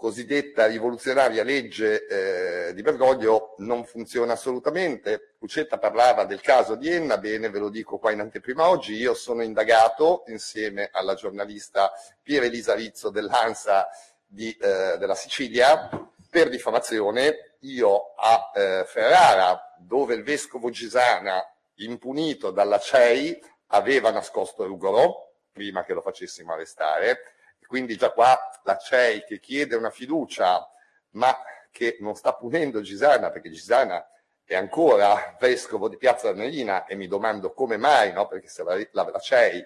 cosiddetta 0.00 0.64
rivoluzionaria 0.64 1.44
legge 1.44 2.06
eh, 2.06 2.72
di 2.72 2.80
Bergoglio 2.80 3.54
non 3.58 3.84
funziona 3.84 4.32
assolutamente. 4.32 5.34
Lucetta 5.40 5.78
parlava 5.78 6.24
del 6.24 6.40
caso 6.40 6.74
di 6.74 6.88
Enna, 6.88 7.18
bene, 7.18 7.50
ve 7.50 7.58
lo 7.58 7.68
dico 7.68 7.98
qua 7.98 8.10
in 8.10 8.20
anteprima 8.20 8.66
oggi, 8.66 8.94
io 8.94 9.12
sono 9.12 9.42
indagato 9.42 10.24
insieme 10.28 10.88
alla 10.90 11.14
giornalista 11.14 11.92
Pier 12.22 12.44
Elisa 12.44 12.72
Rizzo 12.74 13.10
dell'ANSA 13.10 13.88
di, 14.26 14.50
eh, 14.58 14.96
della 14.96 15.14
Sicilia 15.14 15.90
per 16.30 16.48
diffamazione. 16.48 17.56
Io 17.64 18.14
a 18.16 18.52
eh, 18.54 18.84
Ferrara, 18.86 19.76
dove 19.78 20.14
il 20.14 20.22
vescovo 20.22 20.70
Gisana, 20.70 21.44
impunito 21.74 22.50
dalla 22.50 22.78
CEI, 22.78 23.38
aveva 23.66 24.10
nascosto 24.10 24.64
Rugorò, 24.64 25.28
prima 25.52 25.84
che 25.84 25.92
lo 25.92 26.00
facessimo 26.00 26.54
arrestare, 26.54 27.34
quindi 27.70 27.96
già 27.96 28.10
qua 28.10 28.36
la 28.64 28.76
CEI 28.76 29.22
che 29.22 29.38
chiede 29.38 29.76
una 29.76 29.90
fiducia, 29.90 30.68
ma 31.10 31.32
che 31.70 31.98
non 32.00 32.16
sta 32.16 32.34
punendo 32.34 32.80
Gisana, 32.80 33.30
perché 33.30 33.48
Gisana 33.48 34.04
è 34.44 34.56
ancora 34.56 35.36
vescovo 35.38 35.88
di 35.88 35.96
Piazza 35.96 36.30
Armerina 36.30 36.84
e 36.84 36.96
mi 36.96 37.06
domando 37.06 37.52
come 37.52 37.76
mai, 37.76 38.12
no? 38.12 38.26
perché 38.26 38.48
se 38.48 38.64
la, 38.64 38.74
la, 38.90 39.08
la 39.08 39.18
CEI 39.20 39.64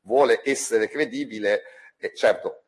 vuole 0.00 0.40
essere 0.42 0.88
credibile, 0.88 1.62
e 1.96 2.12
certo, 2.12 2.64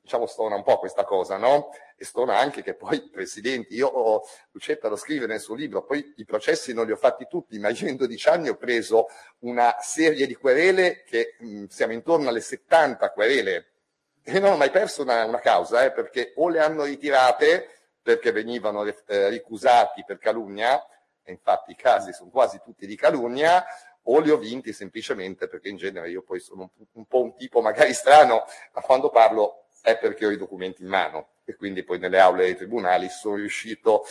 diciamo 0.00 0.26
stona 0.26 0.54
un 0.54 0.62
po' 0.62 0.78
questa 0.78 1.02
cosa, 1.02 1.36
no? 1.36 1.70
E 1.96 2.04
stona 2.04 2.38
anche 2.38 2.62
che 2.62 2.74
poi 2.74 3.02
presidenti, 3.10 3.74
io 3.74 3.88
ho, 3.88 4.22
Lucetta 4.52 4.86
lo 4.86 4.94
scrive 4.94 5.26
nel 5.26 5.40
suo 5.40 5.56
libro, 5.56 5.82
poi 5.82 6.14
i 6.18 6.24
processi 6.24 6.72
non 6.72 6.86
li 6.86 6.92
ho 6.92 6.96
fatti 6.96 7.26
tutti, 7.28 7.58
ma 7.58 7.70
io 7.70 7.88
in 7.88 7.96
12 7.96 8.28
anni 8.28 8.48
ho 8.50 8.56
preso 8.56 9.08
una 9.40 9.74
serie 9.80 10.28
di 10.28 10.36
querele 10.36 11.02
che 11.02 11.34
mh, 11.40 11.64
siamo 11.64 11.92
intorno 11.92 12.28
alle 12.28 12.40
70 12.40 13.10
querele 13.10 13.72
e 14.28 14.38
non 14.40 14.52
ho 14.52 14.56
mai 14.56 14.70
perso 14.70 15.02
una, 15.02 15.24
una 15.24 15.40
causa, 15.40 15.84
eh, 15.84 15.90
perché 15.90 16.34
o 16.36 16.50
le 16.50 16.60
hanno 16.60 16.84
ritirate 16.84 17.70
perché 18.02 18.30
venivano 18.30 18.84
eh, 18.84 19.28
ricusati 19.28 20.04
per 20.06 20.18
calunnia, 20.18 20.82
e 21.22 21.32
infatti 21.32 21.72
i 21.72 21.76
casi 21.76 22.12
sono 22.12 22.30
quasi 22.30 22.60
tutti 22.62 22.86
di 22.86 22.96
calunnia, 22.96 23.64
o 24.02 24.20
li 24.20 24.30
ho 24.30 24.38
vinti 24.38 24.72
semplicemente 24.72 25.48
perché 25.48 25.68
in 25.68 25.76
genere 25.76 26.10
io 26.10 26.22
poi 26.22 26.40
sono 26.40 26.70
un, 26.74 26.86
un 26.92 27.06
po' 27.06 27.22
un 27.22 27.36
tipo 27.36 27.60
magari 27.60 27.92
strano, 27.92 28.44
ma 28.72 28.80
quando 28.80 29.10
parlo 29.10 29.66
è 29.82 29.98
perché 29.98 30.26
ho 30.26 30.30
i 30.30 30.38
documenti 30.38 30.82
in 30.82 30.88
mano 30.88 31.28
e 31.48 31.56
quindi 31.56 31.82
poi 31.82 31.98
nelle 31.98 32.18
aule 32.18 32.44
dei 32.44 32.56
tribunali 32.56 33.08
sono 33.08 33.36
riuscito 33.36 34.04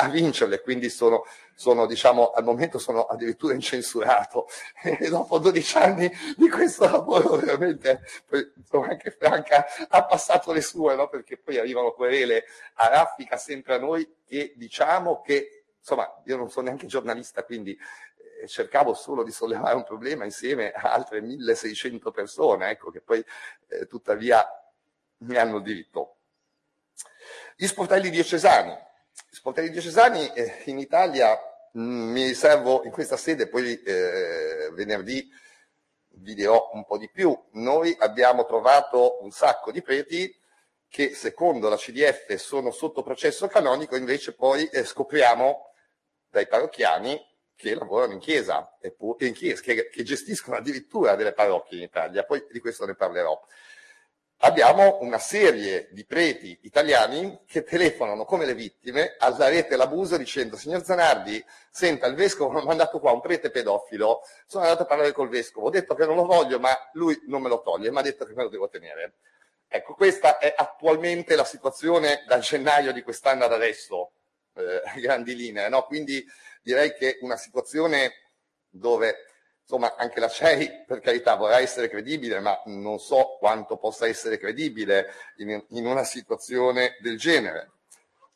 a 0.00 0.08
vincerle, 0.08 0.60
quindi 0.60 0.90
sono, 0.90 1.24
sono 1.54 1.86
diciamo, 1.86 2.32
al 2.32 2.42
momento 2.42 2.80
sono 2.80 3.04
addirittura 3.04 3.54
incensurato 3.54 4.48
e 4.82 5.08
dopo 5.08 5.38
12 5.38 5.78
anni 5.78 6.10
di 6.36 6.48
questo 6.48 6.90
lavoro 6.90 7.36
veramente, 7.36 8.02
poi 8.26 8.88
anche 8.88 9.12
Franca 9.12 9.66
ha 9.88 10.04
passato 10.04 10.52
le 10.52 10.62
sue, 10.62 10.96
no? 10.96 11.08
perché 11.08 11.36
poi 11.38 11.58
arrivano 11.58 11.92
querele 11.92 12.44
a 12.74 12.88
raffica 12.88 13.36
sempre 13.36 13.74
a 13.74 13.78
noi 13.78 14.16
che 14.26 14.54
diciamo 14.56 15.20
che, 15.20 15.66
insomma, 15.78 16.12
io 16.24 16.36
non 16.36 16.50
sono 16.50 16.66
neanche 16.66 16.86
giornalista, 16.86 17.44
quindi 17.44 17.78
eh, 18.42 18.48
cercavo 18.48 18.94
solo 18.94 19.22
di 19.22 19.30
sollevare 19.30 19.76
un 19.76 19.84
problema 19.84 20.24
insieme 20.24 20.72
a 20.72 20.92
altre 20.92 21.20
1600 21.20 22.10
persone, 22.10 22.68
ecco, 22.68 22.90
che 22.90 23.00
poi 23.00 23.24
eh, 23.68 23.86
tuttavia 23.86 24.44
mi 25.18 25.36
hanno 25.36 25.60
diritto. 25.60 26.16
Gli 27.60 27.66
sportelli 27.66 28.08
diocesani. 28.08 28.72
Gli 29.28 29.34
sportelli 29.34 29.68
diocesani 29.68 30.32
eh, 30.32 30.62
in 30.64 30.78
Italia 30.78 31.38
mh, 31.72 31.82
mm, 31.82 32.10
mi 32.10 32.24
riservo 32.24 32.84
in 32.84 32.90
questa 32.90 33.18
sede, 33.18 33.48
poi 33.48 33.78
eh, 33.82 34.70
venerdì 34.72 35.28
vi 36.12 36.32
dirò 36.32 36.70
un 36.72 36.86
po' 36.86 36.96
di 36.96 37.10
più. 37.10 37.38
Noi 37.52 37.94
abbiamo 37.98 38.46
trovato 38.46 39.22
un 39.22 39.30
sacco 39.30 39.72
di 39.72 39.82
preti 39.82 40.34
che 40.88 41.12
secondo 41.12 41.68
la 41.68 41.76
CDF 41.76 42.34
sono 42.36 42.70
sotto 42.70 43.02
processo 43.02 43.46
canonico, 43.46 43.94
invece 43.94 44.32
poi 44.32 44.64
eh, 44.68 44.82
scopriamo 44.82 45.70
dai 46.30 46.46
parrocchiani 46.46 47.20
che 47.54 47.74
lavorano 47.74 48.14
in 48.14 48.20
chiesa, 48.20 48.74
in 49.18 49.34
chiesa 49.34 49.60
che, 49.60 49.90
che 49.90 50.02
gestiscono 50.02 50.56
addirittura 50.56 51.14
delle 51.14 51.34
parrocchie 51.34 51.76
in 51.76 51.84
Italia, 51.84 52.24
poi 52.24 52.42
di 52.50 52.58
questo 52.58 52.86
ne 52.86 52.94
parlerò 52.94 53.38
abbiamo 54.42 54.98
una 55.00 55.18
serie 55.18 55.88
di 55.90 56.04
preti 56.04 56.58
italiani 56.62 57.40
che 57.46 57.62
telefonano 57.62 58.24
come 58.24 58.46
le 58.46 58.54
vittime 58.54 59.16
alla 59.18 59.48
rete 59.48 59.76
l'abuso 59.76 60.16
dicendo 60.16 60.56
signor 60.56 60.82
Zanardi, 60.84 61.44
senta 61.70 62.06
il 62.06 62.14
vescovo 62.14 62.50
mi 62.50 62.60
ha 62.60 62.64
mandato 62.64 63.00
qua 63.00 63.12
un 63.12 63.20
prete 63.20 63.50
pedofilo, 63.50 64.22
sono 64.46 64.64
andato 64.64 64.82
a 64.84 64.86
parlare 64.86 65.12
col 65.12 65.28
vescovo, 65.28 65.66
ho 65.66 65.70
detto 65.70 65.94
che 65.94 66.06
non 66.06 66.16
lo 66.16 66.24
voglio 66.24 66.58
ma 66.58 66.70
lui 66.92 67.20
non 67.26 67.42
me 67.42 67.48
lo 67.48 67.60
toglie, 67.60 67.90
mi 67.90 67.98
ha 67.98 68.02
detto 68.02 68.24
che 68.24 68.34
me 68.34 68.44
lo 68.44 68.48
devo 68.48 68.68
tenere. 68.68 69.16
Ecco, 69.68 69.94
questa 69.94 70.38
è 70.38 70.52
attualmente 70.56 71.36
la 71.36 71.44
situazione 71.44 72.24
da 72.26 72.38
gennaio 72.38 72.92
di 72.92 73.02
quest'anno 73.02 73.44
ad 73.44 73.52
adesso, 73.52 74.12
eh, 74.54 74.82
grandi 75.00 75.36
linee, 75.36 75.68
no? 75.68 75.84
quindi 75.84 76.24
direi 76.62 76.94
che 76.94 77.18
una 77.20 77.36
situazione 77.36 78.12
dove 78.68 79.29
insomma 79.70 79.94
anche 79.94 80.18
la 80.18 80.28
CEI 80.28 80.82
per 80.84 80.98
carità 80.98 81.36
vorrà 81.36 81.60
essere 81.60 81.88
credibile, 81.88 82.40
ma 82.40 82.60
non 82.64 82.98
so 82.98 83.36
quanto 83.38 83.76
possa 83.76 84.08
essere 84.08 84.36
credibile 84.36 85.12
in, 85.36 85.64
in 85.68 85.86
una 85.86 86.02
situazione 86.02 86.96
del 87.00 87.16
genere. 87.16 87.70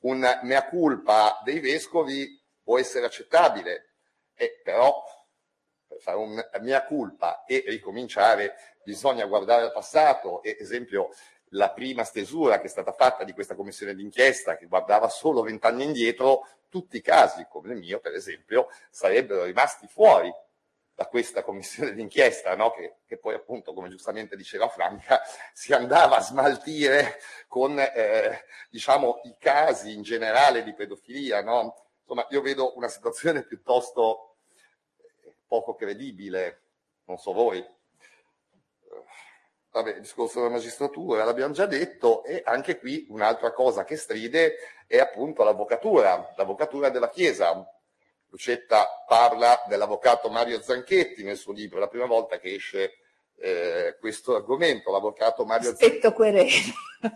Un 0.02 0.24
mea 0.42 0.64
culpa 0.68 1.40
dei 1.42 1.58
vescovi 1.58 2.40
può 2.62 2.78
essere 2.78 3.06
accettabile, 3.06 3.94
e 4.36 4.60
però 4.62 5.02
per 5.88 5.98
fare 5.98 6.18
un 6.18 6.40
mea 6.60 6.84
culpa 6.84 7.44
e 7.44 7.64
ricominciare 7.66 8.54
bisogna 8.84 9.26
guardare 9.26 9.62
al 9.62 9.72
passato, 9.72 10.40
e 10.40 10.56
esempio 10.60 11.08
la 11.48 11.72
prima 11.72 12.04
stesura 12.04 12.60
che 12.60 12.66
è 12.66 12.70
stata 12.70 12.92
fatta 12.92 13.24
di 13.24 13.32
questa 13.32 13.56
commissione 13.56 13.94
d'inchiesta 13.94 14.56
che 14.56 14.66
guardava 14.66 15.08
solo 15.08 15.42
vent'anni 15.42 15.82
indietro, 15.82 16.46
tutti 16.68 16.96
i 16.96 17.02
casi 17.02 17.46
come 17.48 17.72
il 17.72 17.78
mio 17.78 17.98
per 17.98 18.14
esempio 18.14 18.68
sarebbero 18.90 19.44
rimasti 19.44 19.86
fuori 19.86 20.32
da 20.94 21.06
questa 21.06 21.42
commissione 21.42 21.92
d'inchiesta, 21.92 22.54
no? 22.54 22.70
che, 22.70 22.98
che, 23.04 23.18
poi 23.18 23.34
appunto, 23.34 23.72
come 23.72 23.88
giustamente 23.88 24.36
diceva 24.36 24.68
Franca, 24.68 25.20
si 25.52 25.72
andava 25.72 26.16
a 26.16 26.22
smaltire 26.22 27.18
con 27.48 27.78
eh, 27.78 28.44
diciamo, 28.70 29.20
i 29.24 29.34
casi 29.38 29.92
in 29.92 30.02
generale 30.02 30.62
di 30.62 30.72
pedofilia. 30.72 31.42
No? 31.42 31.74
Insomma, 32.00 32.26
io 32.30 32.40
vedo 32.40 32.76
una 32.76 32.88
situazione 32.88 33.42
piuttosto 33.46 34.36
eh, 35.24 35.34
poco 35.46 35.74
credibile, 35.74 36.62
non 37.06 37.18
so 37.18 37.32
voi. 37.32 37.64
Vabbè, 39.72 39.94
il 39.94 40.00
discorso 40.02 40.38
della 40.38 40.52
magistratura 40.52 41.24
l'abbiamo 41.24 41.52
già 41.52 41.66
detto 41.66 42.22
e 42.22 42.42
anche 42.44 42.78
qui 42.78 43.06
un'altra 43.08 43.52
cosa 43.52 43.82
che 43.82 43.96
stride 43.96 44.54
è 44.86 44.98
appunto 44.98 45.42
l'avvocatura, 45.42 46.32
l'avvocatura 46.36 46.90
della 46.90 47.08
Chiesa, 47.08 47.68
Lucetta 48.34 49.04
parla 49.06 49.62
dell'avvocato 49.68 50.28
Mario 50.28 50.60
Zanchetti 50.60 51.22
nel 51.22 51.36
suo 51.36 51.52
libro, 51.52 51.76
è 51.76 51.80
la 51.80 51.86
prima 51.86 52.06
volta 52.06 52.40
che 52.40 52.54
esce 52.54 52.98
eh, 53.36 53.96
questo 54.00 54.34
argomento, 54.34 54.90
l'avvocato 54.90 55.44
Mario 55.44 55.68
Zanchetti. 55.68 55.84
Aspetto 55.84 56.12
querela. 56.12 56.50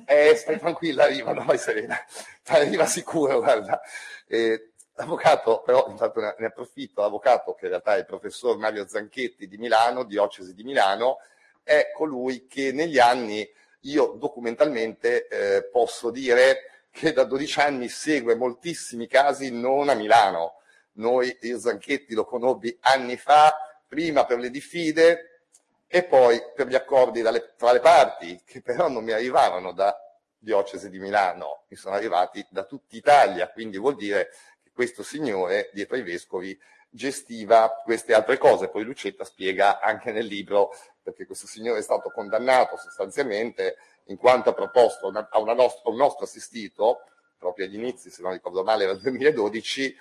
Eh, 0.06 0.36
stai 0.36 0.58
tranquilla, 0.60 1.04
arriva, 1.04 1.32
no, 1.32 1.44
vai 1.44 1.58
serena, 1.58 1.98
arriva 2.46 2.86
sicuro, 2.86 3.40
guarda. 3.40 3.80
Eh, 4.28 4.72
l'avvocato, 4.92 5.62
però 5.62 5.86
intanto 5.88 6.20
ne 6.20 6.46
approfitto, 6.46 7.00
l'avvocato 7.00 7.54
che 7.54 7.64
in 7.64 7.70
realtà 7.70 7.96
è 7.96 7.98
il 7.98 8.06
professor 8.06 8.56
Mario 8.56 8.86
Zanchetti 8.86 9.48
di 9.48 9.56
Milano, 9.56 10.04
diocesi 10.04 10.54
di 10.54 10.62
Milano, 10.62 11.18
è 11.64 11.90
colui 11.92 12.46
che 12.46 12.70
negli 12.70 13.00
anni 13.00 13.44
io 13.82 14.14
documentalmente 14.16 15.26
eh, 15.26 15.64
posso 15.64 16.10
dire 16.10 16.84
che 16.92 17.12
da 17.12 17.24
12 17.24 17.60
anni 17.60 17.88
segue 17.88 18.36
moltissimi 18.36 19.08
casi 19.08 19.50
non 19.50 19.88
a 19.88 19.94
Milano, 19.94 20.58
noi, 20.98 21.36
io 21.42 21.58
Zanchetti 21.58 22.14
lo 22.14 22.24
conobbi 22.24 22.76
anni 22.82 23.16
fa, 23.16 23.54
prima 23.86 24.24
per 24.24 24.38
le 24.38 24.50
diffide 24.50 25.42
e 25.86 26.04
poi 26.04 26.40
per 26.54 26.68
gli 26.68 26.74
accordi 26.74 27.22
dalle, 27.22 27.54
tra 27.56 27.72
le 27.72 27.80
parti, 27.80 28.40
che 28.44 28.60
però 28.60 28.88
non 28.88 29.04
mi 29.04 29.12
arrivavano 29.12 29.72
da 29.72 29.96
diocesi 30.38 30.90
di 30.90 30.98
Milano, 30.98 31.64
mi 31.68 31.76
sono 31.76 31.94
arrivati 31.94 32.46
da 32.50 32.64
tutta 32.64 32.96
Italia, 32.96 33.50
quindi 33.50 33.78
vuol 33.78 33.96
dire 33.96 34.28
che 34.62 34.70
questo 34.72 35.02
signore, 35.02 35.70
dietro 35.72 35.96
ai 35.96 36.02
vescovi, 36.02 36.58
gestiva 36.90 37.80
queste 37.84 38.14
altre 38.14 38.38
cose. 38.38 38.68
Poi 38.68 38.84
Lucetta 38.84 39.24
spiega 39.24 39.80
anche 39.80 40.12
nel 40.12 40.26
libro 40.26 40.70
perché 41.02 41.26
questo 41.26 41.46
signore 41.46 41.78
è 41.78 41.82
stato 41.82 42.10
condannato 42.10 42.76
sostanzialmente 42.76 43.76
in 44.06 44.16
quanto 44.16 44.50
ha 44.50 44.54
proposto 44.54 45.08
a, 45.08 45.38
una 45.38 45.54
nostra, 45.54 45.90
un 45.90 45.96
nostro 45.96 46.24
assistito, 46.24 47.00
proprio 47.38 47.66
agli 47.66 47.74
inizi, 47.74 48.10
se 48.10 48.22
non 48.22 48.32
ricordo 48.32 48.62
male, 48.62 48.84
era 48.84 48.92
il 48.92 49.00
2012, 49.00 49.96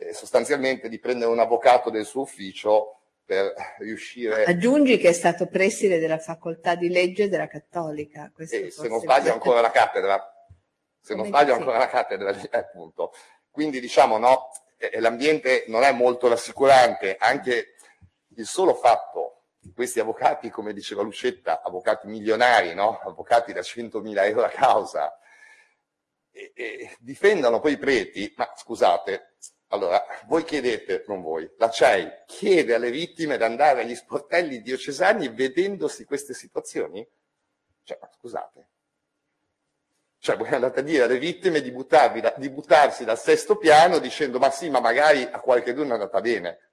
eh, 0.00 0.14
sostanzialmente 0.14 0.88
di 0.88 0.98
prendere 0.98 1.30
un 1.30 1.38
avvocato 1.38 1.90
del 1.90 2.06
suo 2.06 2.22
ufficio 2.22 3.00
per 3.24 3.52
riuscire... 3.78 4.44
Aggiungi 4.44 4.96
che 4.96 5.10
è 5.10 5.12
stato 5.12 5.46
preside 5.46 5.98
della 5.98 6.18
facoltà 6.18 6.74
di 6.74 6.88
legge 6.88 7.28
della 7.28 7.46
Cattolica. 7.46 8.32
Eh, 8.36 8.70
se 8.70 8.88
non 8.88 8.98
sbaglio 8.98 9.30
ancora 9.34 9.60
la 9.60 9.70
cattedra. 9.70 10.34
Se 11.00 11.14
non 11.14 11.26
sbaglio 11.26 11.54
ancora 11.54 11.78
la 11.78 11.88
cattedra, 11.88 12.30
eh, 12.30 12.58
appunto. 12.58 13.12
Quindi 13.50 13.78
diciamo 13.78 14.18
no, 14.18 14.50
eh, 14.76 14.98
l'ambiente 15.00 15.64
non 15.68 15.82
è 15.82 15.92
molto 15.92 16.28
rassicurante, 16.28 17.16
anche 17.18 17.74
il 18.36 18.46
solo 18.46 18.74
fatto 18.74 19.42
questi 19.74 20.00
avvocati, 20.00 20.50
come 20.50 20.72
diceva 20.72 21.02
Lucetta, 21.02 21.62
avvocati 21.62 22.06
milionari, 22.06 22.74
no? 22.74 22.98
avvocati 23.04 23.52
da 23.52 23.60
100.000 23.60 24.24
euro 24.24 24.44
a 24.44 24.48
causa, 24.48 25.18
e, 26.32 26.52
e 26.54 26.96
difendano 26.98 27.60
poi 27.60 27.72
i 27.72 27.78
preti, 27.78 28.32
ma 28.36 28.50
scusate, 28.56 29.34
allora, 29.72 30.04
voi 30.26 30.42
chiedete, 30.42 31.04
non 31.06 31.22
voi, 31.22 31.48
la 31.56 31.70
CEI 31.70 32.24
chiede 32.26 32.74
alle 32.74 32.90
vittime 32.90 33.36
di 33.36 33.44
andare 33.44 33.82
agli 33.82 33.94
sportelli 33.94 34.62
diocesani 34.62 35.28
vedendosi 35.28 36.04
queste 36.04 36.34
situazioni? 36.34 37.06
Cioè, 37.84 37.98
scusate. 38.18 38.68
Cioè, 40.18 40.36
voi 40.36 40.48
andate 40.48 40.80
a 40.80 40.82
dire 40.82 41.04
alle 41.04 41.18
vittime 41.18 41.62
di, 41.62 41.72
da, 41.72 42.34
di 42.36 42.50
buttarsi 42.50 43.04
dal 43.04 43.18
sesto 43.18 43.56
piano 43.56 44.00
dicendo, 44.00 44.40
ma 44.40 44.50
sì, 44.50 44.68
ma 44.70 44.80
magari 44.80 45.22
a 45.22 45.38
qualche 45.38 45.72
è 45.72 45.78
andata 45.78 46.20
bene. 46.20 46.70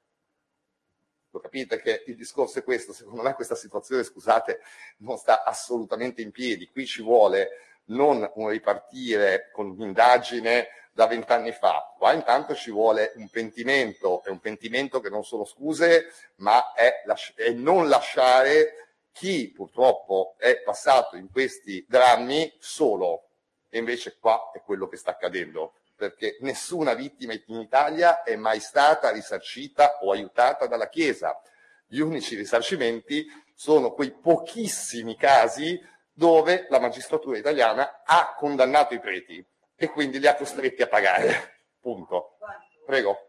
Lo 1.29 1.39
capite 1.39 1.79
che 1.79 2.03
il 2.07 2.15
discorso 2.15 2.57
è 2.57 2.63
questo, 2.63 2.93
secondo 2.93 3.21
me 3.21 3.35
questa 3.35 3.55
situazione, 3.55 4.01
scusate, 4.01 4.59
non 4.97 5.17
sta 5.17 5.43
assolutamente 5.43 6.23
in 6.23 6.31
piedi. 6.31 6.67
Qui 6.67 6.87
ci 6.87 7.03
vuole 7.03 7.49
non 7.89 8.29
un 8.35 8.49
ripartire 8.49 9.51
con 9.53 9.69
un'indagine 9.69 10.67
da 10.97 11.05
vent'anni 11.05 11.51
fa, 11.51 11.93
qua 11.95 12.11
intanto 12.13 12.55
ci 12.55 12.71
vuole 12.71 13.11
un 13.17 13.29
pentimento, 13.29 14.23
è 14.23 14.29
un 14.29 14.39
pentimento 14.39 14.99
che 14.99 15.09
non 15.09 15.23
sono 15.23 15.45
scuse, 15.45 16.11
ma 16.37 16.73
è, 16.73 17.03
è 17.35 17.51
non 17.51 17.87
lasciare 17.87 18.95
chi 19.11 19.51
purtroppo 19.51 20.33
è 20.39 20.59
passato 20.63 21.15
in 21.15 21.29
questi 21.29 21.85
drammi 21.87 22.51
solo. 22.57 23.27
E 23.69 23.77
invece 23.77 24.17
qua 24.17 24.49
è 24.51 24.61
quello 24.61 24.87
che 24.87 24.97
sta 24.97 25.11
accadendo 25.11 25.75
perché 25.95 26.37
nessuna 26.41 26.95
vittima 26.95 27.33
in 27.33 27.59
Italia 27.59 28.23
è 28.23 28.35
mai 28.35 28.59
stata 28.59 29.11
risarcita 29.11 29.99
o 30.01 30.11
aiutata 30.11 30.65
dalla 30.65 30.89
Chiesa. 30.89 31.39
Gli 31.85 31.99
unici 31.99 32.35
risarcimenti 32.35 33.27
sono 33.53 33.91
quei 33.91 34.13
pochissimi 34.13 35.15
casi 35.15 35.79
dove 36.11 36.65
la 36.69 36.79
magistratura 36.79 37.37
italiana 37.37 38.01
ha 38.03 38.33
condannato 38.35 38.95
i 38.95 38.99
preti 38.99 39.45
e 39.77 39.87
quindi 39.89 40.19
li 40.19 40.27
ha 40.27 40.35
costretti 40.35 40.81
a 40.81 40.87
pagare. 40.87 41.61
Punto. 41.79 42.37
Prego. 42.85 43.27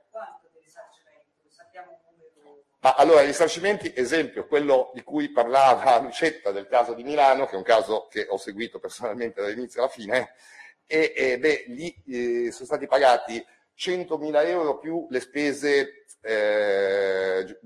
Ma 2.81 2.95
allora, 2.95 3.23
i 3.23 3.27
risarcimenti, 3.27 3.93
esempio, 3.95 4.47
quello 4.47 4.93
di 4.95 5.03
cui 5.03 5.31
parlava 5.31 5.99
Lucetta 5.99 6.53
del 6.53 6.69
caso 6.69 6.95
di 6.95 7.03
Milano, 7.03 7.45
che 7.47 7.53
è 7.53 7.57
un 7.57 7.65
caso 7.65 8.07
che 8.09 8.27
ho 8.29 8.37
seguito 8.37 8.79
personalmente 8.79 9.43
dall'inizio 9.43 9.83
alla 9.83 9.91
fine, 9.91 10.35
e, 10.87 11.13
e 11.15 11.39
beh, 11.39 11.65
lì 11.69 12.03
eh, 12.07 12.53
sono 12.53 12.67
stati 12.67 12.87
pagati 12.87 13.45
100.000 13.77 14.47
euro 14.47 14.79
più 14.79 15.07
le 15.11 15.21
spese 15.21 16.05
eh, 16.21 17.59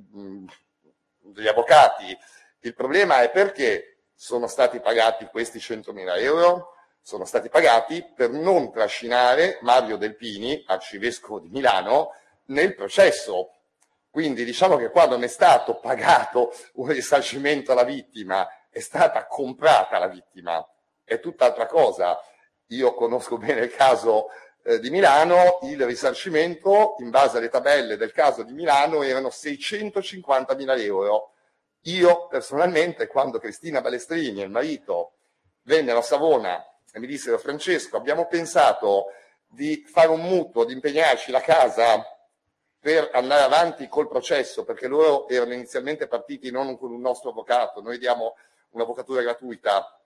degli 1.20 1.46
avvocati. 1.46 2.16
Il 2.60 2.74
problema 2.74 3.22
è 3.22 3.30
perché 3.30 4.04
sono 4.14 4.46
stati 4.46 4.80
pagati 4.80 5.26
questi 5.26 5.58
100.000 5.58 6.20
euro? 6.22 6.71
Sono 7.02 7.24
stati 7.24 7.48
pagati 7.48 8.02
per 8.14 8.30
non 8.30 8.72
trascinare 8.72 9.58
Mario 9.62 9.96
Delpini, 9.96 10.62
arcivescovo 10.66 11.40
di 11.40 11.48
Milano, 11.48 12.14
nel 12.46 12.74
processo. 12.74 13.50
Quindi 14.08 14.44
diciamo 14.44 14.76
che 14.76 14.90
qua 14.90 15.06
non 15.06 15.22
è 15.22 15.28
stato 15.28 15.80
pagato 15.80 16.54
un 16.74 16.88
risarcimento 16.88 17.72
alla 17.72 17.84
vittima, 17.84 18.48
è 18.70 18.80
stata 18.80 19.26
comprata 19.26 19.98
la 19.98 20.06
vittima, 20.08 20.66
è 21.04 21.18
tutt'altra 21.18 21.66
cosa 21.66 22.18
io 22.72 22.94
conosco 22.94 23.36
bene 23.36 23.62
il 23.62 23.70
caso 23.70 24.28
eh, 24.64 24.78
di 24.78 24.90
Milano, 24.90 25.58
il 25.62 25.84
risarcimento 25.84 26.96
in 26.98 27.10
base 27.10 27.38
alle 27.38 27.48
tabelle 27.48 27.96
del 27.96 28.12
caso 28.12 28.42
di 28.42 28.52
Milano 28.52 29.02
erano 29.02 29.30
650 29.30 30.54
mila 30.54 30.74
euro. 30.76 31.32
Io 31.86 32.28
personalmente, 32.28 33.06
quando 33.08 33.38
Cristina 33.38 33.80
Balestrini 33.80 34.40
e 34.40 34.44
il 34.44 34.50
marito 34.50 35.14
vennero 35.62 35.98
a 35.98 36.02
Savona 36.02 36.64
e 36.92 36.98
mi 37.00 37.06
dissero 37.06 37.38
Francesco, 37.38 37.96
abbiamo 37.96 38.26
pensato 38.26 39.06
di 39.46 39.84
fare 39.86 40.08
un 40.08 40.20
mutuo, 40.20 40.64
di 40.64 40.74
impegnarci 40.74 41.30
la 41.30 41.40
casa 41.40 42.04
per 42.78 43.10
andare 43.12 43.42
avanti 43.42 43.88
col 43.88 44.08
processo, 44.08 44.64
perché 44.64 44.88
loro 44.88 45.28
erano 45.28 45.54
inizialmente 45.54 46.06
partiti 46.06 46.50
non 46.50 46.76
con 46.76 46.92
un 46.92 47.00
nostro 47.00 47.30
avvocato, 47.30 47.80
noi 47.80 47.96
diamo 47.96 48.36
un'avvocatura 48.70 49.22
gratuita. 49.22 49.96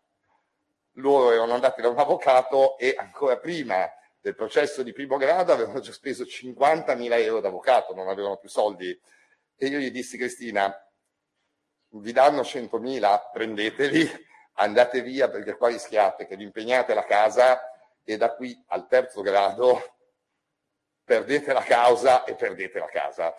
Loro 0.99 1.33
erano 1.33 1.55
andati 1.55 1.83
da 1.83 1.89
un 1.89 1.99
avvocato 1.99 2.79
e 2.79 2.95
ancora 2.97 3.37
prima 3.39 3.91
del 4.21 4.35
processo 4.35 4.83
di 4.83 4.93
primo 4.93 5.17
grado 5.17 5.53
avevano 5.53 5.81
già 5.81 5.93
speso 5.93 6.25
50.000 6.25 7.21
euro 7.21 7.41
d'avvocato, 7.41 7.95
non 7.95 8.09
avevano 8.09 8.37
più 8.37 8.49
soldi. 8.49 8.99
E 9.57 9.67
io 9.67 9.79
gli 9.79 9.91
dissi, 9.91 10.17
Cristina, 10.17 10.75
vi 11.89 12.13
danno 12.13 12.43
100.000, 12.43 13.31
prendeteli, 13.33 14.26
andate 14.57 15.03
via 15.03 15.29
perché 15.29 15.57
qua 15.57 15.69
rischiate 15.69 16.27
che 16.27 16.37
vi 16.37 16.45
impegnate 16.45 16.95
la 16.95 17.05
casa 17.05 17.73
e 18.05 18.17
da 18.17 18.35
qui 18.35 18.63
al 18.69 18.87
terzo 18.87 19.23
grado 19.23 19.95
perdete 21.05 21.53
la 21.53 21.63
causa 21.63 22.25
e 22.25 22.35
perdete 22.35 22.79
la 22.79 22.89
casa. 22.89 23.35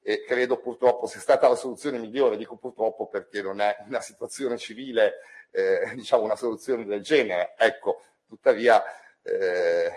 E 0.00 0.24
credo 0.24 0.58
purtroppo 0.58 1.06
sia 1.06 1.20
stata 1.20 1.48
la 1.48 1.56
soluzione 1.56 1.98
migliore, 1.98 2.36
dico 2.36 2.56
purtroppo 2.56 3.08
perché 3.08 3.42
non 3.42 3.60
è 3.60 3.76
una 3.86 4.00
situazione 4.00 4.56
civile 4.56 5.14
eh, 5.50 5.92
diciamo 5.94 6.22
una 6.22 6.36
soluzione 6.36 6.84
del 6.84 7.00
genere. 7.00 7.54
Ecco, 7.56 8.02
tuttavia, 8.28 8.82
eh, 9.22 9.90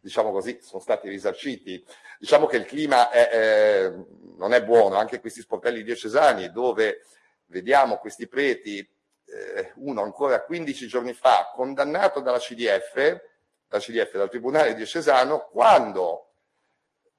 diciamo 0.00 0.32
così, 0.32 0.58
sono 0.60 0.82
stati 0.82 1.08
risarciti. 1.08 1.84
Diciamo 2.18 2.46
che 2.46 2.56
il 2.56 2.64
clima 2.64 3.10
è, 3.10 3.28
è, 3.28 3.92
non 4.36 4.52
è 4.52 4.62
buono, 4.64 4.96
anche 4.96 5.20
questi 5.20 5.40
sportelli 5.40 5.82
diocesani 5.82 6.50
dove 6.50 7.04
vediamo 7.46 7.98
questi 7.98 8.26
preti, 8.26 8.86
eh, 9.26 9.72
uno 9.76 10.02
ancora 10.02 10.42
15 10.42 10.86
giorni 10.86 11.12
fa, 11.12 11.50
condannato 11.54 12.20
dalla 12.20 12.38
CDF, 12.38 13.20
dalla 13.66 13.82
CDF, 13.82 14.16
dal 14.16 14.28
Tribunale 14.28 14.74
diocesano, 14.74 15.48
quando 15.50 16.32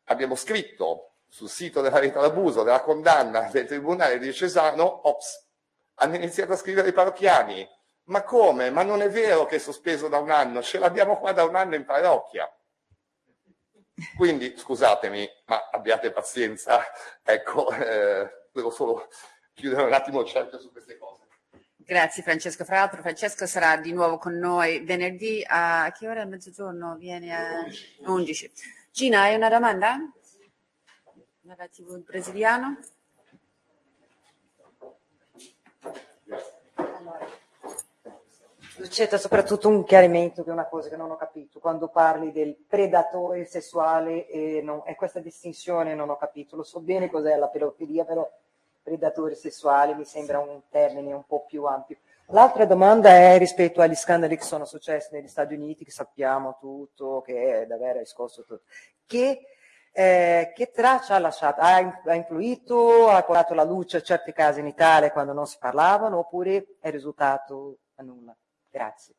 abbiamo 0.06 0.36
scritto 0.36 1.16
sul 1.28 1.49
sito 1.49 1.82
della 1.82 1.99
rete 1.99 2.20
d'abuso 2.20 2.64
della 2.64 2.82
condanna 2.82 3.49
del 3.51 3.66
Tribunale 3.66 4.20
diocesano, 4.20 5.08
ops, 5.08 5.47
hanno 5.95 6.16
iniziato 6.16 6.53
a 6.53 6.58
scrivere 6.58 6.89
i 6.89 6.93
parrocchiani. 6.93 7.68
Ma 8.06 8.24
come? 8.24 8.70
Ma 8.70 8.84
non 8.84 9.01
è 9.01 9.10
vero 9.10 9.45
che 9.45 9.56
è 9.56 9.60
sospeso 9.60 10.08
da 10.08 10.20
un 10.20 10.30
anno, 10.30 10.62
ce 10.62 10.78
l'abbiamo 10.78 11.18
qua 11.18 11.32
da 11.32 11.43
un 11.43 11.56
anno 11.56 11.76
in 11.76 11.86
parrocchia. 11.86 12.49
Quindi 14.16 14.56
scusatemi, 14.58 15.28
ma 15.45 15.70
abbiate 15.72 16.12
pazienza, 16.12 16.84
ecco, 17.24 17.72
eh, 17.72 18.47
devo 18.51 18.70
solo 18.70 19.08
chiudere 19.53 19.84
un 19.84 19.93
attimo 19.93 20.22
il 20.22 20.28
cerchio 20.28 20.60
su 20.60 20.72
queste 20.72 20.97
cose. 20.97 21.24
Grazie 21.88 22.23
Francesco. 22.23 22.65
Fra 22.65 22.77
l'altro 22.79 23.01
Francesco 23.01 23.45
sarà 23.45 23.77
di 23.77 23.93
nuovo 23.93 24.17
con 24.17 24.33
noi 24.39 24.83
venerdì 24.83 25.45
a 25.47 25.93
che 25.95 26.07
ora? 26.07 26.25
Mezzogiorno? 26.25 26.95
Viene 26.95 27.36
a 27.36 27.63
11. 28.07 28.51
Gina, 28.91 29.21
hai 29.21 29.36
una 29.36 29.49
domanda? 29.49 29.99
Relativo 31.43 31.93
al 31.93 32.01
brasiliano? 32.01 32.79
C'è 38.89 39.17
soprattutto 39.19 39.69
un 39.69 39.83
chiarimento 39.83 40.43
che 40.43 40.49
è 40.49 40.53
una 40.53 40.67
cosa 40.67 40.89
che 40.89 40.97
non 40.97 41.11
ho 41.11 41.15
capito, 41.17 41.59
quando 41.59 41.89
parli 41.89 42.31
del 42.31 42.55
predatore 42.67 43.45
sessuale 43.45 44.27
e, 44.27 44.61
non, 44.63 44.81
e 44.88 44.95
questa 44.95 45.19
distinzione 45.19 45.93
non 45.93 46.09
ho 46.09 46.17
capito, 46.17 46.55
lo 46.55 46.63
so 46.63 46.79
bene 46.79 47.11
cos'è 47.11 47.36
la 47.38 47.47
pedofilia, 47.47 48.05
però 48.05 48.27
predatore 48.86 49.33
sessuale 49.33 49.95
mi 49.95 50.05
sembra 50.05 50.39
un 50.39 50.61
termine 50.69 51.11
un 51.11 51.25
po' 51.25 51.43
più 51.45 51.65
ampio. 51.65 51.97
L'altra 52.27 52.65
domanda 52.65 53.09
è 53.09 53.38
rispetto 53.39 53.81
agli 53.81 53.95
scandali 53.95 54.38
che 54.38 54.43
sono 54.43 54.65
successi 54.65 55.09
negli 55.13 55.27
Stati 55.27 55.55
Uniti, 55.55 55.83
che 55.83 55.91
sappiamo 55.91 56.57
tutto, 56.59 57.21
che 57.25 57.63
è 57.63 57.65
davvero 57.65 57.99
riscosso 57.99 58.43
tutto. 58.43 58.61
Che, 59.07 59.41
eh, 59.91 60.51
che 60.55 60.71
traccia 60.71 61.15
ha 61.15 61.19
lasciato? 61.19 61.61
Ha, 61.61 62.01
ha 62.05 62.13
influito, 62.13 63.09
ha 63.09 63.23
portato 63.23 63.53
la 63.55 63.63
luce 63.63 63.97
a 63.97 64.01
certi 64.01 64.31
casi 64.33 64.59
in 64.59 64.67
Italia 64.67 65.11
quando 65.11 65.33
non 65.33 65.47
si 65.47 65.57
parlavano, 65.59 66.19
oppure 66.19 66.77
è 66.79 66.91
risultato 66.91 67.77
a 67.95 68.03
nulla? 68.03 68.36
Grazie. 68.69 69.13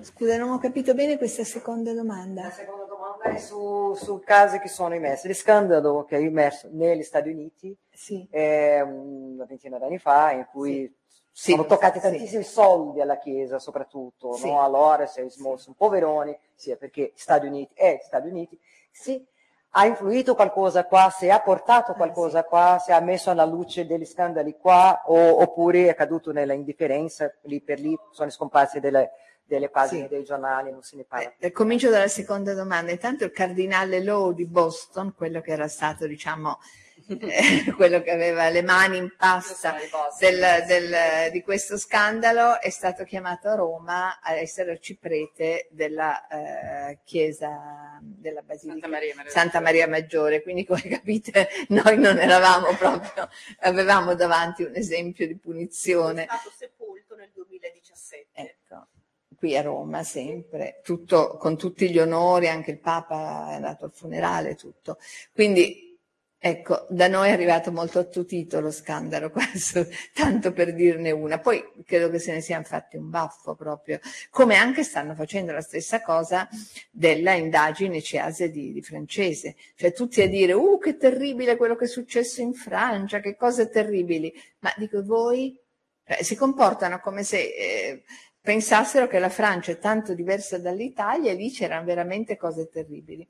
Scusa, 0.00 0.36
non 0.36 0.50
ho 0.50 0.58
capito 0.58 0.92
bene 0.94 1.16
questa 1.18 1.44
seconda 1.44 1.92
domanda. 1.92 2.42
La 2.42 2.50
seconda 2.50 2.84
domanda 2.84 2.93
su, 3.38 3.94
su 3.94 4.20
casi 4.20 4.58
che 4.58 4.68
sono 4.68 4.94
immersi. 4.94 5.28
Lo 5.28 5.34
scandalo 5.34 6.04
che 6.04 6.16
è 6.16 6.20
immerso 6.20 6.68
negli 6.70 7.02
Stati 7.02 7.30
Uniti 7.30 7.76
sì. 7.90 8.26
eh, 8.30 8.80
una 8.82 9.44
ventina 9.44 9.78
d'anni 9.78 9.98
fa, 9.98 10.32
in 10.32 10.46
cui 10.50 10.92
sì. 11.30 11.50
sono 11.50 11.66
toccati 11.66 11.98
sì. 11.98 12.08
tantissimi 12.08 12.42
soldi 12.42 13.00
alla 13.00 13.18
Chiesa, 13.18 13.58
soprattutto, 13.58 14.38
no? 14.42 14.62
allora 14.62 15.06
si 15.06 15.20
è 15.20 15.28
smosso 15.28 15.70
un 15.70 15.76
poverone, 15.76 16.38
sia 16.54 16.76
perché 16.76 17.12
Stati 17.14 17.46
Uniti 17.46 17.74
è 17.74 18.00
Stati 18.02 18.28
Uniti, 18.28 18.58
sì, 18.90 19.24
ha 19.76 19.86
influito 19.86 20.36
qualcosa 20.36 20.84
qua, 20.84 21.10
se 21.10 21.30
ha 21.30 21.40
portato 21.40 21.92
ah, 21.92 21.94
qualcosa 21.94 22.42
sì. 22.42 22.48
qua, 22.48 22.78
se 22.78 22.92
ha 22.92 23.00
messo 23.00 23.30
alla 23.30 23.44
luce 23.44 23.86
degli 23.86 24.04
scandali 24.04 24.56
qua, 24.56 25.02
o, 25.06 25.42
oppure 25.42 25.88
è 25.88 25.94
caduto 25.94 26.30
nella 26.30 26.52
indifferenza, 26.52 27.32
lì 27.42 27.60
per 27.60 27.80
lì 27.80 27.98
sono 28.12 28.30
scomparsi 28.30 28.78
delle, 28.78 29.10
delle 29.46 29.68
pagine 29.68 30.02
Sì. 30.02 30.08
dei 30.08 30.24
giornali, 30.24 30.70
non 30.70 30.82
se 30.82 30.96
ne 30.96 31.04
parla. 31.04 31.32
Eh, 31.38 31.52
comincio 31.52 31.90
dalla 31.90 32.08
seconda 32.08 32.54
domanda. 32.54 32.90
Intanto 32.90 33.24
il 33.24 33.30
cardinale 33.32 34.02
Lowe 34.02 34.34
di 34.34 34.46
Boston, 34.46 35.14
quello 35.14 35.40
che 35.40 35.52
era 35.52 35.68
stato, 35.68 36.06
diciamo, 36.06 36.58
eh, 37.08 37.70
quello 37.76 38.00
che 38.00 38.10
aveva 38.10 38.48
le 38.48 38.62
mani 38.62 38.96
in 38.96 39.12
pasta 39.16 39.76
del- 40.18 40.64
del- 40.66 41.30
di 41.32 41.42
questo 41.42 41.76
scandalo, 41.76 42.58
è 42.60 42.70
stato 42.70 43.04
chiamato 43.04 43.48
a 43.48 43.54
Roma 43.56 44.20
a 44.20 44.34
essere 44.34 44.70
arciprete 44.70 45.68
della 45.70 46.26
eh, 46.28 47.00
chiesa 47.04 47.98
della 48.00 48.40
Basilica 48.40 48.72
Santa 48.80 48.88
Maria 48.88 49.14
Maggiore. 49.14 49.30
Santa 49.30 49.60
Maria 49.60 49.88
Maggiore. 49.88 50.42
Quindi, 50.42 50.64
come 50.64 50.80
capite, 50.88 51.48
noi 51.68 51.98
non 51.98 52.18
eravamo 52.18 52.74
proprio, 52.76 53.28
avevamo 53.60 54.14
davanti 54.14 54.62
un 54.62 54.72
esempio 54.74 55.26
di 55.26 55.36
punizione. 55.36 56.22
È 56.22 56.26
stato 56.26 56.52
sepolto 56.56 57.14
nel 57.16 57.30
2017. 57.34 58.28
Ecco, 58.32 58.86
qui 59.44 59.58
a 59.58 59.60
Roma 59.60 60.02
sempre, 60.02 60.80
tutto, 60.82 61.36
con 61.36 61.58
tutti 61.58 61.90
gli 61.90 61.98
onori, 61.98 62.48
anche 62.48 62.70
il 62.70 62.78
Papa 62.78 63.50
è 63.50 63.54
andato 63.56 63.84
al 63.84 63.92
funerale, 63.92 64.54
tutto. 64.54 64.96
Quindi, 65.34 65.98
ecco, 66.38 66.86
da 66.88 67.08
noi 67.08 67.28
è 67.28 67.32
arrivato 67.32 67.70
molto 67.70 67.98
attutito 67.98 68.60
lo 68.60 68.70
scandalo, 68.70 69.28
questo, 69.30 69.86
tanto 70.14 70.54
per 70.54 70.72
dirne 70.72 71.10
una. 71.10 71.40
Poi 71.40 71.62
credo 71.84 72.08
che 72.08 72.20
se 72.20 72.32
ne 72.32 72.40
siano 72.40 72.64
fatti 72.64 72.96
un 72.96 73.10
baffo 73.10 73.54
proprio, 73.54 74.00
come 74.30 74.54
anche 74.54 74.82
stanno 74.82 75.14
facendo 75.14 75.52
la 75.52 75.60
stessa 75.60 76.00
cosa 76.00 76.48
della 76.90 77.34
indagine 77.34 78.00
CEASE 78.00 78.50
di, 78.50 78.72
di 78.72 78.80
francese. 78.80 79.56
Cioè 79.74 79.92
tutti 79.92 80.22
a 80.22 80.26
dire, 80.26 80.54
uh, 80.54 80.78
che 80.78 80.96
terribile 80.96 81.58
quello 81.58 81.76
che 81.76 81.84
è 81.84 81.88
successo 81.88 82.40
in 82.40 82.54
Francia, 82.54 83.20
che 83.20 83.36
cose 83.36 83.68
terribili. 83.68 84.32
Ma 84.60 84.72
dico, 84.78 85.04
voi 85.04 85.54
cioè, 86.06 86.22
si 86.22 86.36
comportano 86.36 87.00
come 87.00 87.22
se 87.24 87.38
eh, 87.38 88.02
pensassero 88.44 89.08
che 89.08 89.18
la 89.18 89.30
Francia 89.30 89.72
è 89.72 89.78
tanto 89.78 90.12
diversa 90.12 90.58
dall'Italia 90.58 91.32
e 91.32 91.34
lì 91.34 91.50
c'erano 91.50 91.86
veramente 91.86 92.36
cose 92.36 92.68
terribili. 92.68 93.26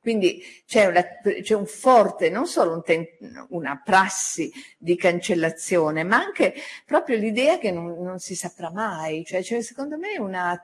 Quindi 0.00 0.42
c'è, 0.66 0.86
una- 0.86 1.04
c'è 1.42 1.54
un 1.54 1.66
forte, 1.66 2.30
non 2.30 2.46
solo 2.48 2.74
un 2.74 2.82
ten- 2.82 3.06
una 3.50 3.80
prassi 3.84 4.52
di 4.76 4.96
cancellazione, 4.96 6.02
ma 6.02 6.16
anche 6.16 6.52
proprio 6.84 7.16
l'idea 7.16 7.58
che 7.58 7.70
non, 7.70 8.02
non 8.02 8.18
si 8.18 8.34
saprà 8.34 8.72
mai. 8.72 9.24
Cioè, 9.24 9.40
c'è 9.42 9.62
secondo 9.62 9.96
me 9.96 10.18
una 10.18 10.60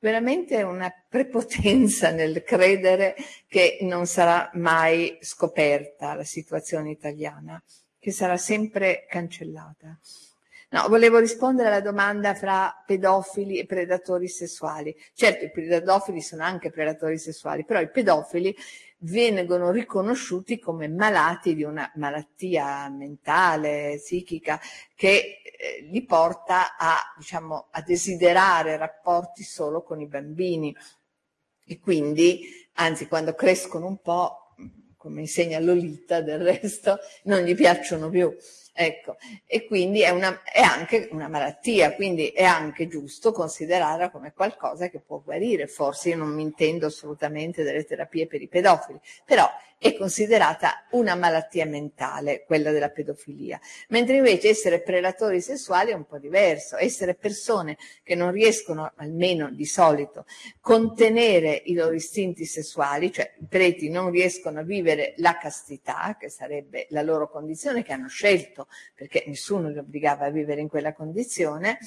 veramente 0.00 0.62
una 0.62 0.92
prepotenza 1.08 2.10
nel 2.10 2.42
credere 2.42 3.14
che 3.46 3.78
non 3.82 4.06
sarà 4.06 4.50
mai 4.54 5.16
scoperta 5.20 6.14
la 6.14 6.24
situazione 6.24 6.90
italiana, 6.90 7.62
che 8.00 8.10
sarà 8.10 8.36
sempre 8.36 9.06
cancellata. 9.08 9.96
No, 10.70 10.86
volevo 10.88 11.18
rispondere 11.18 11.68
alla 11.68 11.80
domanda 11.80 12.34
fra 12.34 12.82
pedofili 12.86 13.58
e 13.58 13.64
predatori 13.64 14.28
sessuali. 14.28 14.94
Certo, 15.14 15.46
i 15.46 15.50
pedofili 15.50 16.20
sono 16.20 16.42
anche 16.42 16.70
predatori 16.70 17.16
sessuali, 17.16 17.64
però 17.64 17.80
i 17.80 17.88
pedofili 17.88 18.54
vengono 18.98 19.70
riconosciuti 19.70 20.58
come 20.58 20.88
malati 20.88 21.54
di 21.54 21.62
una 21.62 21.90
malattia 21.94 22.90
mentale, 22.90 23.94
psichica, 23.96 24.60
che 24.94 25.40
eh, 25.42 25.86
li 25.90 26.04
porta 26.04 26.76
a, 26.76 26.96
diciamo, 27.16 27.68
a 27.70 27.80
desiderare 27.80 28.76
rapporti 28.76 29.44
solo 29.44 29.82
con 29.82 30.02
i 30.02 30.06
bambini. 30.06 30.76
E 31.64 31.78
quindi, 31.78 32.40
anzi, 32.74 33.08
quando 33.08 33.34
crescono 33.34 33.86
un 33.86 34.02
po', 34.02 34.54
come 34.98 35.20
insegna 35.20 35.60
Lolita 35.60 36.20
del 36.20 36.40
resto, 36.40 36.98
non 37.24 37.40
gli 37.40 37.54
piacciono 37.54 38.10
più. 38.10 38.34
Ecco, 38.80 39.16
e 39.44 39.66
quindi 39.66 40.02
è, 40.02 40.10
una, 40.10 40.40
è 40.44 40.60
anche 40.60 41.08
una 41.10 41.26
malattia, 41.26 41.96
quindi 41.96 42.28
è 42.28 42.44
anche 42.44 42.86
giusto 42.86 43.32
considerarla 43.32 44.08
come 44.08 44.32
qualcosa 44.32 44.88
che 44.88 45.00
può 45.00 45.18
guarire. 45.18 45.66
Forse 45.66 46.10
io 46.10 46.16
non 46.16 46.28
mi 46.28 46.42
intendo 46.42 46.86
assolutamente 46.86 47.64
delle 47.64 47.82
terapie 47.82 48.28
per 48.28 48.40
i 48.40 48.46
pedofili, 48.46 49.00
però 49.24 49.50
è 49.78 49.94
considerata 49.96 50.86
una 50.90 51.14
malattia 51.14 51.64
mentale, 51.64 52.44
quella 52.44 52.72
della 52.72 52.90
pedofilia. 52.90 53.60
Mentre 53.88 54.16
invece 54.16 54.48
essere 54.48 54.82
prelatori 54.82 55.40
sessuali 55.40 55.92
è 55.92 55.94
un 55.94 56.04
po' 56.04 56.18
diverso, 56.18 56.76
essere 56.76 57.14
persone 57.14 57.78
che 58.02 58.16
non 58.16 58.32
riescono, 58.32 58.92
almeno 58.96 59.50
di 59.50 59.66
solito, 59.66 60.26
contenere 60.60 61.62
i 61.66 61.74
loro 61.74 61.94
istinti 61.94 62.44
sessuali, 62.44 63.12
cioè 63.12 63.32
i 63.40 63.46
preti 63.48 63.88
non 63.88 64.10
riescono 64.10 64.58
a 64.58 64.64
vivere 64.64 65.14
la 65.18 65.38
castità, 65.38 66.16
che 66.18 66.28
sarebbe 66.28 66.86
la 66.90 67.02
loro 67.02 67.30
condizione 67.30 67.84
che 67.84 67.92
hanno 67.92 68.08
scelto 68.08 68.66
perché 68.94 69.22
nessuno 69.26 69.68
li 69.68 69.78
obbligava 69.78 70.26
a 70.26 70.30
vivere 70.30 70.60
in 70.60 70.68
quella 70.68 70.92
condizione, 70.92 71.78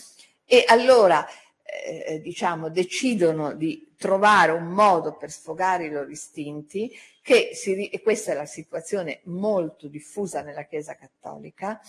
e 0.45 0.63
allora 0.67 1.25
eh, 1.71 2.19
diciamo 2.19 2.69
decidono 2.69 3.53
di 3.53 3.93
trovare 3.97 4.51
un 4.51 4.67
modo 4.67 5.15
per 5.15 5.31
sfogare 5.31 5.85
i 5.85 5.89
loro 5.89 6.09
istinti, 6.09 6.91
che 7.21 7.51
si, 7.53 7.87
e 7.87 8.01
questa 8.01 8.31
è 8.31 8.35
la 8.35 8.45
situazione 8.45 9.21
molto 9.25 9.87
diffusa 9.87 10.41
nella 10.41 10.65
Chiesa 10.65 10.95
Cattolica, 10.95 11.79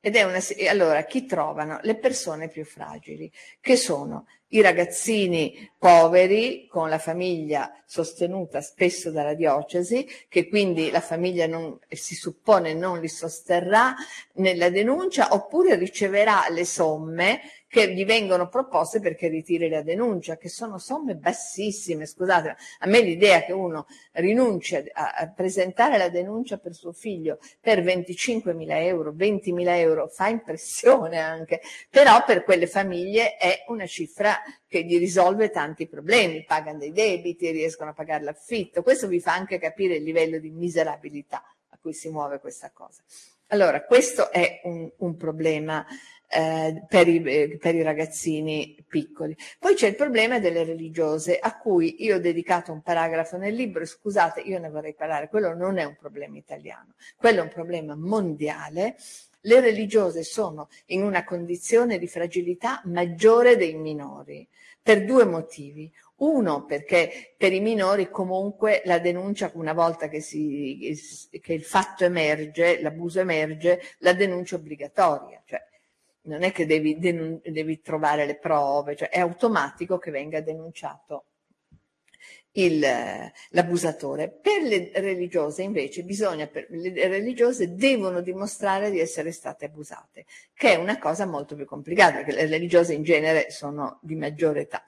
ed 0.00 0.16
è 0.16 0.22
una, 0.22 0.38
allora 0.68 1.04
chi 1.04 1.24
trovano? 1.24 1.78
Le 1.80 1.96
persone 1.96 2.48
più 2.48 2.66
fragili, 2.66 3.32
che 3.58 3.74
sono 3.76 4.26
i 4.48 4.60
ragazzini 4.60 5.72
poveri 5.78 6.66
con 6.68 6.90
la 6.90 6.98
famiglia 6.98 7.72
sostenuta 7.86 8.60
spesso 8.60 9.10
dalla 9.10 9.32
diocesi, 9.32 10.06
che 10.28 10.48
quindi 10.48 10.90
la 10.90 11.00
famiglia 11.00 11.46
non, 11.46 11.78
si 11.88 12.14
suppone 12.14 12.74
non 12.74 13.00
li 13.00 13.08
sosterrà 13.08 13.94
nella 14.34 14.68
denuncia 14.68 15.32
oppure 15.32 15.74
riceverà 15.76 16.48
le 16.50 16.66
somme 16.66 17.40
che 17.74 17.92
gli 17.92 18.04
vengono 18.04 18.48
proposte 18.48 19.00
perché 19.00 19.26
ritiri 19.26 19.68
la 19.68 19.82
denuncia, 19.82 20.36
che 20.36 20.48
sono 20.48 20.78
somme 20.78 21.16
bassissime. 21.16 22.06
Scusate, 22.06 22.54
a 22.78 22.86
me 22.86 23.00
l'idea 23.00 23.42
che 23.42 23.50
uno 23.50 23.88
rinunci 24.12 24.76
a, 24.76 25.10
a 25.10 25.28
presentare 25.28 25.98
la 25.98 26.08
denuncia 26.08 26.58
per 26.58 26.72
suo 26.72 26.92
figlio 26.92 27.40
per 27.60 27.82
25.000 27.82 28.64
euro, 28.84 29.10
20.000 29.10 29.66
euro, 29.70 30.06
fa 30.06 30.28
impressione 30.28 31.18
anche, 31.18 31.62
però 31.90 32.22
per 32.24 32.44
quelle 32.44 32.68
famiglie 32.68 33.36
è 33.38 33.64
una 33.66 33.86
cifra 33.86 34.40
che 34.68 34.84
gli 34.84 34.96
risolve 34.96 35.50
tanti 35.50 35.88
problemi, 35.88 36.44
pagano 36.44 36.78
dei 36.78 36.92
debiti, 36.92 37.50
riescono 37.50 37.90
a 37.90 37.94
pagare 37.94 38.22
l'affitto. 38.22 38.84
Questo 38.84 39.08
vi 39.08 39.18
fa 39.18 39.34
anche 39.34 39.58
capire 39.58 39.96
il 39.96 40.04
livello 40.04 40.38
di 40.38 40.50
miserabilità 40.50 41.42
a 41.70 41.78
cui 41.80 41.92
si 41.92 42.08
muove 42.08 42.38
questa 42.38 42.70
cosa. 42.72 43.02
Allora, 43.48 43.84
questo 43.84 44.30
è 44.30 44.60
un, 44.64 44.90
un 44.98 45.16
problema 45.16 45.84
eh, 46.28 46.84
per, 46.88 47.08
i, 47.08 47.22
eh, 47.24 47.58
per 47.58 47.74
i 47.74 47.82
ragazzini 47.82 48.76
piccoli. 48.86 49.36
Poi 49.58 49.74
c'è 49.74 49.88
il 49.88 49.94
problema 49.94 50.38
delle 50.38 50.64
religiose, 50.64 51.38
a 51.38 51.56
cui 51.58 52.02
io 52.04 52.16
ho 52.16 52.20
dedicato 52.20 52.72
un 52.72 52.82
paragrafo 52.82 53.36
nel 53.36 53.54
libro, 53.54 53.84
scusate, 53.84 54.40
io 54.40 54.58
ne 54.58 54.70
vorrei 54.70 54.94
parlare, 54.94 55.28
quello 55.28 55.54
non 55.54 55.78
è 55.78 55.84
un 55.84 55.96
problema 55.98 56.36
italiano, 56.36 56.94
quello 57.16 57.40
è 57.40 57.42
un 57.42 57.50
problema 57.50 57.94
mondiale. 57.94 58.96
Le 59.46 59.60
religiose 59.60 60.22
sono 60.22 60.68
in 60.86 61.02
una 61.02 61.22
condizione 61.22 61.98
di 61.98 62.06
fragilità 62.06 62.80
maggiore 62.84 63.56
dei 63.56 63.74
minori 63.74 64.48
per 64.82 65.04
due 65.04 65.24
motivi. 65.24 65.92
Uno, 66.16 66.64
perché 66.64 67.34
per 67.36 67.52
i 67.52 67.60
minori 67.60 68.08
comunque 68.08 68.82
la 68.84 68.98
denuncia, 68.98 69.50
una 69.54 69.72
volta 69.72 70.08
che, 70.08 70.20
si, 70.20 70.96
che 71.42 71.52
il 71.52 71.64
fatto 71.64 72.04
emerge, 72.04 72.80
l'abuso 72.80 73.20
emerge, 73.20 73.80
la 73.98 74.12
denuncia 74.12 74.54
è 74.54 74.58
obbligatoria. 74.58 75.42
Cioè, 75.44 75.60
non 76.24 76.42
è 76.42 76.52
che 76.52 76.66
devi, 76.66 76.98
devi 76.98 77.80
trovare 77.80 78.26
le 78.26 78.36
prove, 78.36 78.96
cioè 78.96 79.08
è 79.08 79.20
automatico 79.20 79.98
che 79.98 80.10
venga 80.10 80.40
denunciato 80.40 81.24
l'abusatore. 83.50 84.30
Per 84.30 84.62
le 84.62 84.90
religiose 84.94 85.62
invece 85.62 86.04
bisogna, 86.04 86.46
per, 86.46 86.66
le 86.70 87.08
religiose 87.08 87.74
devono 87.74 88.20
dimostrare 88.20 88.90
di 88.90 89.00
essere 89.00 89.32
state 89.32 89.66
abusate, 89.66 90.24
che 90.54 90.74
è 90.74 90.76
una 90.76 90.98
cosa 90.98 91.26
molto 91.26 91.56
più 91.56 91.64
complicata, 91.64 92.18
perché 92.18 92.32
le 92.32 92.46
religiose 92.46 92.94
in 92.94 93.02
genere 93.02 93.50
sono 93.50 93.98
di 94.02 94.14
maggiore 94.14 94.62
età. 94.62 94.84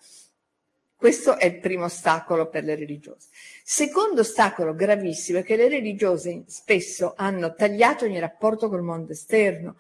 Questo 0.95 1.37
è 1.37 1.45
il 1.45 1.59
primo 1.59 1.85
ostacolo 1.85 2.49
per 2.49 2.65
le 2.65 2.75
religiose. 2.75 3.29
Secondo 3.63 4.23
ostacolo 4.23 4.75
gravissimo 4.75 5.41
è 5.41 5.43
che 5.43 5.57
le 5.57 5.69
religiose 5.69 6.45
spesso 6.47 7.13
hanno 7.17 7.55
tagliato 7.55 8.07
ogni 8.07 8.19
rapporto 8.19 8.69
col 8.69 8.83
mondo 8.83 9.13
esterno, 9.13 9.77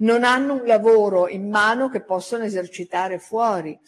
non 0.00 0.24
hanno 0.24 0.54
un 0.54 0.66
lavoro 0.66 1.28
in 1.28 1.48
mano 1.48 1.88
che 1.88 2.02
possono 2.02 2.44
esercitare 2.44 3.18
fuori, 3.18 3.78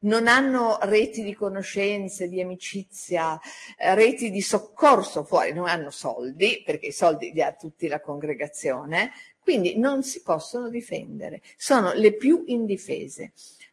non 0.00 0.26
hanno 0.26 0.78
reti 0.82 1.22
di 1.22 1.34
conoscenze, 1.34 2.28
di 2.28 2.40
amicizia, 2.40 3.38
eh, 3.76 3.94
reti 3.94 4.30
di 4.30 4.40
soccorso 4.40 5.24
fuori, 5.24 5.52
non 5.52 5.68
hanno 5.68 5.90
soldi, 5.90 6.62
perché 6.64 6.86
i 6.86 6.92
soldi 6.92 7.32
li 7.32 7.42
ha 7.42 7.52
tutti 7.52 7.86
la 7.86 8.00
congregazione, 8.00 9.12
quindi 9.40 9.76
non 9.76 10.02
si 10.02 10.22
possono 10.22 10.68
difendere, 10.68 11.42
sono 11.56 11.92
le 11.92 12.14
più 12.14 12.44
indifese. 12.46 13.32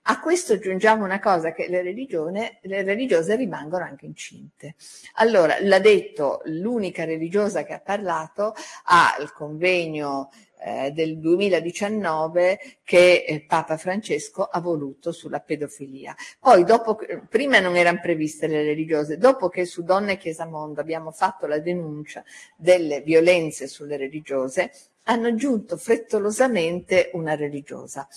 A 0.10 0.20
questo 0.20 0.54
aggiungiamo 0.54 1.04
una 1.06 1.20
cosa 1.20 1.52
che 1.52 1.68
le, 1.68 1.84
le 1.84 2.84
religiose 2.84 3.36
rimangono 3.36 3.84
anche 3.84 4.08
incinte. 4.08 4.74
Allora, 5.18 5.58
l'ha 5.62 5.78
detto 5.78 6.42
l'unica 6.46 7.06
religiosa 7.06 7.64
che 7.64 7.74
ha 7.74 7.80
parlato 7.80 8.56
al 8.86 9.32
convegno 9.34 10.32
eh, 10.62 10.90
del 10.94 11.20
2019 11.20 12.60
che 12.84 13.24
eh, 13.24 13.46
Papa 13.46 13.78
Francesco 13.78 14.46
ha 14.46 14.60
voluto 14.60 15.12
sulla 15.12 15.42
pedofilia. 15.42 16.16
Poi, 16.40 16.64
dopo, 16.64 16.98
prima 17.30 17.60
non 17.60 17.76
erano 17.76 18.00
previste 18.02 18.48
le 18.48 18.64
religiose, 18.64 19.20
dopo 19.20 19.48
che 19.48 19.66
su 19.66 19.84
Donne 19.84 20.14
e 20.14 20.18
Chiesa 20.18 20.48
Mondo 20.48 20.82
abbiamo 20.82 21.12
fatto 21.12 21.46
la 21.46 21.60
denuncia 21.60 22.24
delle 22.58 23.02
violenze 23.02 23.68
sulle 23.68 23.96
religiose, 23.96 24.72
hanno 25.04 25.28
aggiunto 25.28 25.78
frettolosamente 25.78 27.10
una 27.14 27.36
religiosa 27.36 28.08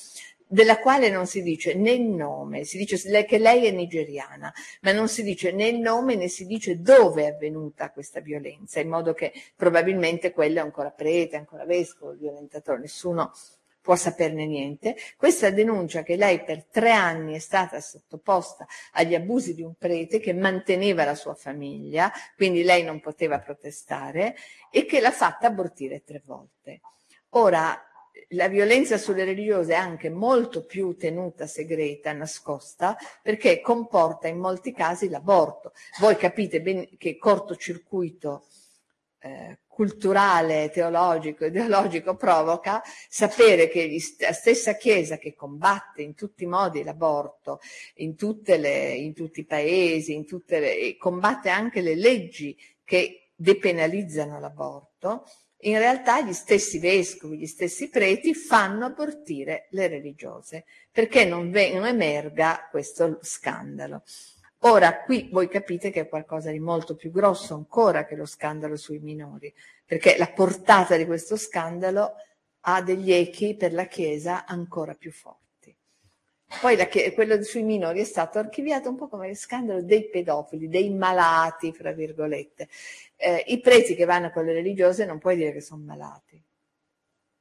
della 0.53 0.81
quale 0.81 1.09
non 1.09 1.27
si 1.27 1.43
dice 1.43 1.73
né 1.73 1.93
il 1.93 2.03
nome, 2.03 2.65
si 2.65 2.77
dice 2.77 2.99
che 3.25 3.39
lei 3.39 3.65
è 3.65 3.71
nigeriana, 3.71 4.53
ma 4.83 4.93
non 4.93 5.09
si 5.09 5.23
dice 5.23 5.51
né 5.51 5.69
il 5.69 5.79
nome 5.79 6.15
né 6.15 6.29
si 6.29 6.45
dice 6.45 6.83
dove 6.83 7.23
è 7.23 7.29
avvenuta 7.29 7.91
questa 7.91 8.21
violenza, 8.21 8.79
in 8.79 8.91
modo 8.91 9.15
che 9.15 9.33
probabilmente 9.57 10.31
quello 10.31 10.59
è 10.59 10.61
ancora 10.61 10.91
prete, 10.91 11.37
ancora 11.37 11.65
vescovo, 11.65 12.13
violentatore, 12.13 12.81
nessuno 12.81 13.33
può 13.81 13.97
saperne 13.97 14.45
niente. 14.45 14.95
Questa 15.17 15.49
denuncia 15.49 16.03
che 16.03 16.17
lei 16.17 16.45
per 16.45 16.67
tre 16.67 16.93
anni 16.93 17.35
è 17.35 17.39
stata 17.39 17.81
sottoposta 17.81 18.67
agli 18.93 19.15
abusi 19.15 19.55
di 19.55 19.63
un 19.63 19.73
prete 19.75 20.21
che 20.21 20.35
manteneva 20.35 21.07
la 21.07 21.15
sua 21.15 21.35
famiglia, 21.35 22.13
quindi 22.37 22.63
lei 22.63 22.85
non 22.85 23.01
poteva 23.01 23.41
protestare, 23.41 24.37
e 24.71 24.85
che 24.85 25.01
l'ha 25.01 25.11
fatta 25.11 25.47
abortire 25.47 26.03
tre 26.05 26.21
volte. 26.27 26.81
Ora, 27.31 27.87
la 28.29 28.49
violenza 28.49 28.99
sulle 28.99 29.25
religiose 29.25 29.73
è 29.73 29.77
anche 29.77 30.11
molto 30.11 30.65
più 30.65 30.97
tenuta 30.97 31.47
segreta, 31.47 32.13
nascosta, 32.13 32.97
perché 33.23 33.61
comporta 33.61 34.29
in 34.29 34.39
molti 34.39 34.73
casi 34.73 35.09
l'aborto. 35.09 35.73
Voi 36.01 36.17
capite 36.17 36.61
bene 36.61 36.89
che 36.97 37.17
cortocircuito 37.17 38.47
eh, 39.21 39.59
culturale, 39.67 40.71
teologico, 40.71 41.47
ideologico 41.47 42.15
provoca 42.15 42.83
sapere 43.09 43.69
che 43.69 43.99
la 44.19 44.33
stessa 44.33 44.75
Chiesa 44.77 45.17
che 45.17 45.35
combatte 45.35 46.03
in 46.03 46.15
tutti 46.15 46.45
i 46.45 46.47
modi 46.47 46.83
l'aborto, 46.83 47.61
in, 47.97 48.15
in 48.19 49.15
tutti 49.15 49.41
i 49.41 49.45
paesi, 49.45 50.27
le, 50.47 50.97
combatte 50.99 51.49
anche 51.49 51.81
le 51.81 51.95
leggi 51.95 52.57
che 52.85 53.31
depenalizzano 53.35 54.39
l'aborto, 54.39 55.25
in 55.65 55.79
realtà 55.79 56.21
gli 56.23 56.33
stessi 56.33 56.79
vescovi, 56.79 57.39
gli 57.39 57.47
stessi 57.47 57.89
preti 57.89 58.35
fanno 58.35 58.87
abortire 58.87 59.67
le 59.71 59.89
religiose 59.89 60.65
perché 60.91 61.25
non, 61.25 61.51
non 61.51 61.87
emerga 61.87 62.69
questo 62.71 63.19
scandalo. 63.23 64.03
Ora, 64.65 65.03
qui 65.03 65.29
voi 65.33 65.49
capite 65.49 65.91
che 65.91 66.03
è 66.03 66.09
qualcosa 66.09 66.51
di 66.51 66.61
molto 66.61 66.95
più 66.95 67.11
grosso 67.11 67.55
ancora 67.55 68.05
che 68.05 68.15
lo 68.15 68.27
scandalo 68.27 68.77
sui 68.77 69.01
minori, 69.01 69.53
perché 69.85 70.17
la 70.17 70.29
portata 70.29 70.97
di 70.97 71.05
questo 71.05 71.37
scandalo 71.37 72.13
ha 72.61 72.81
degli 72.81 73.13
echi 73.13 73.57
per 73.57 73.73
la 73.73 73.87
Chiesa 73.87 74.47
ancora 74.47 74.95
più 74.95 75.11
forti. 75.11 75.41
Poi 76.61 76.77
la, 76.77 76.89
quello 77.15 77.43
sui 77.43 77.63
minori 77.63 78.01
è 78.01 78.05
stato 78.05 78.39
archiviato 78.39 78.89
un 78.89 78.97
po' 78.97 79.09
come 79.09 79.29
il 79.29 79.37
scandalo 79.37 79.83
dei 79.83 80.09
pedofili, 80.09 80.69
dei 80.69 80.91
malati, 80.91 81.73
fra 81.73 81.93
virgolette. 81.93 82.69
Eh, 83.17 83.45
I 83.49 83.61
preti 83.61 83.95
che 83.95 84.05
vanno 84.05 84.31
con 84.31 84.45
le 84.45 84.53
religiose 84.53 85.05
non 85.05 85.19
puoi 85.19 85.37
dire 85.37 85.53
che 85.53 85.61
sono 85.61 85.83
malati. 85.85 86.43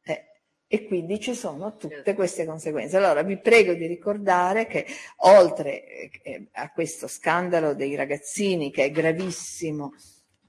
Eh, 0.04 0.26
e 0.68 0.86
quindi 0.86 1.20
ci 1.20 1.36
sono 1.36 1.76
tutte 1.76 1.96
certo. 1.96 2.14
queste 2.16 2.46
conseguenze. 2.46 2.98
Allora 2.98 3.22
vi 3.24 3.38
prego 3.38 3.74
di 3.74 3.86
ricordare 3.86 4.66
che 4.68 4.86
oltre 5.18 6.10
eh, 6.24 6.48
a 6.54 6.72
questo 6.72 7.08
scandalo 7.08 7.74
dei 7.74 7.96
ragazzini, 7.96 8.72
che 8.72 8.86
è 8.86 8.92
gravissimo 8.92 9.94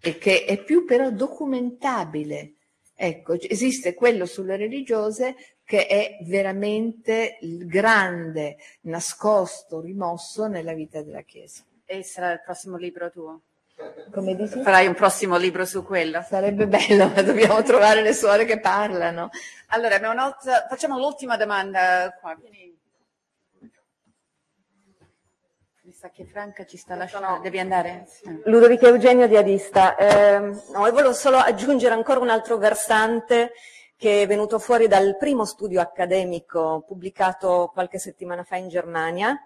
e 0.01 0.19
che 0.19 0.45
è 0.45 0.63
più 0.63 0.85
però 0.85 1.11
documentabile, 1.11 2.55
ecco, 2.95 3.35
esiste 3.41 3.95
quello 3.95 4.27
sulle 4.27 4.57
religiose 4.57 5.35
che 5.73 5.87
è 5.87 6.19
veramente 6.25 7.39
il 7.41 7.67
grande 7.67 8.59
nascosto, 8.83 9.81
rimosso 9.81 10.47
nella 10.47 10.75
vita 10.75 11.01
della 11.01 11.23
Chiesa. 11.23 11.63
E 11.87 12.03
sarà 12.03 12.33
il 12.33 12.43
prossimo 12.45 12.77
libro 12.77 13.11
tuo? 13.11 13.41
Come 14.13 14.37
dici? 14.37 14.61
Farai 14.61 14.87
un 14.87 14.93
prossimo 14.93 15.39
libro 15.39 15.65
su 15.65 15.83
quello? 15.83 16.21
Sarebbe 16.29 16.67
bello, 16.67 17.09
ma 17.09 17.23
dobbiamo 17.23 17.63
trovare 17.63 18.03
le 18.03 18.13
suore 18.13 18.45
che 18.45 18.61
parlano. 18.61 19.31
Allora, 19.69 19.99
facciamo 20.69 20.99
l'ultima 20.99 21.39
domanda 21.39 22.15
qua. 22.21 22.37
Vieni. 22.39 22.79
Mi 25.85 25.93
sa 25.93 26.11
che 26.11 26.27
Franca 26.27 26.67
ci 26.67 26.77
sta 26.77 26.97
lasciando, 26.97 27.41
devi 27.41 27.59
andare? 27.59 28.05
Sì. 28.09 28.43
Ludovica 28.45 28.89
Eugenio 28.89 29.27
di 29.27 29.39
Adista. 29.39 29.97
Eh, 29.97 30.39
no, 30.39 30.91
volevo 30.91 31.15
solo 31.15 31.39
aggiungere 31.39 31.95
ancora 31.95 32.21
un 32.21 32.29
altro 32.29 32.59
versante 32.59 33.53
che 34.03 34.23
è 34.23 34.27
venuto 34.27 34.59
fuori 34.59 34.89
dal 34.89 35.17
primo 35.17 35.45
studio 35.45 35.81
accademico 35.81 36.83
pubblicato 36.85 37.71
qualche 37.73 38.01
settimana 38.01 38.43
fa 38.43 38.57
in 38.57 38.67
Germania 38.67 39.39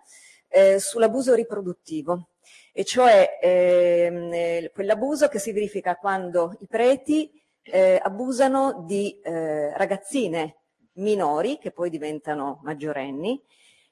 eh, 0.49 0.79
sull'abuso 0.81 1.35
riproduttivo, 1.35 2.29
e 2.73 2.83
cioè 2.83 3.39
ehm, 3.39 4.33
eh, 4.33 4.71
quell'abuso 4.73 5.29
che 5.29 5.39
si 5.39 5.53
verifica 5.53 5.97
quando 5.97 6.57
i 6.61 6.67
preti 6.67 7.31
eh, 7.65 8.01
abusano 8.03 8.83
di 8.87 9.21
eh, 9.23 9.77
ragazzine 9.77 10.57
minori 10.95 11.59
che 11.59 11.71
poi 11.71 11.91
diventano 11.91 12.61
maggiorenni 12.63 13.39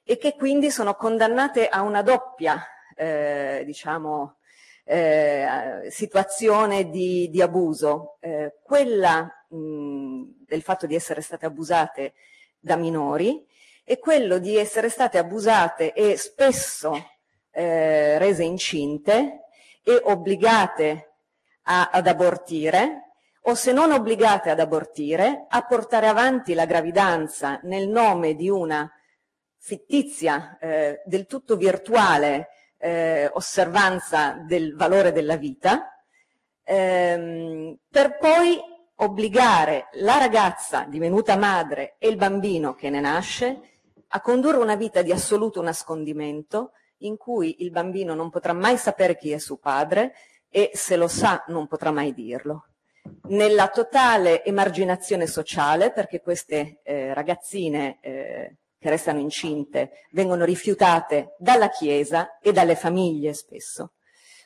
e 0.03 0.17
che 0.17 0.33
quindi 0.33 0.71
sono 0.71 0.95
condannate 0.95 1.67
a 1.67 1.83
una 1.83 2.01
doppia 2.01 2.59
eh, 2.95 3.61
diciamo, 3.67 4.37
eh, 4.85 5.87
situazione 5.89 6.89
di, 6.89 7.29
di 7.29 7.41
abuso, 7.41 8.17
eh, 8.21 8.53
quella 8.63 9.29
mh, 9.49 10.21
del 10.45 10.61
fatto 10.61 10.85
di 10.85 10.95
essere 10.95 11.21
state 11.21 11.45
abusate 11.45 12.13
da 12.59 12.75
minori 12.75 13.45
e 13.83 13.99
quello 13.99 14.37
di 14.37 14.55
essere 14.57 14.89
state 14.89 15.17
abusate 15.17 15.93
e 15.93 16.17
spesso 16.17 16.93
eh, 17.51 18.17
rese 18.19 18.43
incinte 18.43 19.45
e 19.83 20.01
obbligate 20.03 21.13
a, 21.63 21.89
ad 21.91 22.07
abortire 22.07 23.01
o 23.47 23.53
se 23.53 23.71
non 23.71 23.91
obbligate 23.91 24.49
ad 24.49 24.59
abortire 24.59 25.45
a 25.47 25.63
portare 25.63 26.07
avanti 26.07 26.53
la 26.53 26.65
gravidanza 26.65 27.59
nel 27.63 27.87
nome 27.87 28.35
di 28.35 28.49
una 28.49 28.91
fittizia, 29.57 30.57
eh, 30.59 31.01
del 31.05 31.25
tutto 31.25 31.55
virtuale 31.55 32.49
eh, 32.85 33.31
osservanza 33.33 34.33
del 34.45 34.75
valore 34.75 35.11
della 35.11 35.37
vita, 35.37 36.05
ehm, 36.63 37.75
per 37.89 38.17
poi 38.19 38.59
obbligare 38.97 39.87
la 39.93 40.19
ragazza 40.19 40.85
divenuta 40.87 41.35
madre 41.35 41.95
e 41.97 42.07
il 42.09 42.15
bambino 42.15 42.75
che 42.75 42.91
ne 42.91 42.99
nasce 42.99 43.59
a 44.07 44.21
condurre 44.21 44.57
una 44.57 44.75
vita 44.75 45.01
di 45.01 45.11
assoluto 45.11 45.63
nascondimento 45.63 46.73
in 46.99 47.17
cui 47.17 47.63
il 47.63 47.71
bambino 47.71 48.13
non 48.13 48.29
potrà 48.29 48.53
mai 48.53 48.77
sapere 48.77 49.17
chi 49.17 49.31
è 49.31 49.39
suo 49.39 49.57
padre 49.57 50.13
e 50.47 50.69
se 50.75 50.95
lo 50.95 51.07
sa 51.07 51.43
non 51.47 51.65
potrà 51.65 51.89
mai 51.89 52.13
dirlo. 52.13 52.67
Nella 53.29 53.67
totale 53.69 54.43
emarginazione 54.45 55.25
sociale, 55.25 55.91
perché 55.91 56.21
queste 56.21 56.81
eh, 56.83 57.15
ragazzine 57.15 57.97
eh, 57.99 58.55
che 58.77 58.89
restano 58.89 59.19
incinte 59.19 60.05
vengono 60.11 60.45
rifiutate 60.45 61.35
dalla 61.37 61.69
Chiesa 61.69 62.37
e 62.39 62.51
dalle 62.51 62.75
famiglie 62.75 63.33
spesso. 63.33 63.93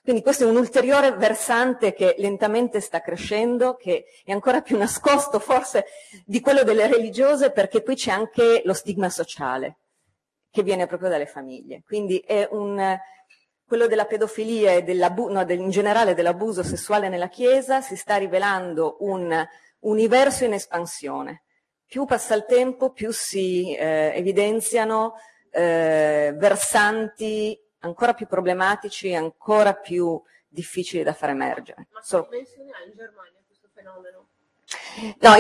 Quindi 0.02 0.22
questo 0.22 0.46
è 0.46 0.50
un 0.50 0.56
ulteriore 0.56 1.12
versante 1.12 1.94
che 1.94 2.16
lentamente 2.18 2.80
sta 2.80 3.02
crescendo, 3.02 3.76
che 3.76 4.06
è 4.24 4.32
ancora 4.32 4.62
più 4.62 4.78
nascosto 4.78 5.40
forse 5.40 5.86
di 6.26 6.40
quello 6.40 6.64
delle 6.64 6.88
religiose, 6.88 7.52
perché 7.52 7.84
qui 7.84 7.96
c'è 7.96 8.12
anche 8.12 8.62
lo 8.64 8.74
stigma 8.74 9.10
sociale, 9.10 9.78
che 10.50 10.64
viene 10.64 10.88
proprio 10.88 11.10
dalle 11.10 11.28
famiglie. 11.28 11.84
Quindi 11.86 12.18
è 12.20 12.48
un, 12.50 12.98
quello 13.66 13.88
della 13.88 14.06
pedofilia 14.06 14.72
e 14.72 14.82
no, 14.82 15.46
del, 15.46 15.60
in 15.60 15.70
generale 15.70 16.16
dell'abuso 16.16 16.64
sessuale 16.64 17.08
nella 17.08 17.28
Chiesa 17.28 17.82
si 17.82 17.96
sta 17.96 18.16
rivelando 18.16 18.98
un 19.02 19.46
universo 19.82 20.44
in 20.46 20.54
espansione. 20.54 21.44
Più 21.90 22.06
passa 22.06 22.36
il 22.36 22.46
tempo, 22.46 22.92
più 22.92 23.12
si 23.12 23.76
eh, 23.76 24.12
evidenziano 24.14 25.16
eh, 25.50 26.32
versanti 26.36 27.60
ancora 27.80 28.14
più 28.14 28.28
problematici 28.28 29.10
ancora 29.16 29.74
più 29.74 30.22
difficili 30.48 31.02
da 31.02 31.14
far 31.14 31.32
emergere. 31.32 31.88
Ma 31.92 32.00
che 32.00 32.28
dimensioni 32.30 32.70
ha 32.70 32.86
in 32.86 32.96
Germania 32.96 33.40
questo 33.48 33.70
fenomeno? 33.74 34.28
No, 35.22 35.36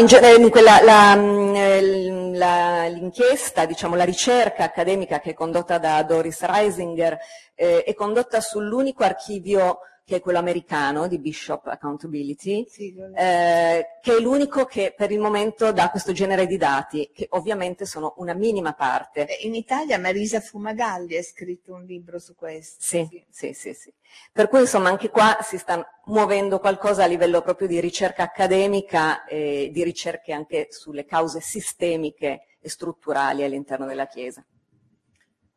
la, 0.81 1.15
mm, 1.15 2.33
la, 2.33 2.87
l'inchiesta, 2.87 3.65
diciamo 3.65 3.95
la 3.95 4.03
ricerca 4.03 4.63
accademica 4.63 5.19
che 5.19 5.29
è 5.29 5.33
condotta 5.35 5.77
da 5.77 6.01
Doris 6.01 6.41
Reisinger 6.41 7.15
eh, 7.53 7.83
è 7.83 7.93
condotta 7.93 8.41
sull'unico 8.41 9.03
archivio 9.03 9.81
che 10.09 10.15
è 10.15 10.21
quello 10.21 10.39
americano 10.39 11.07
di 11.07 11.19
Bishop 11.19 11.67
Accountability, 11.67 12.65
sì, 12.67 12.95
eh, 13.15 13.85
che 14.01 14.17
è 14.17 14.19
l'unico 14.19 14.65
che 14.65 14.91
per 14.97 15.11
il 15.11 15.19
momento 15.19 15.71
dà 15.71 15.91
questo 15.91 16.13
genere 16.13 16.47
di 16.47 16.57
dati, 16.57 17.11
che 17.13 17.27
ovviamente 17.33 17.85
sono 17.85 18.15
una 18.17 18.33
minima 18.33 18.73
parte. 18.73 19.27
Eh, 19.27 19.45
in 19.45 19.53
Italia 19.53 19.99
Marisa 19.99 20.39
Fumagalli 20.39 21.15
ha 21.15 21.21
scritto 21.21 21.73
un 21.73 21.83
libro 21.83 22.17
su 22.17 22.33
questo. 22.33 22.77
Sì, 22.79 23.07
sì, 23.07 23.23
sì, 23.29 23.53
sì. 23.53 23.73
sì. 23.75 23.93
Per 24.33 24.47
cui 24.47 24.61
insomma 24.61 24.89
anche 24.89 25.11
qua 25.11 25.37
si 25.43 25.59
sta 25.59 25.87
muovendo 26.05 26.57
qualcosa 26.57 27.03
a 27.03 27.05
livello 27.05 27.43
proprio 27.43 27.67
di 27.67 27.79
ricerca 27.79 28.23
accademica 28.23 29.25
e 29.25 29.69
di 29.71 29.83
ricerche 29.83 30.33
anche 30.33 30.69
sulle 30.71 31.05
cause 31.05 31.39
sistemiche 31.39 32.57
e 32.59 32.67
strutturali 32.67 33.43
all'interno 33.43 33.85
della 33.85 34.07
Chiesa. 34.07 34.43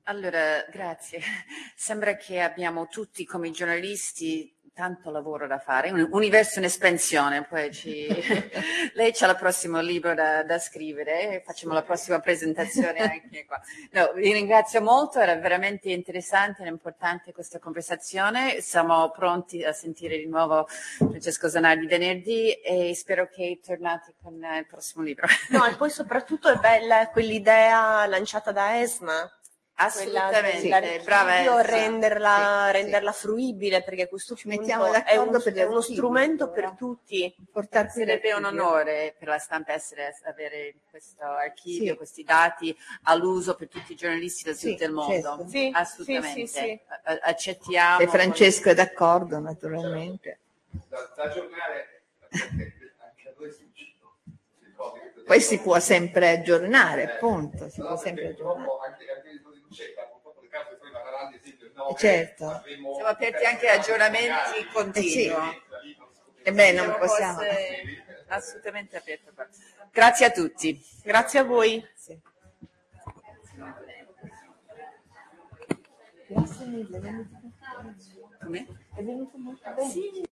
Allora, 0.04 0.64
grazie. 0.70 1.20
Sembra 1.76 2.16
che 2.16 2.40
abbiamo 2.40 2.88
tutti 2.88 3.24
come 3.24 3.50
giornalisti 3.50 4.52
tanto 4.74 5.10
lavoro 5.10 5.46
da 5.46 5.58
fare, 5.58 5.90
un 5.90 6.08
universo 6.12 6.58
in 6.58 6.64
espansione, 6.64 7.44
poi 7.44 7.70
ci... 7.72 8.08
lei 8.94 9.12
c'ha 9.12 9.28
il 9.28 9.36
prossimo 9.36 9.80
libro 9.80 10.14
da, 10.14 10.42
da, 10.44 10.58
scrivere 10.58 11.42
facciamo 11.44 11.74
la 11.74 11.82
prossima 11.82 12.20
presentazione 12.20 12.98
anche 13.00 13.44
qua. 13.44 13.60
No, 13.90 14.12
vi 14.14 14.32
ringrazio 14.32 14.80
molto, 14.80 15.20
era 15.20 15.36
veramente 15.36 15.90
interessante 15.90 16.62
e 16.62 16.68
importante 16.68 17.32
questa 17.32 17.58
conversazione, 17.58 18.62
siamo 18.62 19.10
pronti 19.10 19.62
a 19.62 19.72
sentire 19.72 20.16
di 20.16 20.26
nuovo 20.26 20.66
Francesco 20.96 21.50
Zanardi 21.50 21.86
venerdì 21.86 22.52
e 22.52 22.94
spero 22.94 23.28
che 23.28 23.60
tornate 23.62 24.14
con 24.22 24.34
il 24.36 24.66
prossimo 24.66 25.04
libro. 25.04 25.26
No, 25.50 25.66
e 25.66 25.76
poi 25.76 25.90
soprattutto 25.90 26.48
è 26.48 26.56
bella 26.56 27.08
quell'idea 27.08 28.06
lanciata 28.06 28.52
da 28.52 28.80
Esma, 28.80 29.30
Assolutamente, 29.84 31.00
brava 31.04 31.40
Elsa. 31.40 31.62
renderla, 31.62 32.66
sì, 32.66 32.72
renderla 32.72 33.12
sì. 33.12 33.18
fruibile 33.20 33.82
perché 33.82 34.08
questo 34.08 34.34
Ci 34.34 34.48
punto 34.48 34.70
è, 35.04 35.16
uno, 35.16 35.42
è 35.42 35.64
uno 35.64 35.80
strumento 35.80 36.50
per 36.50 36.74
tutti. 36.76 37.34
Sarebbe 37.88 38.32
un 38.32 38.44
onore 38.44 39.14
per 39.18 39.28
la 39.28 39.38
stampa 39.38 39.72
essere, 39.72 40.14
avere 40.24 40.74
questo 40.88 41.24
archivio, 41.24 41.92
sì. 41.92 41.96
questi 41.96 42.22
dati 42.22 42.76
all'uso 43.04 43.54
per 43.54 43.68
tutti 43.68 43.92
i 43.92 43.96
giornalisti 43.96 44.44
da 44.44 44.54
tutto 44.54 44.84
il 44.84 44.92
mondo. 44.92 45.46
Certo. 45.50 45.78
Assolutamente. 45.78 46.80
Accettiamo. 47.22 48.00
E 48.00 48.06
Francesco 48.06 48.70
è 48.70 48.74
d'accordo 48.74 49.38
naturalmente. 49.38 50.38
Da, 50.70 51.12
da 51.14 51.22
aggiornare 51.24 52.02
anche 52.32 53.28
a 53.28 53.34
noi 53.36 53.50
Poi 55.26 55.40
si 55.40 55.60
può 55.60 55.78
sempre 55.80 56.30
aggiornare, 56.30 57.12
appunto. 57.12 57.68
Si 57.68 57.80
può 57.80 57.96
sempre 57.96 58.28
aggiornare 58.28 58.70
succeda, 59.72 60.02
purtroppo 60.02 60.40
le 60.40 60.48
carte 60.48 60.76
poi 60.76 60.90
varranno 60.90 61.28
ad 61.28 61.34
esempio 61.34 61.66
il 61.66 61.72
9, 61.74 61.98
certo. 61.98 62.62
Siamo 62.64 63.08
aperti 63.08 63.44
anche 63.44 63.68
a 63.68 63.74
aggiornamenti 63.74 64.66
continui. 64.72 65.26
Eh 65.26 65.32
sì. 65.32 65.96
E 66.44 66.52
beh, 66.52 66.72
non 66.72 66.96
possiamo. 66.98 67.40
Assolutamente 68.28 68.96
aperto. 68.96 69.32
Grazie 69.90 70.26
a 70.26 70.30
tutti. 70.30 70.84
Grazie 71.02 71.38
a 71.38 71.44
voi. 71.44 71.86
Sì. 71.94 72.20
Grazie 76.28 76.66
mille. 76.66 77.28
Come? 78.40 78.66
È 78.94 79.02
venuto 79.02 79.36
molto 79.38 79.70
bene. 79.70 79.90
Sì. 79.90 80.30